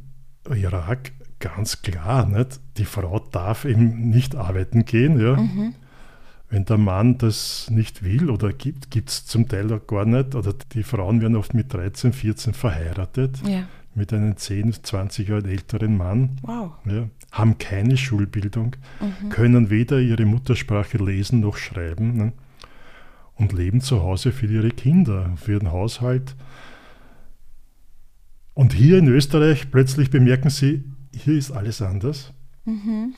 Irak 0.49 1.13
ganz 1.41 1.83
klar. 1.83 2.27
Nicht? 2.27 2.61
Die 2.77 2.85
Frau 2.85 3.19
darf 3.19 3.65
eben 3.65 4.11
nicht 4.11 4.35
arbeiten 4.35 4.85
gehen. 4.85 5.21
Ja? 5.21 5.37
Mhm. 5.37 5.75
Wenn 6.49 6.65
der 6.65 6.79
Mann 6.79 7.19
das 7.19 7.69
nicht 7.71 8.05
will 8.05 8.31
oder 8.31 8.53
gibt, 8.53 8.91
gibt 8.91 9.11
es 9.11 9.27
zum 9.27 9.49
Teil 9.49 9.73
auch 9.73 9.87
gar 9.87 10.05
nicht. 10.05 10.35
Oder 10.35 10.55
die 10.73 10.83
Frauen 10.83 11.21
werden 11.21 11.37
oft 11.37 11.55
mit 11.55 11.73
13, 11.73 12.13
14 12.13 12.55
verheiratet. 12.55 13.41
Ja. 13.47 13.65
Mit 13.95 14.13
einem 14.13 14.37
10, 14.37 14.73
20 14.85 15.29
Jahre 15.29 15.49
älteren 15.49 15.97
Mann. 15.97 16.37
Wow. 16.43 16.73
Ja, 16.85 17.09
haben 17.33 17.59
keine 17.59 17.97
Schulbildung, 17.97 18.77
mhm. 19.01 19.29
können 19.31 19.71
weder 19.71 20.01
ihre 20.01 20.25
Muttersprache 20.25 20.99
lesen 20.99 21.41
noch 21.41 21.57
schreiben 21.57 22.17
ne? 22.17 22.33
und 23.35 23.53
leben 23.53 23.81
zu 23.81 24.03
Hause 24.03 24.33
für 24.33 24.47
ihre 24.47 24.71
Kinder, 24.71 25.33
für 25.37 25.53
ihren 25.53 25.73
Haushalt. 25.73 26.35
Und 28.55 28.73
hier 28.73 28.99
in 28.99 29.09
Österreich 29.09 29.71
plötzlich 29.71 30.11
bemerken 30.11 30.49
sie, 30.49 30.85
hier 31.17 31.37
ist 31.37 31.51
alles 31.51 31.83
anders. 31.83 32.33
Mhm. 32.65 33.15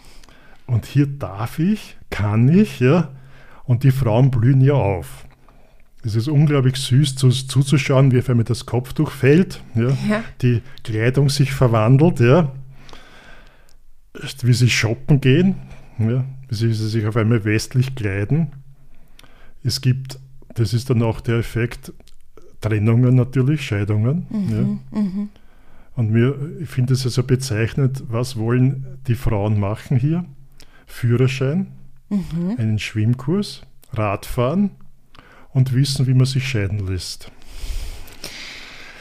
Und 0.67 0.87
hier 0.87 1.07
darf 1.07 1.59
ich, 1.59 1.97
kann 2.11 2.49
ich, 2.49 2.81
ja. 2.81 3.11
Und 3.65 3.85
die 3.85 3.91
Frauen 3.91 4.31
blühen 4.31 4.61
ja 4.61 4.75
auf. 4.75 5.27
Es 6.05 6.15
ist 6.15 6.29
unglaublich 6.29 6.77
süß 6.77 7.17
zu, 7.17 7.31
zuzuschauen, 7.31 8.13
wie 8.13 8.19
auf 8.21 8.31
einmal 8.31 8.45
das 8.45 8.67
Kopftuch 8.67 9.11
fällt, 9.11 9.63
ja, 9.75 9.89
ja. 10.09 10.25
die 10.43 10.63
Kleidung 10.85 11.29
sich 11.29 11.53
verwandelt, 11.53 12.21
ja, 12.21 12.53
wie 14.43 14.53
sie 14.53 14.71
shoppen 14.71 15.21
gehen, 15.21 15.57
ja, 15.99 16.25
wie 16.49 16.55
sie 16.55 16.73
sich 16.73 17.07
auf 17.07 17.17
einmal 17.17 17.45
westlich 17.45 17.97
kleiden. 17.97 18.53
Es 19.65 19.81
gibt, 19.81 20.21
das 20.55 20.73
ist 20.73 20.89
dann 20.89 21.03
auch 21.03 21.21
der 21.21 21.39
Effekt, 21.39 21.93
Trennungen 22.61 23.17
natürlich, 23.17 23.67
Scheidungen. 23.67 24.27
Mhm, 24.31 24.81
ja. 24.93 25.09
Und 25.99 26.13
mir, 26.13 26.39
ich 26.61 26.69
finde 26.69 26.95
es 26.95 27.05
also 27.05 27.25
bezeichnend, 27.25 28.05
was 28.07 28.37
wollen 28.37 28.87
die 29.09 29.17
Frauen 29.17 29.59
machen 29.59 29.97
hier? 29.97 30.25
Führerschein, 30.87 31.73
mhm. 32.09 32.55
einen 32.57 32.79
Schwimmkurs, 32.79 33.63
Radfahren 33.93 34.71
und 35.51 35.75
wissen, 35.75 36.07
wie 36.07 36.15
man 36.15 36.27
sich 36.27 36.47
scheiden 36.47 36.87
lässt. 36.87 37.33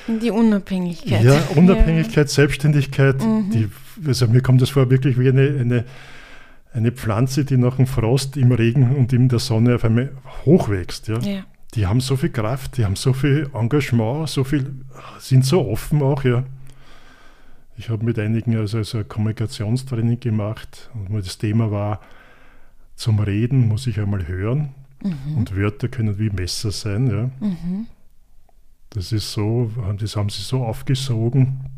Die 0.07 0.31
Unabhängigkeit. 0.31 1.23
Ja, 1.23 1.39
Unabhängigkeit, 1.55 2.29
ja. 2.29 2.33
Selbstständigkeit. 2.33 3.23
Mhm. 3.23 3.51
Die, 3.51 3.69
also 4.07 4.25
mir 4.27 4.41
kommt 4.41 4.63
das 4.63 4.71
vor 4.71 4.89
wirklich 4.89 5.19
wie 5.19 5.29
eine, 5.29 5.55
eine, 5.60 5.86
eine 6.73 6.91
Pflanze, 6.91 7.45
die 7.45 7.57
nach 7.57 7.75
dem 7.75 7.86
Frost 7.86 8.38
im 8.38 8.51
Regen 8.51 8.95
und 8.95 9.13
in 9.13 9.29
der 9.29 9.38
Sonne 9.38 9.75
auf 9.75 9.86
einmal 9.86 10.13
hochwächst. 10.47 11.10
Ja. 11.10 11.19
ja. 11.19 11.45
Die 11.75 11.86
haben 11.86 12.01
so 12.01 12.15
viel 12.15 12.31
Kraft, 12.31 12.77
die 12.77 12.86
haben 12.86 12.95
so 12.95 13.13
viel 13.13 13.51
Engagement, 13.53 14.29
so 14.29 14.43
viel, 14.43 14.73
sind 15.19 15.45
so 15.45 15.69
offen 15.69 16.01
auch, 16.01 16.23
ja. 16.23 16.43
Ich 17.77 17.89
habe 17.89 18.03
mit 18.03 18.17
einigen 18.17 18.57
also, 18.57 18.79
also 18.79 19.03
Kommunikationstraining 19.03 20.19
gemacht 20.19 20.89
und 20.93 21.15
das 21.15 21.37
Thema 21.37 21.71
war, 21.71 22.01
zum 22.95 23.19
Reden 23.19 23.67
muss 23.67 23.85
ich 23.85 23.99
einmal 23.99 24.27
hören 24.27 24.73
mhm. 25.03 25.37
und 25.37 25.55
Wörter 25.55 25.87
können 25.87 26.17
wie 26.17 26.31
Messer 26.31 26.71
sein. 26.71 27.07
Ja. 27.07 27.29
Mhm. 27.39 27.87
Das 28.89 29.11
ist 29.11 29.31
so, 29.31 29.71
das 29.99 30.15
haben 30.15 30.29
sie 30.29 30.41
so 30.41 30.63
aufgesogen. 30.65 31.69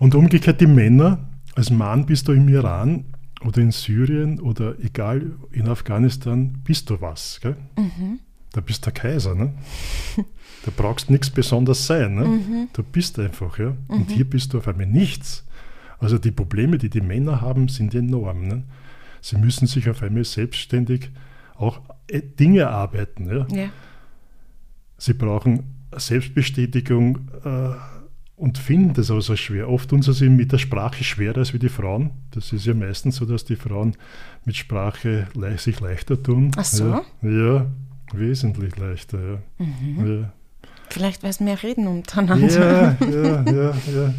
Und 0.00 0.14
umgekehrt 0.14 0.60
die 0.60 0.66
Männer, 0.66 1.28
als 1.54 1.70
Mann 1.70 2.06
bist 2.06 2.26
du 2.26 2.32
im 2.32 2.48
Iran 2.48 3.04
oder 3.44 3.58
in 3.58 3.70
Syrien 3.70 4.40
oder 4.40 4.78
egal 4.80 5.36
in 5.52 5.68
Afghanistan, 5.68 6.60
bist 6.64 6.90
du 6.90 7.00
was. 7.00 7.40
Mhm. 7.76 8.18
Da 8.52 8.60
bist 8.60 8.84
der 8.86 8.92
Kaiser. 8.92 9.34
Ne? 9.34 9.52
Da 10.64 10.72
brauchst 10.76 11.08
nichts 11.08 11.30
Besonderes 11.30 11.86
sein. 11.86 12.16
Ne? 12.16 12.24
Mhm. 12.24 12.68
Du 12.72 12.82
bist 12.82 13.18
einfach. 13.18 13.58
Ja? 13.58 13.70
Mhm. 13.70 13.76
Und 13.88 14.10
hier 14.10 14.28
bist 14.28 14.52
du 14.52 14.58
auf 14.58 14.66
einmal 14.66 14.86
nichts. 14.86 15.46
Also 15.98 16.18
die 16.18 16.32
Probleme, 16.32 16.78
die 16.78 16.90
die 16.90 17.00
Männer 17.00 17.40
haben, 17.40 17.68
sind 17.68 17.94
enorm. 17.94 18.48
Ne? 18.48 18.64
Sie 19.20 19.36
müssen 19.36 19.66
sich 19.66 19.88
auf 19.88 20.02
einmal 20.02 20.24
selbstständig 20.24 21.10
auch 21.54 21.80
äh, 22.08 22.22
Dinge 22.22 22.60
erarbeiten. 22.60 23.28
Ja? 23.28 23.46
ja. 23.50 23.70
Sie 24.96 25.14
brauchen 25.14 25.62
Selbstbestätigung 25.96 27.30
äh, 27.44 27.70
und 28.36 28.58
finden 28.58 28.94
das 28.94 29.10
aber 29.10 29.22
so 29.22 29.36
schwer. 29.36 29.68
Oft 29.68 29.90
tun 29.90 30.02
sie 30.02 30.12
sich 30.12 30.28
mit 30.28 30.52
der 30.52 30.58
Sprache 30.58 31.02
schwerer 31.02 31.38
als 31.38 31.54
wie 31.54 31.58
die 31.58 31.68
Frauen. 31.68 32.10
Das 32.32 32.52
ist 32.52 32.66
ja 32.66 32.74
meistens 32.74 33.16
so, 33.16 33.26
dass 33.26 33.44
die 33.44 33.56
Frauen 33.56 33.96
mit 34.44 34.56
Sprache 34.56 35.28
sich 35.56 35.80
leichter 35.80 36.22
tun. 36.22 36.50
Ach 36.56 36.64
so? 36.64 37.00
Ja, 37.22 37.30
ja 37.30 37.66
wesentlich 38.12 38.76
leichter. 38.76 39.18
Ja. 39.18 39.64
Mhm. 39.64 40.20
ja. 40.20 40.32
Vielleicht, 40.90 41.22
weil 41.22 41.30
es 41.30 41.40
mehr 41.40 41.62
reden 41.62 41.86
untereinander. 41.86 42.48
Ja, 42.48 42.96
ja, 43.06 43.42
ja, 43.42 43.74
ja, 43.94 44.14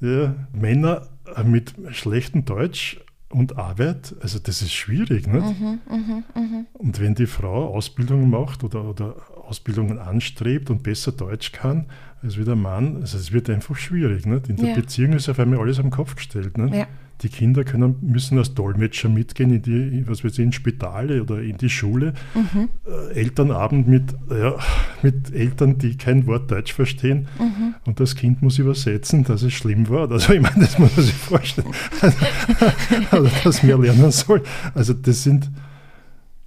ja. 0.00 0.34
Männer 0.52 1.08
mit 1.44 1.74
schlechtem 1.92 2.44
Deutsch 2.44 3.00
und 3.30 3.56
Arbeit, 3.56 4.14
also 4.20 4.38
das 4.38 4.60
ist 4.60 4.72
schwierig. 4.72 5.26
Nicht? 5.26 5.60
Mhm, 5.60 5.80
mh, 5.88 6.22
mh. 6.34 6.64
Und 6.74 7.00
wenn 7.00 7.14
die 7.14 7.26
Frau 7.26 7.74
Ausbildungen 7.74 8.28
macht 8.28 8.62
oder, 8.62 8.84
oder 8.84 9.16
Ausbildungen 9.48 9.98
anstrebt 9.98 10.68
und 10.68 10.82
besser 10.82 11.12
Deutsch 11.12 11.52
kann 11.52 11.86
als 12.22 12.36
wie 12.36 12.44
der 12.44 12.56
Mann, 12.56 12.96
also 12.96 13.16
es 13.16 13.32
wird 13.32 13.48
einfach 13.48 13.76
schwierig. 13.76 14.26
Nicht? 14.26 14.48
In 14.48 14.56
der 14.56 14.70
ja. 14.70 14.74
Beziehung 14.74 15.14
ist 15.14 15.30
auf 15.30 15.38
einmal 15.38 15.60
alles 15.60 15.78
am 15.78 15.90
Kopf 15.90 16.14
gestellt. 16.14 16.58
Nicht? 16.58 16.74
Ja 16.74 16.86
die 17.22 17.28
Kinder 17.28 17.64
können, 17.64 17.96
müssen 18.00 18.38
als 18.38 18.54
Dolmetscher 18.54 19.08
mitgehen 19.08 19.52
in 19.52 19.62
die, 19.62 20.08
was 20.08 20.24
weiß 20.24 20.32
ich, 20.32 20.44
in 20.44 20.52
Spitale 20.52 21.22
oder 21.22 21.40
in 21.40 21.56
die 21.56 21.70
Schule. 21.70 22.14
Mhm. 22.34 22.68
Äh, 22.86 23.20
Elternabend 23.20 23.88
mit, 23.88 24.14
ja, 24.30 24.56
mit 25.02 25.32
Eltern, 25.32 25.78
die 25.78 25.96
kein 25.96 26.26
Wort 26.26 26.50
Deutsch 26.50 26.72
verstehen 26.72 27.28
mhm. 27.38 27.74
und 27.86 28.00
das 28.00 28.16
Kind 28.16 28.42
muss 28.42 28.58
übersetzen, 28.58 29.24
dass 29.24 29.42
es 29.42 29.52
schlimm 29.52 29.88
war. 29.88 30.10
Also 30.10 30.32
ich 30.32 30.40
meine, 30.40 30.60
das 30.60 30.78
muss 30.78 30.96
man 30.96 31.04
sich 31.06 31.14
vorstellen. 31.14 31.68
also, 33.10 33.30
dass 33.44 33.62
mehr 33.62 33.78
lernen 33.78 34.10
soll. 34.10 34.42
Also 34.74 34.92
das 34.92 35.22
sind, 35.22 35.50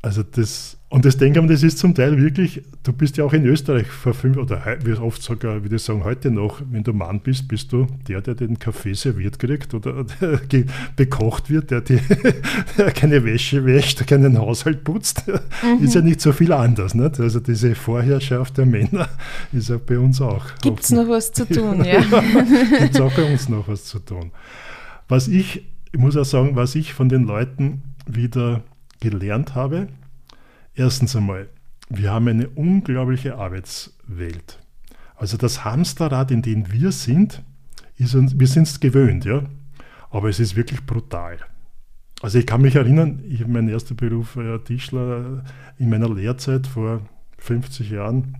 also 0.01 0.23
das, 0.23 0.77
Und 0.95 1.03
das 1.03 1.17
denke 1.17 1.41
ich, 1.41 1.47
das 1.47 1.61
ist 1.61 1.77
zum 1.77 1.93
Teil 1.93 2.17
wirklich, 2.17 2.61
du 2.83 2.93
bist 2.93 3.17
ja 3.17 3.25
auch 3.25 3.33
in 3.33 3.45
Österreich 3.45 3.87
vor 3.87 4.13
fünf, 4.13 4.37
oder 4.37 4.61
wie 4.81 4.93
oft 4.93 5.21
sogar, 5.21 5.61
wie 5.61 5.75
ich 5.75 5.81
sagen, 5.81 6.05
heute 6.05 6.31
noch, 6.31 6.61
wenn 6.71 6.83
du 6.83 6.93
Mann 6.93 7.19
bist, 7.19 7.49
bist 7.49 7.73
du 7.73 7.85
der, 8.07 8.21
der 8.21 8.33
den 8.33 8.59
Kaffee 8.59 8.93
serviert 8.93 9.37
kriegt 9.37 9.73
oder 9.73 10.05
der 10.51 10.63
bekocht 10.95 11.49
wird, 11.49 11.71
der, 11.71 11.81
die, 11.81 11.99
der 12.77 12.91
keine 12.93 13.25
Wäsche 13.25 13.65
wäscht, 13.65 14.07
keinen 14.07 14.37
Haushalt 14.37 14.85
putzt. 14.85 15.25
Mhm. 15.27 15.83
Ist 15.83 15.95
ja 15.95 16.01
nicht 16.01 16.21
so 16.21 16.31
viel 16.31 16.53
anders. 16.53 16.95
Nicht? 16.95 17.19
Also 17.19 17.41
diese 17.41 17.75
Vorherrschaft 17.75 18.57
der 18.57 18.65
Männer 18.65 19.09
ist 19.51 19.67
ja 19.67 19.77
bei 19.85 19.99
uns 19.99 20.21
auch. 20.21 20.45
Gibt 20.61 20.79
es 20.79 20.91
noch 20.91 21.09
was 21.09 21.33
zu 21.33 21.45
tun, 21.49 21.83
ja. 21.83 21.99
Gibt 22.79 22.95
es 22.95 23.01
auch 23.01 23.11
bei 23.11 23.29
uns 23.29 23.49
noch 23.49 23.67
was 23.67 23.83
zu 23.83 23.99
tun. 23.99 24.31
Was 25.09 25.27
ich, 25.27 25.65
ich 25.91 25.99
muss 25.99 26.15
auch 26.15 26.23
sagen, 26.23 26.55
was 26.55 26.73
ich 26.73 26.93
von 26.93 27.09
den 27.09 27.23
Leuten 27.25 27.83
wieder 28.07 28.63
gelernt 29.01 29.55
habe, 29.55 29.89
Erstens 30.75 31.15
einmal, 31.15 31.49
wir 31.89 32.11
haben 32.11 32.27
eine 32.27 32.49
unglaubliche 32.49 33.37
Arbeitswelt. 33.37 34.59
Also 35.15 35.37
das 35.37 35.63
Hamsterrad, 35.63 36.31
in 36.31 36.41
dem 36.41 36.71
wir 36.71 36.91
sind, 36.91 37.43
ist 37.97 38.13
uns, 38.15 38.37
wir 38.37 38.47
sind 38.47 38.63
es 38.67 38.79
gewöhnt, 38.81 39.23
ja. 39.23 39.43
Aber 40.09 40.29
es 40.29 40.39
ist 40.39 40.55
wirklich 40.55 40.85
brutal. 40.85 41.37
Also 42.21 42.39
ich 42.39 42.45
kann 42.45 42.61
mich 42.61 42.75
erinnern, 42.75 43.23
ich 43.27 43.45
mein 43.47 43.69
erster 43.69 43.95
Beruf 43.95 44.35
war 44.35 44.63
Tischler 44.63 45.43
in 45.77 45.89
meiner 45.89 46.13
Lehrzeit 46.13 46.67
vor 46.67 47.01
50 47.37 47.91
Jahren. 47.91 48.37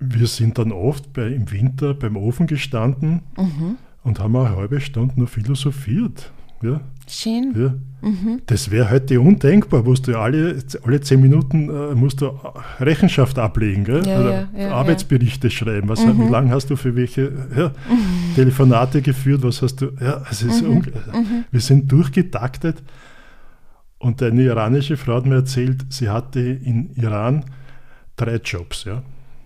Wir 0.00 0.26
sind 0.26 0.58
dann 0.58 0.72
oft 0.72 1.12
bei, 1.12 1.28
im 1.28 1.50
Winter 1.50 1.94
beim 1.94 2.16
Ofen 2.16 2.46
gestanden 2.46 3.22
mhm. 3.36 3.76
und 4.02 4.18
haben 4.18 4.36
eine 4.36 4.56
halbe 4.56 4.80
Stunde 4.80 5.14
nur 5.16 5.28
philosophiert. 5.28 6.32
Ja? 6.62 6.80
Schön. 7.08 7.54
Ja. 7.56 7.74
Mhm. 8.00 8.42
Das 8.46 8.70
wäre 8.70 8.90
heute 8.90 9.20
undenkbar, 9.20 9.84
wo 9.86 9.94
du 9.94 10.18
alle, 10.18 10.62
alle 10.84 11.00
zehn 11.00 11.20
Minuten 11.20 11.68
äh, 11.68 11.94
musst 11.94 12.20
du 12.20 12.30
Rechenschaft 12.78 13.38
ablegen, 13.38 13.84
gell? 13.84 14.06
Ja, 14.06 14.20
Oder 14.20 14.48
ja, 14.56 14.70
Arbeitsberichte 14.72 15.50
schreiben. 15.50 15.88
Was, 15.88 16.04
mhm. 16.04 16.26
Wie 16.26 16.30
lange 16.30 16.50
hast 16.50 16.70
du 16.70 16.76
für 16.76 16.94
welche 16.94 17.30
mhm. 17.30 18.34
Telefonate 18.34 19.02
geführt? 19.02 19.42
Was 19.42 19.62
hast 19.62 19.80
du? 19.80 19.90
Ja, 20.00 20.22
es 20.30 20.42
ist 20.42 20.62
mhm. 20.62 20.76
mhm. 21.12 21.44
Wir 21.50 21.60
sind 21.60 21.90
durchgetaktet. 21.90 22.82
Und 23.98 24.22
eine 24.22 24.42
iranische 24.42 24.96
Frau 24.96 25.16
hat 25.16 25.26
mir 25.26 25.36
erzählt, 25.36 25.86
sie 25.88 26.08
hatte 26.08 26.38
in 26.40 26.90
Iran 26.94 27.44
drei 28.14 28.36
Jobs. 28.36 28.84
Ja? 28.84 29.02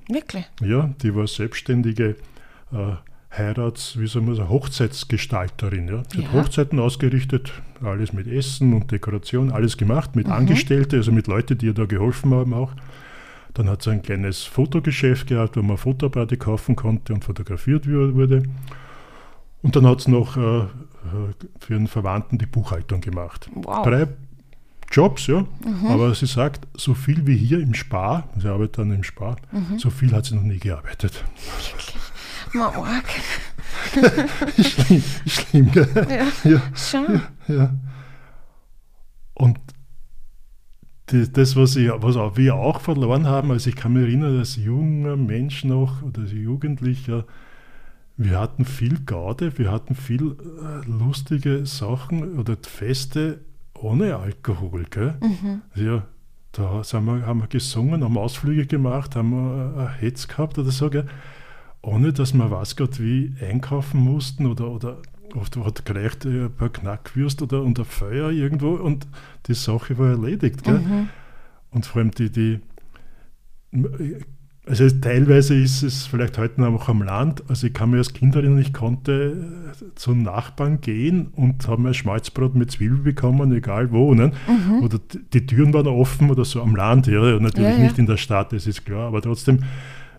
Wirklich? 0.08 0.44
Ja, 0.60 0.90
die 1.02 1.14
war 1.14 1.26
selbstständige 1.26 2.16
äh, 2.70 2.96
Heirats-, 3.36 3.98
wie 3.98 4.06
soll 4.06 4.22
man 4.22 4.34
sagen, 4.34 4.50
Hochzeitsgestalterin. 4.50 5.88
Ja. 5.88 6.02
Sie 6.12 6.20
ja. 6.20 6.28
hat 6.28 6.32
Hochzeiten 6.32 6.78
ausgerichtet, 6.78 7.52
alles 7.82 8.12
mit 8.12 8.26
Essen 8.26 8.74
und 8.74 8.90
Dekoration, 8.90 9.50
alles 9.50 9.76
gemacht, 9.76 10.14
mit 10.16 10.26
mhm. 10.26 10.34
Angestellten, 10.34 10.96
also 10.96 11.12
mit 11.12 11.26
Leuten, 11.26 11.56
die 11.58 11.66
ihr 11.66 11.74
da 11.74 11.86
geholfen 11.86 12.34
haben 12.34 12.52
auch. 12.54 12.72
Dann 13.54 13.68
hat 13.68 13.82
sie 13.82 13.90
ein 13.90 14.02
kleines 14.02 14.44
Fotogeschäft 14.44 15.26
gehabt, 15.26 15.56
wo 15.56 15.62
man 15.62 15.76
Fotoapparate 15.76 16.36
kaufen 16.36 16.76
konnte 16.76 17.12
und 17.12 17.24
fotografiert 17.24 17.86
wurde. 17.86 18.42
Und 19.62 19.76
dann 19.76 19.86
hat 19.86 20.00
sie 20.02 20.10
noch 20.10 20.36
äh, 20.36 20.64
für 21.60 21.74
einen 21.74 21.86
Verwandten 21.86 22.38
die 22.38 22.46
Buchhaltung 22.46 23.00
gemacht. 23.00 23.48
Wow. 23.54 23.84
Drei 23.84 24.08
Jobs, 24.90 25.26
ja. 25.26 25.40
Mhm. 25.64 25.86
Aber 25.86 26.14
sie 26.14 26.26
sagt, 26.26 26.66
so 26.74 26.94
viel 26.94 27.26
wie 27.26 27.36
hier 27.36 27.60
im 27.60 27.74
Spar, 27.74 28.28
sie 28.38 28.48
arbeitet 28.48 28.78
dann 28.78 28.92
im 28.92 29.04
Spar, 29.04 29.36
mhm. 29.50 29.78
so 29.78 29.90
viel 29.90 30.12
hat 30.12 30.26
sie 30.26 30.34
noch 30.34 30.42
nie 30.42 30.58
gearbeitet. 30.58 31.24
Wirklich? 31.56 32.01
Mal 32.54 32.68
arg. 32.74 33.08
schlimm, 34.62 35.02
schlimm, 35.26 35.72
gell? 35.72 35.88
Ja, 36.44 36.50
ja. 36.50 36.62
schon. 36.74 37.22
Ja. 37.48 37.74
Und 39.34 39.58
das, 41.06 41.56
was, 41.56 41.76
ich, 41.76 41.90
was 41.90 42.16
auch 42.16 42.36
wir 42.36 42.54
auch 42.54 42.80
verloren 42.80 43.26
haben, 43.26 43.50
also 43.50 43.68
ich 43.68 43.76
kann 43.76 43.92
mich 43.92 44.04
erinnern, 44.04 44.38
als 44.38 44.56
junger 44.56 45.16
Mensch 45.16 45.64
noch 45.64 46.02
oder 46.02 46.22
als 46.22 46.32
Jugendlicher, 46.32 47.26
wir 48.16 48.38
hatten 48.38 48.64
viel 48.64 49.00
Gaude, 49.04 49.58
wir 49.58 49.70
hatten 49.70 49.94
viel 49.94 50.36
äh, 50.40 50.86
lustige 50.88 51.66
Sachen 51.66 52.38
oder 52.38 52.56
Feste 52.62 53.40
ohne 53.74 54.16
Alkohol. 54.16 54.84
Gell? 54.90 55.14
Mhm. 55.20 55.62
Ja, 55.74 56.06
da 56.52 56.82
wir, 56.82 57.26
haben 57.26 57.40
wir 57.40 57.48
gesungen, 57.48 58.04
haben 58.04 58.18
Ausflüge 58.18 58.66
gemacht, 58.66 59.16
haben 59.16 59.30
wir 59.30 59.76
ein 59.76 59.94
Hetz 60.00 60.28
gehabt 60.28 60.58
oder 60.58 60.70
so. 60.70 60.90
Gell? 60.90 61.06
Ohne 61.82 62.12
dass 62.12 62.32
man 62.32 62.50
weiß 62.50 62.76
Gott 62.76 63.00
wie 63.00 63.34
einkaufen 63.40 64.00
mussten 64.00 64.46
oder, 64.46 64.70
oder 64.70 64.98
oft 65.34 65.56
hat 65.56 65.84
gereicht 65.84 66.24
ein 66.24 66.50
paar 66.56 66.70
Knackwürst 66.70 67.42
oder 67.42 67.62
unter 67.62 67.84
Feuer 67.84 68.30
irgendwo 68.30 68.70
und 68.74 69.06
die 69.46 69.54
Sache 69.54 69.98
war 69.98 70.10
erledigt. 70.10 70.66
Mhm. 70.66 71.08
Und 71.70 71.86
vor 71.86 72.00
allem 72.00 72.10
die, 72.12 72.30
die, 72.30 72.60
also 74.66 74.88
teilweise 74.88 75.56
ist 75.56 75.82
es 75.82 76.06
vielleicht 76.06 76.38
heute 76.38 76.60
noch 76.60 76.88
am 76.88 77.02
Land, 77.02 77.42
also 77.48 77.66
ich 77.66 77.72
kann 77.72 77.90
mir 77.90 77.98
als 77.98 78.12
Kind 78.12 78.36
erinnern, 78.36 78.58
ich 78.58 78.72
konnte 78.72 79.72
zum 79.96 80.22
Nachbarn 80.22 80.80
gehen 80.80 81.28
und 81.28 81.66
habe 81.66 81.82
mir 81.82 81.94
Schmalzbrot 81.94 82.54
mit 82.54 82.70
Zwiebel 82.70 82.98
bekommen, 82.98 83.52
egal 83.52 83.90
wo. 83.90 84.14
Ne? 84.14 84.32
Mhm. 84.46 84.84
Oder 84.84 84.98
die 85.32 85.46
Türen 85.46 85.72
waren 85.72 85.88
offen 85.88 86.30
oder 86.30 86.44
so 86.44 86.62
am 86.62 86.76
Land, 86.76 87.06
ja, 87.08 87.40
natürlich 87.40 87.70
ja, 87.70 87.76
ja. 87.76 87.82
nicht 87.82 87.98
in 87.98 88.06
der 88.06 88.18
Stadt, 88.18 88.52
das 88.52 88.66
ist 88.66 88.84
klar, 88.84 89.08
aber 89.08 89.22
trotzdem 89.22 89.60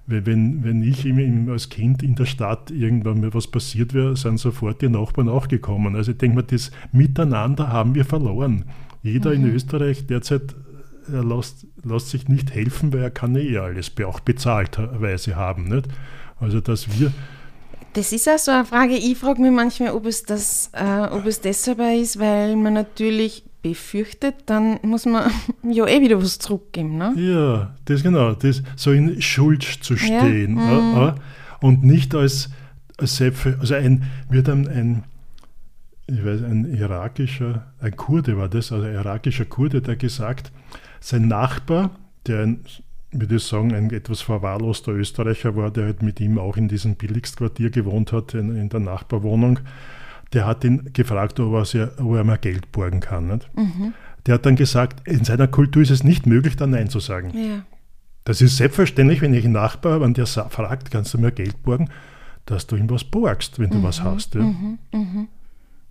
wenn, 0.05 0.63
wenn 0.63 0.83
ich 0.83 1.05
als 1.49 1.69
Kind 1.69 2.03
in 2.03 2.15
der 2.15 2.25
Stadt 2.25 2.71
irgendwann 2.71 3.21
mal 3.21 3.33
was 3.33 3.47
passiert 3.47 3.93
wäre, 3.93 4.17
sind 4.17 4.37
sofort 4.37 4.81
die 4.81 4.89
Nachbarn 4.89 5.29
auch 5.29 5.47
gekommen. 5.47 5.95
Also 5.95 6.11
ich 6.11 6.17
denke 6.17 6.35
mal, 6.35 6.43
das 6.43 6.71
Miteinander 6.91 7.69
haben 7.69 7.95
wir 7.95 8.03
verloren. 8.03 8.65
Jeder 9.01 9.31
mhm. 9.31 9.35
in 9.45 9.55
Österreich 9.55 10.05
derzeit 10.07 10.55
er 11.11 11.23
lässt, 11.23 11.67
lässt, 11.83 12.09
sich 12.09 12.29
nicht 12.29 12.53
helfen, 12.53 12.93
weil 12.93 13.01
er 13.01 13.11
kann 13.11 13.35
eh 13.35 13.57
alles 13.57 13.91
auch 14.05 14.21
bezahlterweise 14.21 15.35
haben. 15.35 15.67
Nicht? 15.67 15.87
Also 16.39 16.61
dass 16.61 16.97
wir 16.97 17.11
das 17.93 18.11
ist 18.11 18.27
auch 18.27 18.39
so 18.39 18.51
eine 18.51 18.65
Frage. 18.65 18.95
Ich 18.95 19.17
frage 19.19 19.39
mich 19.39 19.51
manchmal, 19.51 19.91
ob 19.91 20.07
es, 20.07 20.23
das, 20.23 20.71
äh, 20.73 21.07
ob 21.11 21.27
es 21.27 21.41
deshalb 21.41 21.79
ist, 21.79 22.19
weil 22.19 22.55
man 22.55 22.73
natürlich 22.73 23.43
befürchtet, 23.63 24.35
dann 24.45 24.79
muss 24.83 25.05
man 25.05 25.31
ja 25.63 25.87
eh 25.87 26.01
wieder 26.01 26.21
was 26.21 26.37
zurückgeben. 26.37 26.97
Ne? 26.97 27.13
Ja, 27.15 27.75
das 27.85 28.03
genau, 28.03 28.33
das 28.33 28.61
so 28.75 28.91
in 28.91 29.19
Schuld 29.21 29.63
zu 29.63 29.97
stehen 29.97 30.57
ja? 30.57 30.81
Mhm. 30.81 30.95
Ja, 30.95 31.15
und 31.61 31.83
nicht 31.83 32.13
als, 32.13 32.49
als 32.97 33.15
Selbst, 33.15 33.47
also 33.59 33.73
ein, 33.73 34.03
wird 34.29 34.49
ein, 34.49 34.67
ein, 34.67 35.03
ich 36.07 36.23
weiß, 36.23 36.43
ein 36.43 36.65
irakischer, 36.65 37.65
ein 37.79 37.95
Kurde 37.95 38.37
war 38.37 38.49
das, 38.49 38.71
also 38.71 38.85
ein 38.85 38.93
irakischer 38.93 39.45
Kurde, 39.45 39.81
der 39.81 39.95
gesagt, 39.95 40.51
sein 40.99 41.29
Nachbar, 41.29 41.91
der 42.27 42.41
ein, 42.41 42.59
würde 43.11 43.35
ich 43.35 43.43
sagen, 43.43 43.73
ein 43.73 43.89
etwas 43.91 44.21
verwahrloster 44.21 44.91
Österreicher 44.91 45.55
war, 45.55 45.71
der 45.71 45.85
halt 45.85 46.03
mit 46.03 46.19
ihm 46.19 46.37
auch 46.37 46.57
in 46.57 46.67
diesem 46.67 46.95
Billigstquartier 46.95 47.69
gewohnt 47.69 48.11
hat, 48.11 48.33
in, 48.33 48.55
in 48.55 48.67
der 48.67 48.81
Nachbarwohnung, 48.81 49.59
der 50.33 50.45
hat 50.45 50.63
ihn 50.63 50.89
gefragt, 50.93 51.39
ob 51.39 51.73
er, 51.73 51.91
ob 51.99 52.15
er 52.15 52.23
mal 52.23 52.37
Geld 52.37 52.71
borgen 52.71 52.99
kann. 52.99 53.41
Mhm. 53.55 53.93
Der 54.25 54.35
hat 54.35 54.45
dann 54.45 54.55
gesagt, 54.55 55.07
in 55.07 55.23
seiner 55.23 55.47
Kultur 55.47 55.81
ist 55.81 55.91
es 55.91 56.03
nicht 56.03 56.25
möglich, 56.25 56.55
da 56.55 56.65
Nein 56.65 56.89
zu 56.89 56.99
sagen. 56.99 57.31
Ja. 57.35 57.63
Das 58.25 58.41
ist 58.41 58.57
selbstverständlich, 58.57 59.21
wenn 59.21 59.33
ich 59.33 59.43
einen 59.43 59.53
Nachbar, 59.53 60.01
wenn 60.01 60.13
der 60.13 60.25
fragt, 60.25 60.91
kannst 60.91 61.13
du 61.13 61.17
mir 61.17 61.31
Geld 61.31 61.61
borgen, 61.63 61.89
dass 62.45 62.67
du 62.67 62.75
ihm 62.75 62.89
was 62.89 63.03
borgst, 63.03 63.59
wenn 63.59 63.69
du 63.69 63.77
mhm. 63.77 63.83
was 63.83 64.01
hast. 64.01 64.35
Ja. 64.35 64.41
Mhm. 64.41 64.79
Mhm. 64.93 65.27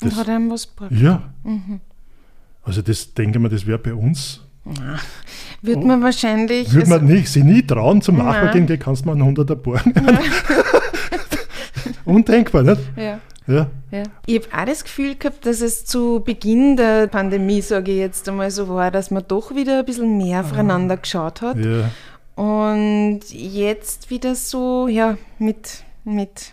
Und 0.03 0.17
hat 0.17 0.29
er 0.29 0.37
ihm 0.37 0.51
was 0.51 0.67
borgt? 0.67 0.93
Ja. 0.93 1.23
Mhm. 1.45 1.81
Also 2.63 2.81
das 2.81 3.13
denke 3.15 3.39
ich 3.39 3.43
mal, 3.43 3.49
das 3.49 3.67
wäre 3.67 3.79
bei 3.79 3.95
uns 3.95 4.41
na, 4.65 4.97
wird 5.61 5.83
man 5.83 6.03
wahrscheinlich. 6.03 6.73
Würde 6.73 6.89
man 6.89 7.01
also 7.01 7.13
nicht, 7.13 7.29
sie 7.29 7.43
nie 7.43 7.63
trauen 7.63 8.01
zum 8.01 8.19
Nachbar 8.19 8.53
gehen, 8.53 8.79
kannst 8.79 9.05
du 9.05 9.09
mal 9.09 9.21
einen 9.21 9.37
100er 9.37 9.57
borgen. 9.57 9.93
Undenkbar, 12.05 12.63
nicht? 12.63 12.81
Ja. 12.97 13.21
Ja. 13.47 13.69
ja. 13.91 14.03
Ich 14.27 14.37
habe 14.37 14.63
auch 14.63 14.67
das 14.67 14.85
Gefühl 14.85 15.17
gehabt, 15.17 15.47
dass 15.47 15.61
es 15.61 15.85
zu 15.85 16.23
Beginn 16.25 16.77
der 16.77 17.07
Pandemie, 17.09 17.61
sage 17.61 17.93
ich 17.93 17.99
jetzt 17.99 18.29
einmal 18.29 18.51
so 18.51 18.69
war, 18.69 18.91
dass 18.91 19.11
man 19.11 19.25
doch 19.27 19.55
wieder 19.55 19.81
ein 19.81 19.85
bisschen 19.85 20.17
mehr 20.17 20.41
aufeinander 20.41 20.97
geschaut 20.97 21.43
hat. 21.43 21.57
Ja. 21.59 21.91
Und 22.35 23.21
jetzt 23.31 24.11
wieder 24.11 24.35
so, 24.35 24.89
ja, 24.89 25.17
mit, 25.39 25.85
mit 26.05 26.53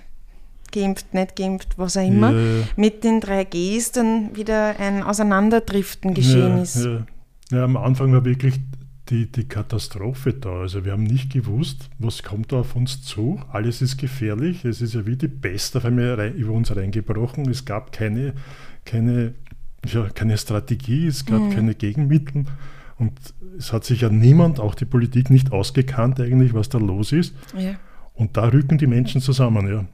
geimpft, 0.71 1.13
nicht 1.13 1.35
geimpft, 1.35 1.77
was 1.77 1.97
auch 1.97 2.05
immer, 2.05 2.31
ja. 2.31 2.63
mit 2.75 3.03
den 3.03 3.21
3Gs 3.21 3.93
dann 3.93 4.35
wieder 4.35 4.75
ein 4.79 5.03
Auseinanderdriften 5.03 6.13
geschehen 6.13 6.59
ist. 6.59 6.83
Ja. 6.83 7.05
ja, 7.51 7.63
am 7.63 7.77
Anfang 7.77 8.13
war 8.13 8.25
wirklich 8.25 8.59
die, 9.09 9.31
die 9.31 9.47
Katastrophe 9.47 10.33
da. 10.33 10.61
Also 10.61 10.85
wir 10.85 10.91
haben 10.91 11.03
nicht 11.03 11.31
gewusst, 11.31 11.89
was 11.97 12.23
kommt 12.23 12.51
da 12.51 12.57
auf 12.57 12.75
uns 12.75 13.01
zu. 13.01 13.41
Alles 13.51 13.81
ist 13.81 13.97
gefährlich. 13.97 14.65
Es 14.65 14.81
ist 14.81 14.93
ja 14.93 15.05
wie 15.05 15.15
die 15.15 15.27
Pest 15.27 15.75
auf 15.75 15.85
einmal 15.85 16.33
über 16.35 16.53
uns 16.53 16.75
reingebrochen. 16.75 17.49
Es 17.49 17.65
gab 17.65 17.91
keine, 17.91 18.33
keine, 18.85 19.33
ja, 19.85 20.09
keine 20.09 20.37
Strategie, 20.37 21.07
es 21.07 21.25
gab 21.25 21.41
mhm. 21.41 21.49
keine 21.51 21.75
Gegenmittel. 21.75 22.45
Und 22.97 23.13
es 23.57 23.71
hat 23.71 23.85
sich 23.85 24.01
ja 24.01 24.09
niemand, 24.09 24.59
auch 24.59 24.75
die 24.75 24.85
Politik, 24.85 25.29
nicht 25.29 25.51
ausgekannt 25.51 26.19
eigentlich, 26.19 26.53
was 26.53 26.69
da 26.69 26.77
los 26.77 27.11
ist. 27.11 27.33
Ja. 27.57 27.75
Und 28.13 28.35
da 28.35 28.49
rücken 28.49 28.77
die 28.77 28.87
Menschen 28.87 29.21
zusammen, 29.21 29.67
ja. 29.67 29.85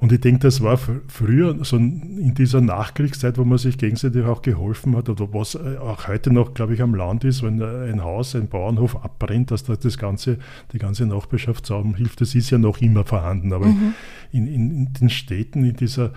Und 0.00 0.12
ich 0.12 0.20
denke, 0.20 0.40
das 0.40 0.62
war 0.62 0.78
früher, 1.08 1.64
so 1.64 1.76
in 1.76 2.34
dieser 2.34 2.60
Nachkriegszeit, 2.60 3.38
wo 3.38 3.44
man 3.44 3.58
sich 3.58 3.78
gegenseitig 3.78 4.24
auch 4.24 4.42
geholfen 4.42 4.96
hat, 4.96 5.08
oder 5.08 5.32
was 5.32 5.54
äh, 5.54 5.78
auch 5.78 6.08
heute 6.08 6.32
noch, 6.32 6.54
glaube 6.54 6.74
ich, 6.74 6.82
am 6.82 6.94
Land 6.94 7.24
ist, 7.24 7.42
wenn 7.42 7.62
ein 7.62 8.02
Haus, 8.02 8.34
ein 8.34 8.48
Bauernhof 8.48 9.02
abbrennt, 9.04 9.50
dass 9.50 9.64
da 9.64 9.76
das 9.76 9.98
ganze, 9.98 10.38
die 10.72 10.78
ganze 10.78 11.06
Nachbarschaft 11.06 11.70
hilft, 11.96 12.20
das 12.20 12.34
ist 12.34 12.50
ja 12.50 12.58
noch 12.58 12.78
immer 12.80 13.04
vorhanden. 13.04 13.52
Aber 13.52 13.66
mhm. 13.66 13.94
in, 14.32 14.46
in, 14.46 14.70
in 14.70 14.92
den 14.92 15.10
Städten, 15.10 15.64
in 15.64 15.76
dieser 15.76 16.12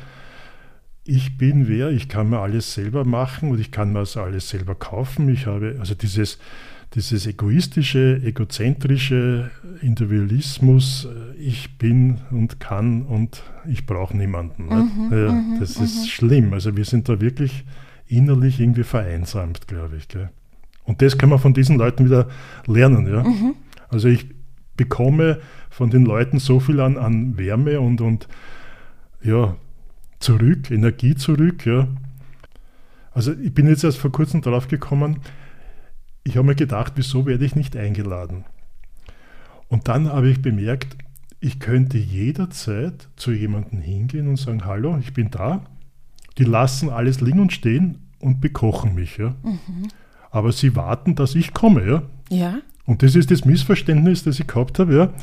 ich 1.07 1.37
bin 1.37 1.69
wer, 1.69 1.89
ich 1.89 2.09
kann 2.09 2.29
mir 2.29 2.39
alles 2.39 2.73
selber 2.73 3.05
machen 3.05 3.49
und 3.49 3.61
ich 3.61 3.71
kann 3.71 3.93
mir 3.93 3.99
das 3.99 4.17
alles 4.17 4.49
selber 4.49 4.75
kaufen. 4.75 5.29
Ich 5.29 5.45
habe 5.45 5.77
also 5.79 5.95
dieses, 5.95 6.37
dieses 6.93 7.27
egoistische, 7.27 8.21
egozentrische 8.23 9.51
Individualismus, 9.81 11.05
äh, 11.05 11.35
ich 11.37 11.77
bin 11.77 12.21
und 12.31 12.59
kann 12.59 13.03
und 13.03 13.43
ich 13.67 13.85
brauche 13.85 14.15
niemanden. 14.15 14.65
Mhm, 14.65 15.09
ja, 15.11 15.31
mhm, 15.31 15.57
das 15.59 15.77
ist 15.77 16.01
mhm. 16.01 16.05
schlimm. 16.07 16.53
Also 16.53 16.77
wir 16.77 16.85
sind 16.85 17.09
da 17.09 17.19
wirklich 17.19 17.65
innerlich 18.07 18.59
irgendwie 18.59 18.83
vereinsamt, 18.83 19.67
glaube 19.67 19.97
ich. 19.97 20.07
Gell? 20.07 20.29
Und 20.85 21.01
das 21.01 21.17
kann 21.17 21.29
man 21.29 21.39
von 21.39 21.53
diesen 21.53 21.77
Leuten 21.77 22.05
wieder 22.05 22.29
lernen. 22.65 23.07
Ja? 23.07 23.23
Mhm. 23.23 23.55
Also 23.89 24.07
ich 24.07 24.25
bekomme 24.77 25.39
von 25.69 25.89
den 25.89 26.05
Leuten 26.05 26.39
so 26.39 26.59
viel 26.59 26.79
an, 26.79 26.97
an 26.97 27.37
Wärme 27.37 27.81
und, 27.81 27.99
und 27.99 28.27
ja, 29.21 29.57
zurück, 30.19 30.71
Energie 30.71 31.15
zurück. 31.15 31.65
Ja. 31.65 31.87
Also 33.11 33.33
ich 33.33 33.53
bin 33.53 33.67
jetzt 33.67 33.83
erst 33.83 33.97
vor 33.97 34.11
kurzem 34.11 34.41
drauf 34.41 34.67
gekommen, 34.67 35.19
ich 36.27 36.35
habe 36.35 36.47
mir 36.47 36.55
gedacht, 36.55 36.93
wieso 36.95 37.25
werde 37.25 37.45
ich 37.45 37.55
nicht 37.55 37.77
eingeladen? 37.77 38.43
Und 39.69 39.87
dann 39.87 40.07
habe 40.11 40.29
ich 40.29 40.41
bemerkt, 40.41 40.97
ich 41.39 41.59
könnte 41.59 41.97
jederzeit 41.97 43.07
zu 43.15 43.31
jemandem 43.31 43.79
hingehen 43.79 44.27
und 44.27 44.35
sagen, 44.35 44.65
hallo, 44.65 44.97
ich 44.99 45.13
bin 45.13 45.31
da. 45.31 45.65
Die 46.37 46.43
lassen 46.43 46.89
alles 46.89 47.21
liegen 47.21 47.39
und 47.39 47.53
stehen 47.53 48.09
und 48.19 48.41
bekochen 48.41 48.93
mich. 48.93 49.17
Ja. 49.17 49.35
Mhm. 49.43 49.87
Aber 50.29 50.51
sie 50.51 50.75
warten, 50.75 51.15
dass 51.15 51.33
ich 51.33 51.53
komme. 51.53 51.85
Ja. 51.85 52.03
ja. 52.29 52.59
Und 52.85 53.03
das 53.03 53.15
ist 53.15 53.31
das 53.31 53.45
Missverständnis, 53.45 54.23
das 54.23 54.39
ich 54.39 54.47
gehabt 54.47 54.79
habe. 54.79 54.95
Ja. 54.95 55.13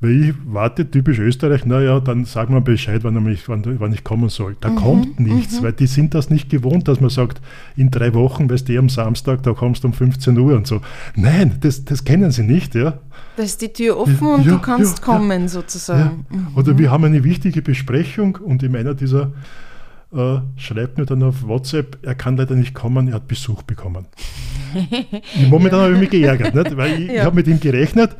Weil 0.00 0.30
ich 0.30 0.34
warte, 0.46 0.88
typisch 0.88 1.18
Österreich, 1.18 1.66
naja, 1.66 1.98
dann 1.98 2.24
sag 2.24 2.50
mal 2.50 2.60
Bescheid, 2.60 3.02
wann 3.02 3.26
ich, 3.26 3.48
wann, 3.48 3.64
wann 3.80 3.92
ich 3.92 4.04
kommen 4.04 4.28
soll. 4.28 4.56
Da 4.60 4.70
mhm, 4.70 4.76
kommt 4.76 5.20
nichts, 5.20 5.60
mhm. 5.60 5.64
weil 5.64 5.72
die 5.72 5.88
sind 5.88 6.14
das 6.14 6.30
nicht 6.30 6.50
gewohnt, 6.50 6.86
dass 6.86 7.00
man 7.00 7.10
sagt, 7.10 7.40
in 7.76 7.90
drei 7.90 8.14
Wochen, 8.14 8.48
weißt 8.48 8.68
du, 8.68 8.78
am 8.78 8.88
Samstag, 8.88 9.42
da 9.42 9.54
kommst 9.54 9.82
du 9.82 9.88
um 9.88 9.94
15 9.94 10.38
Uhr 10.38 10.54
und 10.54 10.68
so. 10.68 10.80
Nein, 11.16 11.56
das, 11.60 11.84
das 11.84 12.04
kennen 12.04 12.30
sie 12.30 12.44
nicht, 12.44 12.76
ja. 12.76 12.98
Da 13.36 13.42
ist 13.42 13.60
die 13.60 13.72
Tür 13.72 13.98
offen 13.98 14.28
und 14.28 14.46
ja, 14.46 14.52
du 14.52 14.58
kannst 14.60 15.00
ja, 15.00 15.04
kommen, 15.04 15.48
sozusagen. 15.48 16.26
Mhm. 16.30 16.46
Oder 16.54 16.78
wir 16.78 16.92
haben 16.92 17.04
eine 17.04 17.24
wichtige 17.24 17.60
Besprechung 17.60 18.36
und 18.36 18.62
in 18.62 18.76
einer 18.76 18.94
dieser 18.94 19.32
äh, 20.14 20.38
schreibt 20.56 20.98
mir 20.98 21.06
dann 21.06 21.24
auf 21.24 21.46
WhatsApp, 21.46 21.98
er 22.02 22.14
kann 22.14 22.36
leider 22.36 22.54
nicht 22.54 22.72
kommen, 22.72 23.08
er 23.08 23.14
hat 23.14 23.26
Besuch 23.26 23.62
bekommen. 23.62 24.06
Momentan 25.50 25.80
habe 25.80 25.94
ich 25.94 26.00
mich 26.00 26.10
geärgert, 26.10 26.54
nicht? 26.54 26.76
weil 26.76 27.02
ich, 27.02 27.10
ich 27.10 27.20
habe 27.20 27.34
mit 27.34 27.48
ihm 27.48 27.58
gerechnet 27.58 28.16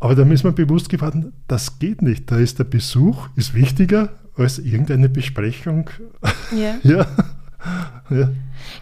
aber 0.00 0.14
da 0.14 0.22
ist 0.24 0.44
mir 0.44 0.52
bewusst 0.52 0.88
geworden, 0.88 1.32
das 1.48 1.78
geht 1.78 2.02
nicht. 2.02 2.30
Da 2.30 2.38
ist 2.38 2.58
der 2.58 2.64
Besuch 2.64 3.28
ist 3.36 3.54
wichtiger 3.54 4.10
als 4.36 4.58
irgendeine 4.58 5.08
Besprechung. 5.08 5.90
Ja. 6.54 6.76
ja. 6.82 7.06
ja. 8.10 8.30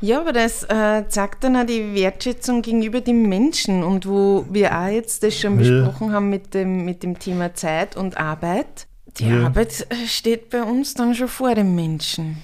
Ja, 0.00 0.20
aber 0.20 0.32
das 0.32 0.64
äh, 0.64 1.04
zeigt 1.08 1.44
dann 1.44 1.56
auch 1.56 1.64
die 1.64 1.94
Wertschätzung 1.94 2.62
gegenüber 2.62 3.00
dem 3.00 3.28
Menschen 3.28 3.82
und 3.82 4.06
wo 4.06 4.46
wir 4.50 4.78
auch 4.78 4.88
jetzt 4.88 5.22
das 5.22 5.38
schon 5.38 5.56
besprochen 5.56 6.08
ja. 6.08 6.14
haben 6.14 6.28
mit 6.28 6.54
dem, 6.54 6.84
mit 6.84 7.02
dem 7.02 7.18
Thema 7.18 7.54
Zeit 7.54 7.96
und 7.96 8.16
Arbeit. 8.18 8.86
Die 9.18 9.28
ja. 9.28 9.46
Arbeit 9.46 9.86
äh, 9.90 10.06
steht 10.06 10.50
bei 10.50 10.62
uns 10.62 10.94
dann 10.94 11.14
schon 11.14 11.28
vor 11.28 11.54
dem 11.54 11.74
Menschen. 11.74 12.38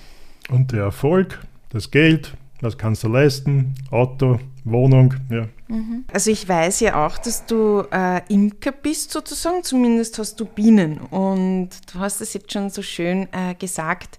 Und 0.49 0.73
der 0.73 0.85
Erfolg, 0.85 1.41
das 1.71 1.91
Geld, 1.91 2.33
was 2.61 2.79
kannst 2.79 3.05
du 3.05 3.09
leisten, 3.09 3.75
Auto, 3.91 4.39
Wohnung, 4.65 5.15
ja. 5.29 5.49
Mhm. 5.69 6.05
Also 6.13 6.31
ich 6.31 6.49
weiß 6.49 6.81
ja 6.81 7.05
auch, 7.05 7.19
dass 7.19 7.47
du 7.47 7.85
äh, 7.91 8.21
Imker 8.33 8.73
bist 8.73 9.11
sozusagen, 9.11 9.65
zumindest 9.65 10.19
hast 10.19 10.39
du 10.39 10.45
Bienen 10.45 10.99
und 10.99 11.71
du 11.93 11.99
hast 11.99 12.21
es 12.21 12.33
jetzt 12.35 12.53
schon 12.53 12.71
so 12.71 12.83
schön 12.83 13.29
äh, 13.33 13.55
gesagt, 13.55 14.19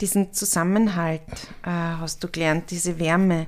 diesen 0.00 0.32
Zusammenhalt 0.32 1.22
äh, 1.64 1.70
hast 1.70 2.22
du 2.22 2.28
gelernt, 2.28 2.70
diese 2.70 2.98
Wärme. 2.98 3.46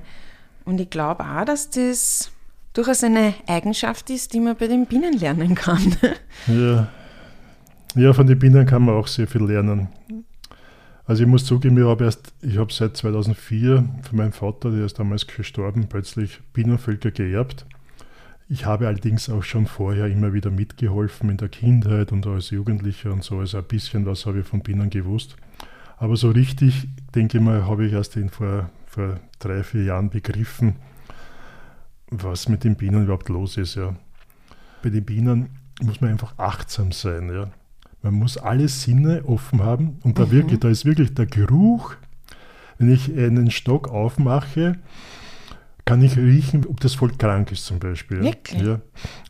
Und 0.65 0.79
ich 0.79 0.89
glaube 0.89 1.23
auch, 1.23 1.45
dass 1.45 1.69
das 1.69 2.31
durchaus 2.73 3.03
eine 3.03 3.33
Eigenschaft 3.47 4.09
ist, 4.09 4.33
die 4.33 4.39
man 4.39 4.55
bei 4.55 4.67
den 4.67 4.85
Bienen 4.85 5.13
lernen 5.13 5.55
kann. 5.55 5.95
ja. 6.47 6.87
ja, 7.95 8.13
von 8.13 8.27
den 8.27 8.39
Bienen 8.39 8.65
kann 8.65 8.83
man 8.83 8.95
auch 8.95 9.07
sehr 9.07 9.27
viel 9.27 9.43
lernen. 9.43 9.89
Also 11.09 11.23
ich 11.23 11.27
muss 11.27 11.43
zugeben, 11.43 11.75
ich 11.75 11.85
habe 11.85 12.03
erst, 12.03 12.35
ich 12.43 12.59
habe 12.59 12.71
seit 12.71 12.95
2004 12.95 13.83
von 14.03 14.15
meinem 14.15 14.31
Vater, 14.31 14.69
der 14.69 14.85
ist 14.85 14.99
damals 14.99 15.25
gestorben, 15.25 15.87
plötzlich 15.89 16.39
Bienenvölker 16.53 17.09
geerbt. 17.09 17.65
Ich 18.47 18.67
habe 18.67 18.85
allerdings 18.85 19.27
auch 19.27 19.41
schon 19.41 19.65
vorher 19.65 20.05
immer 20.05 20.33
wieder 20.33 20.51
mitgeholfen 20.51 21.31
in 21.31 21.37
der 21.37 21.49
Kindheit 21.49 22.11
und 22.11 22.27
als 22.27 22.51
Jugendlicher 22.51 23.11
und 23.11 23.23
so. 23.23 23.39
Also 23.39 23.57
ein 23.57 23.63
bisschen 23.63 24.05
was 24.05 24.27
habe 24.27 24.41
ich 24.41 24.45
von 24.45 24.61
Bienen 24.61 24.91
gewusst. 24.91 25.35
Aber 25.97 26.15
so 26.15 26.29
richtig, 26.29 26.87
denke 27.15 27.39
ich 27.39 27.43
mal, 27.43 27.65
habe 27.65 27.87
ich 27.87 27.93
erst 27.93 28.15
in 28.15 28.29
vor, 28.29 28.69
vor 28.85 29.19
drei, 29.39 29.63
vier 29.63 29.85
Jahren 29.85 30.11
begriffen, 30.11 30.75
was 32.11 32.47
mit 32.49 32.63
den 32.63 32.75
Bienen 32.75 33.05
überhaupt 33.05 33.29
los 33.29 33.57
ist. 33.57 33.73
Ja. 33.73 33.95
Bei 34.83 34.91
den 34.91 35.05
Bienen 35.05 35.49
muss 35.81 36.01
man 36.01 36.11
einfach 36.11 36.37
achtsam 36.37 36.91
sein. 36.91 37.33
Ja. 37.33 37.49
Man 38.01 38.13
muss 38.13 38.37
alle 38.37 38.67
Sinne 38.69 39.23
offen 39.25 39.61
haben 39.61 39.97
und 40.03 40.17
da 40.17 40.25
mhm. 40.25 40.31
wirklich, 40.31 40.59
da 40.59 40.69
ist 40.69 40.85
wirklich 40.85 41.13
der 41.13 41.25
Geruch. 41.25 41.95
Wenn 42.77 42.93
ich 42.93 43.09
einen 43.11 43.51
Stock 43.51 43.89
aufmache, 43.89 44.77
kann 45.83 46.01
ich 46.01 46.17
riechen, 46.17 46.65
ob 46.67 46.79
das 46.79 46.93
Volk 46.93 47.17
krank 47.17 47.51
ist 47.51 47.65
zum 47.65 47.79
Beispiel. 47.79 48.21
Wirklich? 48.21 48.61
Ja. 48.61 48.79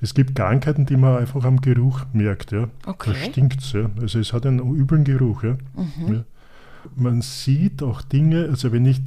Es 0.01 0.13
gibt 0.13 0.35
Krankheiten, 0.35 0.85
die 0.85 0.97
man 0.97 1.17
einfach 1.17 1.45
am 1.45 1.61
Geruch 1.61 2.01
merkt. 2.13 2.51
Ja. 2.51 2.67
Okay. 2.85 3.11
Da 3.13 3.15
stinkt 3.15 3.61
es. 3.61 3.71
Ja. 3.71 3.89
Also 3.99 4.19
es 4.19 4.33
hat 4.33 4.45
einen 4.45 4.59
üblen 4.59 5.03
Geruch. 5.03 5.43
Ja. 5.43 5.57
Mhm. 5.73 6.13
Ja. 6.13 6.23
Man 6.95 7.21
sieht 7.21 7.81
auch 7.81 8.01
Dinge, 8.01 8.49
also 8.49 8.71
wenn 8.71 8.85
ich 8.85 9.01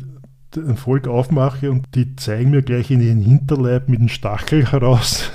ein 0.57 0.77
Volk 0.77 1.09
aufmache 1.09 1.71
und 1.71 1.87
die 1.95 2.17
zeigen 2.17 2.51
mir 2.51 2.63
gleich 2.63 2.91
in 2.91 3.01
den 3.01 3.21
Hinterleib 3.21 3.89
mit 3.89 4.01
dem 4.01 4.09
Stachel 4.09 4.71
heraus, 4.71 5.31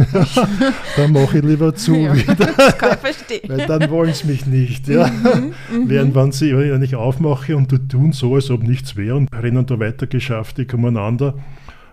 dann 0.96 1.12
mache 1.12 1.40
ich 1.40 1.44
lieber 1.44 1.74
zu 1.76 1.96
ja, 1.96 2.16
wieder. 2.16 2.36
Das 2.58 2.78
kann 2.78 2.92
ich 2.94 3.00
verstehen. 3.00 3.50
Weil 3.50 3.66
dann 3.66 3.90
wollen 3.90 4.14
sie 4.14 4.28
mich 4.28 4.46
nicht. 4.46 4.88
Ja. 4.88 5.08
Mhm, 5.08 5.54
mhm, 5.72 5.90
Während 5.90 6.16
wenn 6.16 6.32
sie 6.32 6.56
wenn 6.56 6.82
ich 6.82 6.96
aufmache 6.96 7.56
und 7.56 7.72
die 7.72 7.88
tun 7.88 8.12
so, 8.12 8.36
als 8.36 8.50
ob 8.52 8.64
nichts 8.64 8.96
wäre 8.96 9.16
und 9.16 9.30
rennen 9.34 9.66
da 9.66 9.80
weiter 9.80 10.08
geschäftig 10.08 10.74
umeinander, 10.74 11.34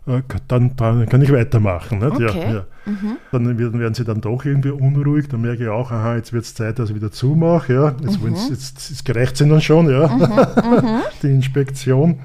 äh, 0.07 0.21
dann, 0.49 0.77
dann, 0.77 1.09
kann 1.09 1.23
ich 1.23 1.33
weitermachen. 1.33 2.03
Okay. 2.03 2.27
Ja, 2.27 2.53
ja. 2.53 2.67
Mhm. 2.85 3.17
Dann 3.33 3.59
werden 3.59 3.95
sie 3.95 4.05
dann 4.05 4.21
doch 4.21 4.45
irgendwie 4.45 4.71
unruhig. 4.71 5.29
Dann 5.29 5.41
merke 5.41 5.65
ich 5.65 5.69
auch, 5.69 5.91
aha, 5.91 6.17
jetzt 6.17 6.33
wird 6.33 6.45
es 6.45 6.55
Zeit, 6.55 6.79
dass 6.79 6.91
ich 6.91 6.97
wieder 6.97 7.11
zumache. 7.11 7.73
Ja. 7.73 7.95
Jetzt, 8.03 8.23
mhm. 8.23 8.35
jetzt, 8.51 8.91
jetzt 8.91 9.05
gereicht 9.05 9.37
sie 9.39 9.49
dann 9.49 9.63
schon, 9.63 9.89
ja. 9.91 10.09
Mhm. 10.09 10.21
mhm. 10.21 11.01
die 11.23 11.29
Inspektion. 11.29 12.19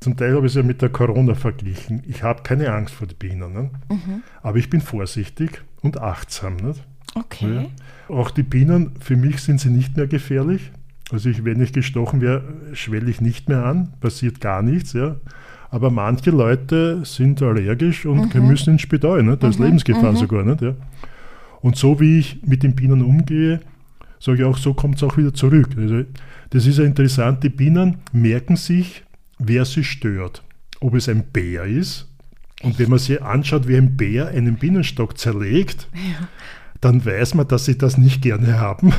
Zum 0.00 0.16
Teil 0.16 0.34
habe 0.34 0.46
ich 0.46 0.52
es 0.52 0.56
ja 0.56 0.62
mit 0.62 0.80
der 0.80 0.90
Corona 0.90 1.34
verglichen. 1.34 2.02
Ich 2.06 2.22
habe 2.22 2.42
keine 2.42 2.72
Angst 2.72 2.94
vor 2.94 3.06
den 3.06 3.16
Bienen, 3.16 3.52
ne? 3.52 3.70
mhm. 3.90 4.22
aber 4.42 4.58
ich 4.58 4.70
bin 4.70 4.80
vorsichtig 4.80 5.62
und 5.82 6.00
achtsam. 6.00 6.56
Nicht? 6.56 6.84
Okay. 7.14 7.54
Ja. 8.08 8.14
Auch 8.14 8.30
die 8.30 8.44
Bienen, 8.44 8.92
für 9.00 9.16
mich 9.16 9.40
sind 9.40 9.60
sie 9.60 9.70
nicht 9.70 9.96
mehr 9.96 10.06
gefährlich. 10.06 10.70
Also 11.10 11.30
ich, 11.30 11.44
wenn 11.44 11.60
ich 11.60 11.72
gestochen 11.72 12.20
wäre, 12.20 12.44
schwelle 12.74 13.10
ich 13.10 13.20
nicht 13.20 13.48
mehr 13.48 13.64
an, 13.64 13.94
passiert 14.00 14.40
gar 14.40 14.62
nichts. 14.62 14.92
Ja. 14.92 15.16
Aber 15.70 15.90
manche 15.90 16.30
Leute 16.30 17.04
sind 17.04 17.42
allergisch 17.42 18.06
und 18.06 18.34
mhm. 18.34 18.46
müssen 18.46 18.74
ins 18.74 18.82
Spital. 18.82 19.22
Ne? 19.22 19.36
Da 19.36 19.48
ist 19.48 19.58
mhm. 19.58 19.66
Lebensgefahr 19.66 20.12
mhm. 20.12 20.16
sogar. 20.16 20.44
Nicht? 20.44 20.62
Ja. 20.62 20.74
Und 21.60 21.76
so 21.76 21.98
wie 22.00 22.20
ich 22.20 22.40
mit 22.46 22.62
den 22.62 22.74
Bienen 22.74 23.02
umgehe, 23.02 23.60
sage 24.20 24.38
ich 24.38 24.44
auch, 24.44 24.58
so 24.58 24.74
kommt 24.74 24.96
es 24.96 25.02
auch 25.02 25.16
wieder 25.16 25.34
zurück. 25.34 25.70
Also 25.76 26.04
das 26.50 26.66
ist 26.66 26.78
ja 26.78 26.84
interessant, 26.84 27.42
die 27.42 27.50
Bienen 27.50 27.98
merken 28.12 28.56
sich, 28.56 29.02
wer 29.38 29.64
sie 29.64 29.84
stört. 29.84 30.42
Ob 30.80 30.94
es 30.94 31.08
ein 31.08 31.24
Bär 31.24 31.64
ist. 31.64 32.06
Und 32.62 32.78
wenn 32.78 32.90
man 32.90 32.98
sich 32.98 33.22
anschaut, 33.22 33.68
wie 33.68 33.76
ein 33.76 33.96
Bär 33.96 34.28
einen 34.28 34.56
Bienenstock 34.56 35.16
zerlegt, 35.16 35.88
ja. 35.92 36.28
dann 36.80 37.04
weiß 37.04 37.34
man, 37.34 37.46
dass 37.46 37.66
sie 37.66 37.78
das 37.78 37.98
nicht 37.98 38.22
gerne 38.22 38.58
haben. 38.58 38.92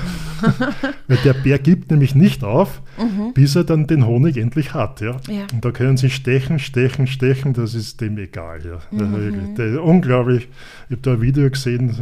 Weil 1.08 1.18
der 1.26 1.34
Bär 1.34 1.60
gibt 1.60 1.92
nämlich 1.92 2.16
nicht 2.16 2.44
auf, 2.44 2.82
mhm. 2.98 3.34
bis 3.34 3.56
er 3.56 3.66
dann 3.66 3.88
den 3.88 4.06
Honig 4.06 4.38
endlich 4.38 4.74
hat. 4.74 5.02
Ja? 5.02 5.18
ja? 5.28 5.46
Und 5.52 5.64
da 5.64 5.72
können 5.72 5.98
sie 5.98 6.10
stechen, 6.10 6.60
stechen, 6.60 7.08
stechen, 7.08 7.54
das 7.54 7.74
ist 7.74 8.00
dem 8.00 8.18
egal. 8.18 8.62
Ja? 8.66 8.80
Mhm. 8.92 9.78
unglaublich. 9.80 10.48
Ich 10.88 10.92
habe 10.92 11.02
da 11.02 11.14
ein 11.14 11.22
Video 11.22 11.50
gesehen, 11.50 11.94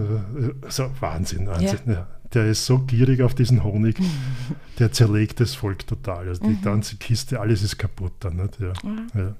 so 0.68 0.92
Wahnsinn, 1.00 1.48
Wahnsinn. 1.48 1.80
Ja 1.88 2.08
der 2.34 2.48
ist 2.48 2.66
so 2.66 2.80
gierig 2.80 3.22
auf 3.22 3.36
diesen 3.36 3.64
Honig, 3.64 3.98
der 4.80 4.92
zerlegt 4.92 5.40
das 5.40 5.56
Volk 5.56 5.88
total. 5.88 6.28
Also 6.28 6.44
die 6.44 6.52
mhm. 6.52 6.62
ganze 6.62 6.98
Kiste, 6.98 7.40
alles 7.40 7.64
ist 7.64 7.78
kaputt 7.78 8.14
dann. 8.20 8.38
Nicht? 8.38 8.60
Ja. 8.60 8.74
Mhm. 8.84 9.08
Ja. 9.14 9.36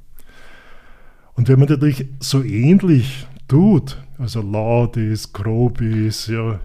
Und 1.36 1.50
wenn 1.50 1.60
man 1.60 1.68
natürlich 1.68 2.08
so 2.20 2.42
ähnlich 2.44 3.28
tut, 3.48 3.98
also 4.18 4.42
laut 4.42 4.98
ist, 4.98 5.34
grob 5.34 5.82
ist, 5.82 6.28
ja, 6.28 6.60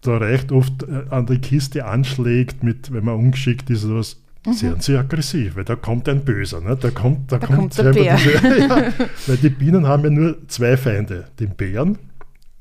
da 0.00 0.16
reicht 0.18 0.52
oft 0.52 0.82
äh, 0.84 1.04
an 1.10 1.26
die 1.26 1.38
Kiste 1.38 1.84
anschlägt, 1.84 2.62
mit, 2.62 2.92
wenn 2.92 3.04
man 3.04 3.16
ungeschickt 3.16 3.70
ist 3.70 3.84
oder 3.84 3.96
was, 3.96 4.16
mhm. 4.46 4.52
sehr, 4.52 4.80
sehr 4.80 5.00
aggressiv, 5.00 5.56
weil 5.56 5.64
da 5.64 5.76
kommt 5.76 6.08
ein 6.08 6.24
Böser. 6.24 6.60
Ne? 6.60 6.76
Da 6.76 6.90
kommt, 6.90 7.30
da, 7.30 7.38
da 7.38 7.46
kommt, 7.46 7.58
kommt 7.58 7.78
der 7.78 7.92
Bär. 7.92 8.16
Diese, 8.16 8.58
ja, 8.58 8.92
weil 9.26 9.36
die 9.36 9.50
Bienen 9.50 9.86
haben 9.86 10.04
ja 10.04 10.10
nur 10.10 10.48
zwei 10.48 10.76
Feinde, 10.76 11.26
den 11.38 11.50
Bären 11.50 11.98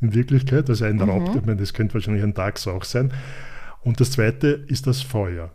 in 0.05 0.13
Wirklichkeit, 0.13 0.69
also 0.69 0.85
ein 0.85 0.97
mhm. 0.97 1.03
Raub, 1.03 1.35
ich 1.35 1.45
meine, 1.45 1.57
das 1.57 1.73
könnte 1.73 1.95
wahrscheinlich 1.95 2.23
ein 2.23 2.33
Dachs 2.33 2.67
auch 2.67 2.83
sein. 2.83 3.11
Und 3.81 3.99
das 3.99 4.11
zweite 4.11 4.47
ist 4.47 4.87
das 4.87 5.01
Feuer. 5.01 5.51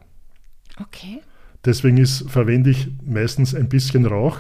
Okay. 0.81 1.21
Deswegen 1.65 1.99
ist, 1.99 2.31
verwende 2.31 2.71
ich 2.71 2.89
meistens 3.05 3.55
ein 3.55 3.69
bisschen 3.69 4.07
Rauch, 4.07 4.39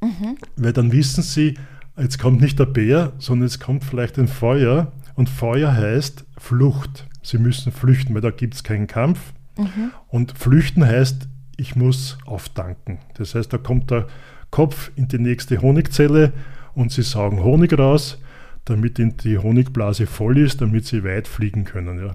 mhm. 0.00 0.36
weil 0.56 0.72
dann 0.72 0.90
wissen 0.92 1.22
sie, 1.22 1.54
jetzt 1.96 2.18
kommt 2.18 2.40
nicht 2.40 2.58
der 2.58 2.66
Bär, 2.66 3.12
sondern 3.18 3.46
es 3.46 3.60
kommt 3.60 3.84
vielleicht 3.84 4.18
ein 4.18 4.28
Feuer. 4.28 4.92
Und 5.14 5.28
Feuer 5.28 5.72
heißt 5.72 6.24
Flucht. 6.38 7.06
Sie 7.22 7.38
müssen 7.38 7.72
flüchten, 7.72 8.14
weil 8.14 8.22
da 8.22 8.30
gibt 8.30 8.54
es 8.54 8.64
keinen 8.64 8.86
Kampf. 8.86 9.32
Mhm. 9.56 9.92
Und 10.08 10.36
flüchten 10.36 10.84
heißt, 10.84 11.28
ich 11.56 11.76
muss 11.76 12.18
auftanken. 12.26 12.98
Das 13.14 13.34
heißt, 13.34 13.52
da 13.52 13.58
kommt 13.58 13.90
der 13.90 14.06
Kopf 14.50 14.90
in 14.96 15.08
die 15.08 15.18
nächste 15.18 15.60
Honigzelle 15.62 16.32
und 16.74 16.92
sie 16.92 17.02
saugen 17.02 17.42
Honig 17.42 17.76
raus, 17.78 18.18
damit 18.66 18.98
die 19.24 19.38
Honigblase 19.38 20.06
voll 20.06 20.38
ist, 20.38 20.60
damit 20.60 20.84
sie 20.86 21.02
weit 21.04 21.28
fliegen 21.28 21.64
können. 21.64 21.98
Ja. 21.98 22.14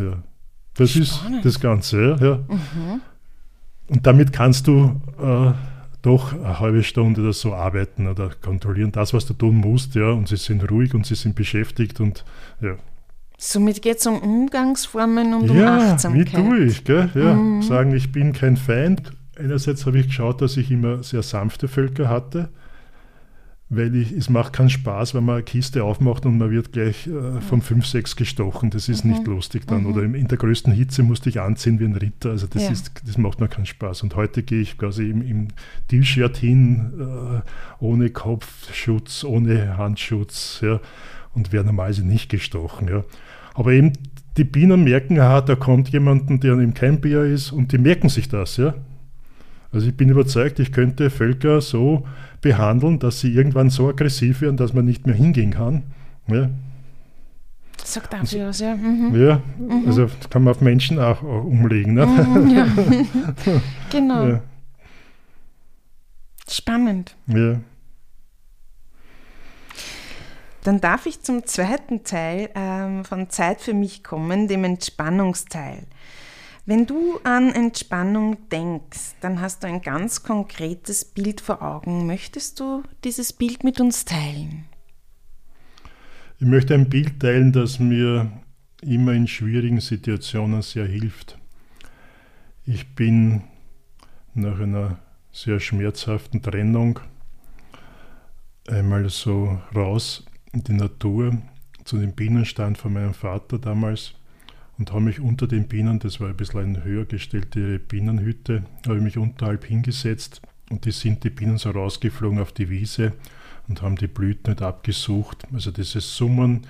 ja. 0.00 0.22
Das 0.74 0.90
Spannend. 0.90 1.44
ist 1.44 1.44
das 1.44 1.60
Ganze. 1.60 2.16
Ja. 2.20 2.36
Mhm. 2.48 3.00
Und 3.88 4.06
damit 4.06 4.32
kannst 4.32 4.66
du 4.68 5.00
äh, 5.20 5.52
doch 6.02 6.32
eine 6.32 6.60
halbe 6.60 6.82
Stunde 6.82 7.20
oder 7.20 7.32
so 7.32 7.52
arbeiten 7.52 8.06
oder 8.06 8.30
kontrollieren, 8.40 8.92
das, 8.92 9.12
was 9.12 9.26
du 9.26 9.34
tun 9.34 9.56
musst, 9.56 9.96
ja, 9.96 10.10
und 10.10 10.28
sie 10.28 10.36
sind 10.36 10.70
ruhig 10.70 10.94
und 10.94 11.04
sie 11.04 11.16
sind 11.16 11.34
beschäftigt 11.34 12.00
und 12.00 12.24
ja. 12.60 12.76
Somit 13.38 13.82
geht 13.82 13.98
es 13.98 14.06
um 14.06 14.18
Umgangsformen 14.20 15.34
und 15.34 15.50
um 15.50 15.58
ja, 15.58 15.92
Achtsamkeit. 15.92 16.32
Wie 16.32 16.48
tue 16.48 16.64
ich, 16.64 16.84
gell? 16.84 17.10
Ja, 17.14 17.34
mhm. 17.34 17.62
sagen, 17.62 17.92
ich 17.92 18.12
bin 18.12 18.32
kein 18.32 18.56
Feind. 18.56 19.12
Einerseits 19.38 19.84
habe 19.84 19.98
ich 19.98 20.06
geschaut, 20.06 20.40
dass 20.40 20.56
ich 20.56 20.70
immer 20.70 21.02
sehr 21.02 21.22
sanfte 21.22 21.68
Völker 21.68 22.08
hatte 22.08 22.50
weil 23.68 23.96
ich, 23.96 24.12
es 24.12 24.30
macht 24.30 24.52
keinen 24.52 24.70
Spaß, 24.70 25.14
wenn 25.14 25.24
man 25.24 25.36
eine 25.36 25.44
Kiste 25.44 25.82
aufmacht 25.82 26.24
und 26.24 26.38
man 26.38 26.52
wird 26.52 26.72
gleich 26.72 27.08
äh, 27.08 27.40
von 27.40 27.60
5, 27.60 27.84
6 27.84 28.14
gestochen. 28.14 28.70
Das 28.70 28.88
ist 28.88 29.04
mhm. 29.04 29.12
nicht 29.12 29.26
lustig 29.26 29.66
dann. 29.66 29.82
Mhm. 29.82 29.86
Oder 29.86 30.02
in, 30.04 30.28
der 30.28 30.38
größten 30.38 30.72
Hitze 30.72 31.02
musste 31.02 31.30
ich 31.30 31.40
anziehen 31.40 31.80
wie 31.80 31.84
ein 31.84 31.96
Ritter. 31.96 32.30
Also 32.30 32.46
das, 32.46 32.62
ja. 32.62 32.70
ist, 32.70 32.92
das 33.04 33.18
macht 33.18 33.40
mir 33.40 33.48
keinen 33.48 33.66
Spaß. 33.66 34.04
Und 34.04 34.14
heute 34.14 34.44
gehe 34.44 34.60
ich 34.60 34.78
quasi 34.78 35.10
im, 35.10 35.20
im 35.20 35.48
T-Shirt 35.88 36.36
hin, 36.36 36.92
äh, 37.00 37.84
ohne 37.84 38.10
Kopfschutz, 38.10 39.24
ohne 39.24 39.76
Handschutz 39.76 40.60
ja, 40.62 40.80
und 41.34 41.52
werde 41.52 41.66
normalerweise 41.66 42.06
nicht 42.06 42.28
gestochen. 42.28 42.86
Ja. 42.86 43.02
Aber 43.54 43.72
eben 43.72 43.94
die 44.36 44.44
Bienen 44.44 44.84
merken, 44.84 45.18
aha, 45.18 45.40
da 45.40 45.56
kommt 45.56 45.88
jemand, 45.88 46.44
der 46.44 46.52
im 46.52 46.74
Keimbier 46.74 47.24
ist 47.24 47.50
und 47.50 47.72
die 47.72 47.78
merken 47.78 48.10
sich 48.10 48.28
das. 48.28 48.58
Ja. 48.58 48.74
Also 49.76 49.88
ich 49.88 49.96
bin 49.98 50.08
überzeugt, 50.08 50.58
ich 50.58 50.72
könnte 50.72 51.10
Völker 51.10 51.60
so 51.60 52.06
behandeln, 52.40 52.98
dass 52.98 53.20
sie 53.20 53.34
irgendwann 53.34 53.68
so 53.68 53.90
aggressiv 53.90 54.40
werden, 54.40 54.56
dass 54.56 54.72
man 54.72 54.86
nicht 54.86 55.06
mehr 55.06 55.14
hingehen 55.14 55.50
kann. 55.50 55.82
Ja. 56.28 56.48
Sagt 57.84 58.10
dafür 58.14 58.48
was, 58.48 58.58
ja. 58.60 58.74
Mhm. 58.74 59.14
Ja, 59.14 59.42
mhm. 59.58 59.86
also 59.86 60.08
kann 60.30 60.44
man 60.44 60.54
auf 60.54 60.62
Menschen 60.62 60.98
auch, 60.98 61.22
auch 61.22 61.44
umlegen. 61.44 61.92
Ne? 61.92 62.06
Mhm, 62.06 62.48
ja. 62.48 62.66
genau. 63.90 64.26
Ja. 64.26 64.40
Spannend. 66.48 67.14
Ja. 67.26 67.60
Dann 70.64 70.80
darf 70.80 71.04
ich 71.04 71.20
zum 71.20 71.44
zweiten 71.44 72.02
Teil 72.02 72.48
ähm, 72.54 73.04
von 73.04 73.28
Zeit 73.28 73.60
für 73.60 73.74
mich 73.74 74.02
kommen, 74.02 74.48
dem 74.48 74.64
Entspannungsteil. 74.64 75.82
Wenn 76.68 76.84
du 76.84 77.20
an 77.22 77.52
Entspannung 77.52 78.48
denkst, 78.50 79.14
dann 79.20 79.40
hast 79.40 79.62
du 79.62 79.68
ein 79.68 79.82
ganz 79.82 80.24
konkretes 80.24 81.04
Bild 81.04 81.40
vor 81.40 81.62
Augen. 81.62 82.08
Möchtest 82.08 82.58
du 82.58 82.82
dieses 83.04 83.32
Bild 83.32 83.62
mit 83.62 83.80
uns 83.80 84.04
teilen? 84.04 84.64
Ich 86.40 86.46
möchte 86.46 86.74
ein 86.74 86.90
Bild 86.90 87.20
teilen, 87.20 87.52
das 87.52 87.78
mir 87.78 88.32
immer 88.82 89.12
in 89.12 89.28
schwierigen 89.28 89.78
Situationen 89.78 90.60
sehr 90.60 90.86
hilft. 90.86 91.38
Ich 92.64 92.96
bin 92.96 93.44
nach 94.34 94.58
einer 94.58 94.98
sehr 95.30 95.60
schmerzhaften 95.60 96.42
Trennung 96.42 96.98
einmal 98.66 99.08
so 99.08 99.60
raus 99.72 100.24
in 100.52 100.64
die 100.64 100.72
Natur 100.72 101.38
zu 101.84 101.96
dem 101.98 102.12
Bienenstand 102.12 102.76
von 102.76 102.92
meinem 102.92 103.14
Vater 103.14 103.60
damals 103.60 104.14
und 104.78 104.90
habe 104.92 105.02
mich 105.02 105.20
unter 105.20 105.46
den 105.46 105.68
Bienen, 105.68 105.98
das 105.98 106.20
war 106.20 106.28
ein 106.28 106.36
bisschen 106.36 106.60
eine 106.60 106.84
höher 106.84 107.04
gestellte 107.04 107.78
Bienenhütte, 107.78 108.64
habe 108.84 108.96
ich 108.98 109.02
mich 109.02 109.18
unterhalb 109.18 109.64
hingesetzt 109.64 110.42
und 110.70 110.84
die 110.84 110.90
sind 110.90 111.24
die 111.24 111.30
Bienen 111.30 111.58
so 111.58 111.70
rausgeflogen 111.70 112.38
auf 112.40 112.52
die 112.52 112.68
Wiese 112.68 113.12
und 113.68 113.82
haben 113.82 113.96
die 113.96 114.06
Blüten 114.06 114.52
nicht 114.52 114.62
abgesucht. 114.62 115.46
Also 115.52 115.70
dieses 115.70 116.16
Summen, 116.16 116.66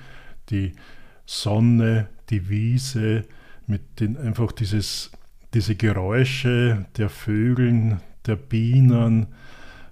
die 0.49 0.73
Sonne, 1.25 2.07
die 2.29 2.49
Wiese, 2.49 3.25
mit 3.65 3.99
den 3.99 4.17
einfach 4.17 4.53
dieses, 4.53 5.11
diese 5.53 5.75
Geräusche 5.75 6.85
der 6.97 7.09
Vögeln, 7.09 7.99
der 8.25 8.37
Bienen. 8.37 9.27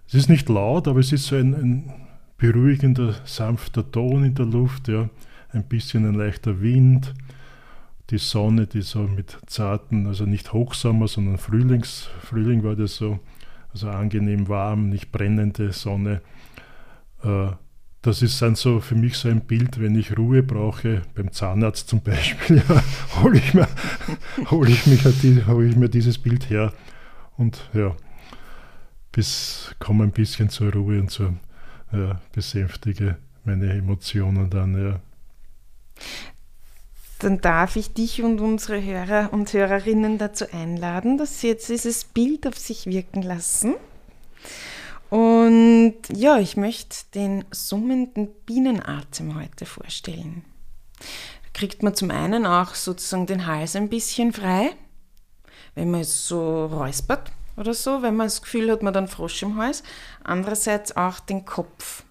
Es 0.07 0.13
ist 0.13 0.30
nicht 0.30 0.47
laut, 0.47 0.88
aber 0.88 0.99
es 0.99 1.11
ist 1.11 1.26
so 1.26 1.36
ein, 1.36 1.53
ein 1.53 1.93
beruhigender, 2.38 3.16
sanfter 3.26 3.89
Ton 3.91 4.24
in 4.24 4.36
der 4.36 4.45
Luft, 4.45 4.88
ja, 4.88 5.09
ein 5.51 5.63
bisschen 5.63 6.07
ein 6.07 6.16
leichter 6.16 6.61
Wind 6.61 7.13
die 8.09 8.17
Sonne, 8.17 8.67
die 8.67 8.81
so 8.81 8.99
mit 8.99 9.37
zarten, 9.47 10.05
also 10.07 10.25
nicht 10.25 10.53
Hochsommer, 10.53 11.07
sondern 11.07 11.37
Frühlings, 11.37 12.09
Frühling 12.21 12.63
war 12.63 12.75
das 12.75 12.95
so, 12.95 13.19
also 13.73 13.89
angenehm 13.89 14.47
warm, 14.47 14.89
nicht 14.89 15.11
brennende 15.11 15.73
Sonne. 15.73 16.21
Äh, 17.23 17.47
das 18.01 18.21
ist 18.21 18.39
dann 18.41 18.53
so 18.53 18.79
für 18.79 18.93
mich 18.93 19.17
so 19.17 19.29
ein 19.29 19.41
Bild, 19.41 19.79
wenn 19.79 19.97
ich 19.97 20.15
Ruhe 20.15 20.43
brauche, 20.43 21.01
beim 21.15 21.31
Zahnarzt 21.31 21.89
zum 21.89 22.01
Beispiel, 22.01 22.57
ja, 22.69 22.83
hole 23.21 23.39
ich, 23.39 23.53
mir, 23.55 23.67
hol 24.51 24.69
ich, 24.69 24.85
hol 25.47 25.65
ich 25.65 25.75
mir 25.75 25.89
dieses 25.89 26.19
Bild 26.19 26.49
her 26.51 26.71
und 27.37 27.67
ja, 27.73 27.95
bis 29.11 29.73
komme 29.79 30.03
ein 30.03 30.11
bisschen 30.11 30.49
zur 30.49 30.71
Ruhe 30.71 30.99
und 30.99 31.09
zur, 31.09 31.33
ja, 31.91 32.21
besänftige 32.31 33.17
meine 33.43 33.73
Emotionen 33.73 34.51
dann, 34.51 34.77
ja 34.79 34.99
dann 37.20 37.39
darf 37.39 37.76
ich 37.76 37.93
dich 37.93 38.24
und 38.24 38.41
unsere 38.41 38.84
Hörer 38.84 39.32
und 39.32 39.53
Hörerinnen 39.53 40.18
dazu 40.18 40.45
einladen, 40.51 41.18
dass 41.18 41.39
sie 41.39 41.47
jetzt 41.47 41.70
dieses 41.70 42.03
Bild 42.03 42.45
auf 42.45 42.57
sich 42.57 42.88
wirken 42.88 43.22
lassen. 43.22 43.76
Und 45.09 45.95
ja, 46.13 46.39
ich 46.39 46.57
möchte 46.57 46.97
den 47.13 47.45
summenden 47.51 48.34
Bienenatem 48.45 49.39
heute 49.39 49.66
vorstellen. 49.66 50.43
Da 50.99 51.49
kriegt 51.53 51.84
man 51.84 51.95
zum 51.95 52.11
einen 52.11 52.45
auch 52.45 52.76
sozusagen 52.76 53.28
den 53.28 53.45
Hals 53.45 53.78
ein 53.78 53.88
bisschen 53.88 54.34
frei, 54.34 54.72
wenn 55.74 55.91
man 55.91 56.01
es 56.01 56.28
so 56.28 56.66
räuspert 56.66 57.32
oder 57.55 57.74
so, 57.74 58.01
wenn 58.01 58.18
man 58.18 58.28
das 58.28 58.41
Gefühl 58.41 58.70
hat, 58.70 58.84
man 58.84 58.95
einen 58.95 59.07
Frosch 59.07 59.41
im 59.43 59.55
Hals. 59.55 59.84
Andererseits 60.24 60.97
auch 60.97 61.22
den 61.22 61.45
Kopf. 61.45 62.03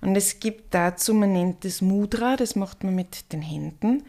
Und 0.00 0.16
es 0.16 0.40
gibt 0.40 0.74
dazu, 0.74 1.14
man 1.14 1.32
nennt 1.32 1.64
es 1.64 1.82
Mudra, 1.82 2.36
das 2.36 2.56
macht 2.56 2.82
man 2.82 2.96
mit 2.96 3.32
den 3.32 3.42
Händen 3.42 4.02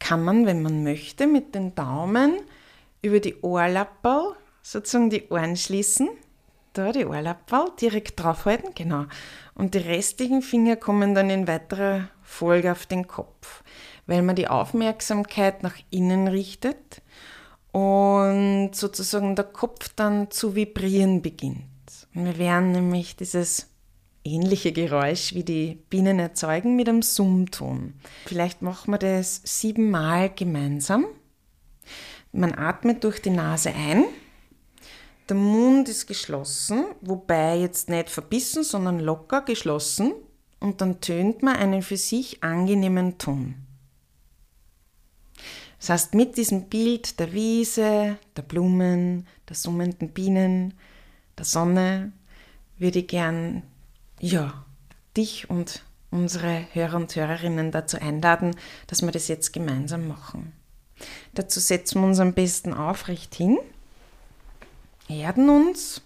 kann 0.00 0.24
man, 0.24 0.46
wenn 0.46 0.62
man 0.62 0.82
möchte, 0.82 1.28
mit 1.28 1.54
den 1.54 1.74
Daumen 1.76 2.40
über 3.02 3.20
die 3.20 3.40
Ohrlapperl 3.42 4.34
sozusagen 4.62 5.10
die 5.10 5.28
Ohren 5.28 5.56
schließen. 5.56 6.08
Da 6.72 6.92
die 6.92 7.06
Ohrlapperl 7.06 7.72
direkt 7.80 8.20
draufhalten, 8.20 8.74
genau. 8.74 9.04
Und 9.54 9.74
die 9.74 9.78
restlichen 9.78 10.42
Finger 10.42 10.76
kommen 10.76 11.14
dann 11.14 11.30
in 11.30 11.46
weiterer 11.46 12.08
Folge 12.22 12.72
auf 12.72 12.86
den 12.86 13.06
Kopf, 13.06 13.62
weil 14.06 14.22
man 14.22 14.36
die 14.36 14.48
Aufmerksamkeit 14.48 15.62
nach 15.62 15.74
innen 15.90 16.28
richtet 16.28 17.02
und 17.72 18.70
sozusagen 18.72 19.36
der 19.36 19.46
Kopf 19.46 19.90
dann 19.96 20.30
zu 20.30 20.54
vibrieren 20.54 21.22
beginnt. 21.22 21.64
Und 22.14 22.24
wir 22.24 22.38
werden 22.38 22.72
nämlich 22.72 23.16
dieses 23.16 23.69
ähnliche 24.24 24.72
Geräusch 24.72 25.34
wie 25.34 25.44
die 25.44 25.78
Bienen 25.88 26.18
erzeugen 26.18 26.76
mit 26.76 26.88
einem 26.88 27.02
Summton. 27.02 27.94
Vielleicht 28.26 28.62
machen 28.62 28.92
wir 28.92 28.98
das 28.98 29.40
siebenmal 29.44 30.30
gemeinsam. 30.30 31.06
Man 32.32 32.54
atmet 32.54 33.02
durch 33.04 33.20
die 33.20 33.30
Nase 33.30 33.74
ein. 33.74 34.04
Der 35.28 35.36
Mund 35.36 35.88
ist 35.88 36.06
geschlossen, 36.06 36.84
wobei 37.00 37.58
jetzt 37.58 37.88
nicht 37.88 38.10
verbissen, 38.10 38.64
sondern 38.64 39.00
locker 39.00 39.42
geschlossen. 39.42 40.12
Und 40.58 40.80
dann 40.80 41.00
tönt 41.00 41.42
man 41.42 41.56
einen 41.56 41.82
für 41.82 41.96
sich 41.96 42.42
angenehmen 42.42 43.16
Ton. 43.16 43.54
Das 45.78 45.88
heißt, 45.88 46.14
mit 46.14 46.36
diesem 46.36 46.68
Bild 46.68 47.18
der 47.18 47.32
Wiese, 47.32 48.18
der 48.36 48.42
Blumen, 48.42 49.26
der 49.48 49.56
summenden 49.56 50.10
Bienen, 50.10 50.74
der 51.38 51.46
Sonne 51.46 52.12
würde 52.76 52.98
ich 52.98 53.08
gern 53.08 53.62
ja, 54.20 54.64
dich 55.16 55.50
und 55.50 55.82
unsere 56.10 56.66
Hörer 56.72 56.96
und 56.96 57.14
Hörerinnen 57.14 57.70
dazu 57.72 57.98
einladen, 58.00 58.54
dass 58.86 59.02
wir 59.02 59.10
das 59.10 59.28
jetzt 59.28 59.52
gemeinsam 59.52 60.08
machen. 60.08 60.52
Dazu 61.34 61.60
setzen 61.60 62.00
wir 62.00 62.06
uns 62.06 62.20
am 62.20 62.34
besten 62.34 62.74
aufrecht 62.74 63.34
hin, 63.34 63.58
erden 65.08 65.48
uns, 65.48 66.02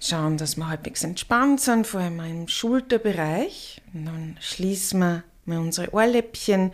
schauen, 0.00 0.38
dass 0.38 0.56
wir 0.56 0.68
halbwegs 0.68 1.04
entspannt 1.04 1.60
sind, 1.60 1.86
vor 1.86 2.00
allem 2.00 2.20
im 2.20 2.48
Schulterbereich. 2.48 3.80
Und 3.92 4.06
dann 4.06 4.36
schließen 4.40 5.00
wir 5.00 5.24
mal 5.44 5.58
unsere 5.58 5.92
Ohrläppchen 5.92 6.72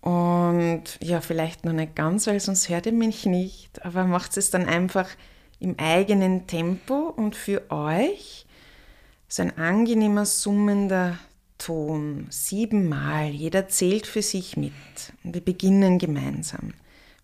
und 0.00 0.84
ja, 1.00 1.20
vielleicht 1.20 1.64
noch 1.64 1.72
nicht 1.72 1.96
ganz, 1.96 2.26
weil 2.26 2.38
sonst 2.38 2.68
hört 2.68 2.86
ihr 2.86 2.92
mich 2.92 3.26
nicht, 3.26 3.84
aber 3.84 4.04
macht 4.04 4.36
es 4.36 4.50
dann 4.50 4.66
einfach 4.66 5.08
im 5.60 5.78
eigenen 5.78 6.46
Tempo 6.46 6.94
und 6.94 7.36
für 7.36 7.70
euch 7.70 8.46
so 9.28 9.42
ein 9.42 9.56
angenehmer, 9.58 10.24
summender 10.24 11.18
Ton. 11.58 12.26
Siebenmal. 12.30 13.30
Jeder 13.30 13.68
zählt 13.68 14.06
für 14.06 14.22
sich 14.22 14.56
mit. 14.56 14.72
Wir 15.24 15.40
beginnen 15.40 15.98
gemeinsam. 15.98 16.72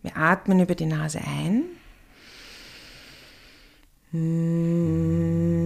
Wir 0.02 0.16
atmen 0.16 0.60
über 0.60 0.74
die 0.74 0.86
Nase 0.86 1.20
ein. 1.20 1.62
Und 4.12 5.63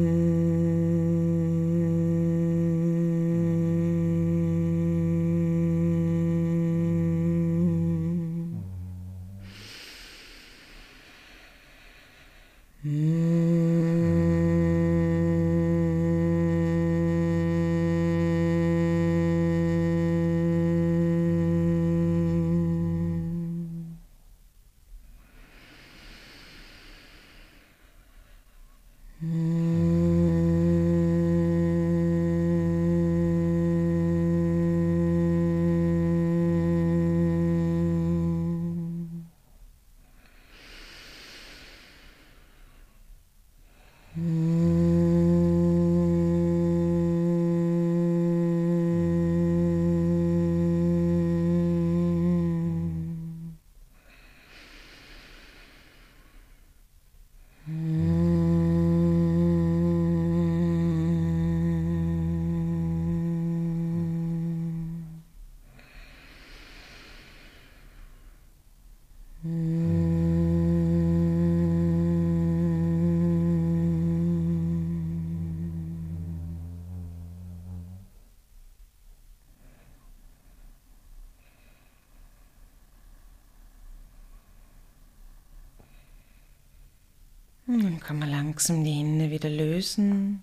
dann 87.82 88.00
kann 88.00 88.18
man 88.18 88.30
langsam 88.30 88.84
die 88.84 88.92
Hände 88.92 89.30
wieder 89.30 89.50
lösen. 89.50 90.42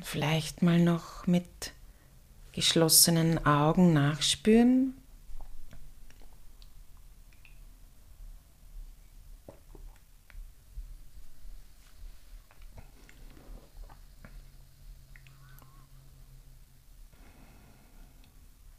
Vielleicht 0.00 0.62
mal 0.62 0.78
noch 0.78 1.26
mit 1.26 1.72
geschlossenen 2.52 3.44
Augen 3.44 3.92
nachspüren. 3.92 4.94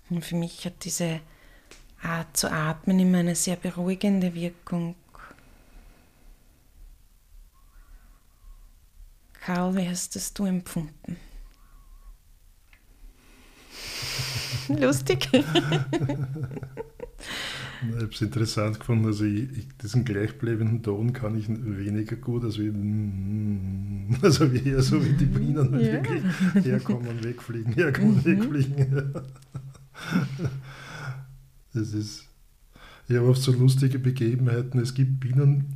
Und 0.09 0.26
für 0.26 0.36
mich 0.36 0.65
hat 0.65 0.84
diese 0.84 1.20
Art 2.01 2.36
zu 2.36 2.51
atmen 2.51 2.99
immer 2.99 3.20
eine 3.20 3.36
sehr 3.36 3.55
beruhigende 3.55 4.34
Wirkung. 4.34 4.95
Karl, 9.41 9.75
wie 9.75 9.87
hast 9.87 10.15
das 10.15 10.33
du 10.33 10.45
empfunden? 10.45 11.17
Lustig. 14.67 15.29
ich 15.31 15.43
habe 17.95 18.09
es 18.11 18.21
interessant 18.21 18.79
gefunden, 18.79 19.05
also 19.05 19.25
ich, 19.25 19.49
ich, 19.57 19.67
diesen 19.81 20.05
gleichbleibenden 20.05 20.83
Ton 20.83 21.13
kann 21.13 21.37
ich 21.37 21.47
weniger 21.49 22.15
gut, 22.17 22.43
als 22.43 22.59
wie, 22.59 22.67
also 24.21 24.51
wie 24.53 24.69
eher 24.69 24.81
so 24.81 25.03
wie 25.03 25.13
die 25.13 25.25
Bienen 25.25 25.79
ja. 25.79 25.93
wirklich 25.93 26.23
herkommen, 26.65 27.23
wegfliegen, 27.23 27.73
herkommen, 27.73 28.17
mhm. 28.17 28.25
wegfliegen. 28.25 29.13
Das 31.73 31.93
ist, 31.93 32.27
ich 33.07 33.15
habe 33.15 33.27
oft 33.27 33.41
so 33.41 33.51
lustige 33.51 33.99
Begebenheiten. 33.99 34.79
Es 34.79 34.93
gibt 34.93 35.19
Bienen, 35.19 35.75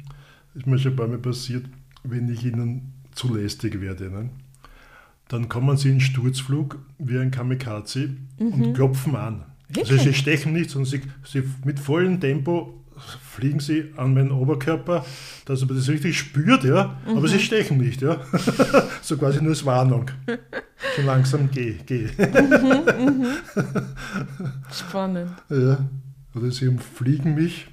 ist 0.54 0.68
mir 0.68 0.78
schon 0.78 0.94
ein 0.94 0.98
paar 0.98 1.08
Mal 1.08 1.18
passiert, 1.18 1.66
wenn 2.04 2.30
ich 2.30 2.46
ihnen 2.46 3.03
zu 3.16 3.34
lästig 3.34 3.82
werde. 3.82 4.10
Ne? 4.10 4.30
Dann 5.28 5.50
kommen 5.50 5.78
sie 5.78 5.90
in 5.90 6.00
Sturzflug 6.00 6.80
wie 7.00 7.18
ein 7.18 7.32
Kamikaze 7.32 8.10
mhm. 8.40 8.54
und 8.54 8.74
klopfen 8.74 9.16
an. 9.16 9.46
Also 9.76 9.98
sie 9.98 10.14
stechen 10.14 10.54
nicht, 10.54 10.70
sondern 10.70 10.92
sie, 10.92 11.02
sie 11.26 11.44
mit 11.64 11.80
vollem 11.80 12.20
Tempo 12.20 12.84
fliegen 13.32 13.60
sie 13.60 13.92
an 13.98 14.14
meinen 14.14 14.32
Oberkörper, 14.32 15.06
dass 15.46 15.66
man 15.66 15.76
das 15.76 15.90
richtig 15.90 16.18
spürt, 16.18 16.64
ja, 16.64 16.98
mhm. 17.08 17.18
aber 17.18 17.28
sie 17.28 17.40
stechen 17.40 17.78
nicht, 17.78 18.02
ja. 18.02 18.18
so 19.02 19.18
quasi 19.18 19.42
nur 19.42 19.52
als 19.52 19.66
Warnung. 19.66 20.12
Schon 20.96 21.06
langsam 21.06 21.50
geh, 21.52 21.76
geh. 21.86 22.08
Mhm, 22.18 23.06
mhm. 23.06 23.28
Spannend. 24.72 25.32
Ja. 25.50 25.90
Oder 26.36 26.52
sie 26.52 26.68
umfliegen 26.68 27.36
mich 27.36 27.68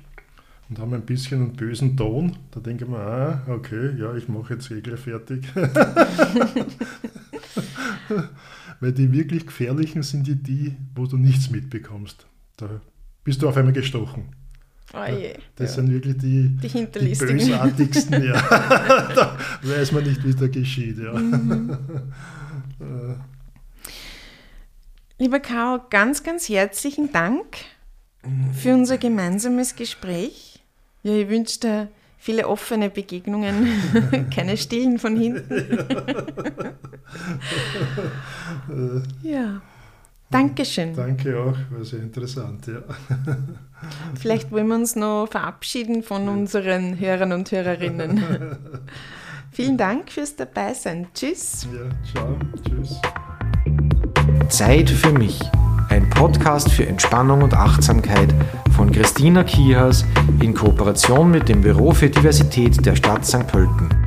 und 0.70 0.78
haben 0.78 0.94
ein 0.94 1.02
bisschen 1.02 1.42
einen 1.42 1.52
bösen 1.54 1.96
Ton. 1.96 2.36
Da 2.52 2.60
denke 2.60 2.84
ich 2.84 2.90
mir, 2.90 2.98
ah, 2.98 3.42
okay, 3.48 3.90
ja, 3.98 4.14
ich 4.14 4.28
mache 4.28 4.54
jetzt 4.54 4.68
gleich 4.68 5.00
fertig. 5.00 5.44
Weil 8.80 8.92
die 8.92 9.12
wirklich 9.12 9.46
gefährlichen 9.46 10.04
sind 10.04 10.26
die, 10.28 10.36
die, 10.36 10.76
wo 10.94 11.06
du 11.06 11.16
nichts 11.16 11.50
mitbekommst. 11.50 12.24
Da 12.56 12.80
bist 13.24 13.42
du 13.42 13.48
auf 13.48 13.56
einmal 13.56 13.72
gestochen. 13.72 14.26
Oh 14.94 15.04
je. 15.04 15.34
Das 15.56 15.70
ja. 15.70 15.76
sind 15.76 15.90
wirklich 15.92 16.16
die, 16.18 16.56
die, 16.56 16.68
die 16.68 17.14
bösartigsten. 17.14 18.22
ja. 18.24 18.40
da 19.14 19.36
weiß 19.62 19.92
man 19.92 20.04
nicht, 20.04 20.24
wie 20.24 20.34
da 20.34 20.46
geschieht. 20.46 20.98
Ja. 20.98 21.12
Mhm. 21.14 21.78
Lieber 25.18 25.40
Karl, 25.40 25.82
ganz, 25.90 26.22
ganz 26.22 26.48
herzlichen 26.48 27.12
Dank 27.12 27.58
für 28.54 28.72
unser 28.72 28.98
gemeinsames 28.98 29.76
Gespräch. 29.76 30.49
Ja, 31.02 31.14
ich 31.14 31.28
wünsche 31.28 31.60
dir 31.60 31.88
viele 32.18 32.46
offene 32.46 32.90
Begegnungen, 32.90 34.28
keine 34.34 34.56
stillen 34.56 34.98
von 34.98 35.16
hinten. 35.16 35.78
ja. 39.22 39.62
Dankeschön. 40.30 40.94
Danke 40.94 41.36
auch, 41.40 41.56
war 41.70 41.84
sehr 41.84 41.98
interessant, 42.00 42.68
ja. 42.68 42.82
Vielleicht 44.14 44.52
wollen 44.52 44.68
wir 44.68 44.76
uns 44.76 44.94
noch 44.94 45.26
verabschieden 45.28 46.04
von 46.04 46.28
unseren 46.28 47.00
Hörern 47.00 47.32
und 47.32 47.50
Hörerinnen. 47.50 48.22
Vielen 49.52 49.76
Dank 49.76 50.12
fürs 50.12 50.36
Dabeisein. 50.36 51.08
Tschüss. 51.12 51.66
Ja, 51.74 51.90
ciao. 52.12 52.36
Tschüss. 52.64 53.00
Zeit 54.48 54.88
für 54.88 55.12
mich 55.12 55.40
ein 55.90 56.08
Podcast 56.08 56.70
für 56.70 56.86
Entspannung 56.86 57.42
und 57.42 57.54
Achtsamkeit 57.54 58.32
von 58.74 58.90
Christina 58.90 59.44
Kihas 59.44 60.04
in 60.40 60.54
Kooperation 60.54 61.30
mit 61.30 61.48
dem 61.48 61.60
Büro 61.60 61.92
für 61.92 62.08
Diversität 62.08 62.84
der 62.86 62.96
Stadt 62.96 63.26
St. 63.26 63.46
Pölten. 63.46 63.99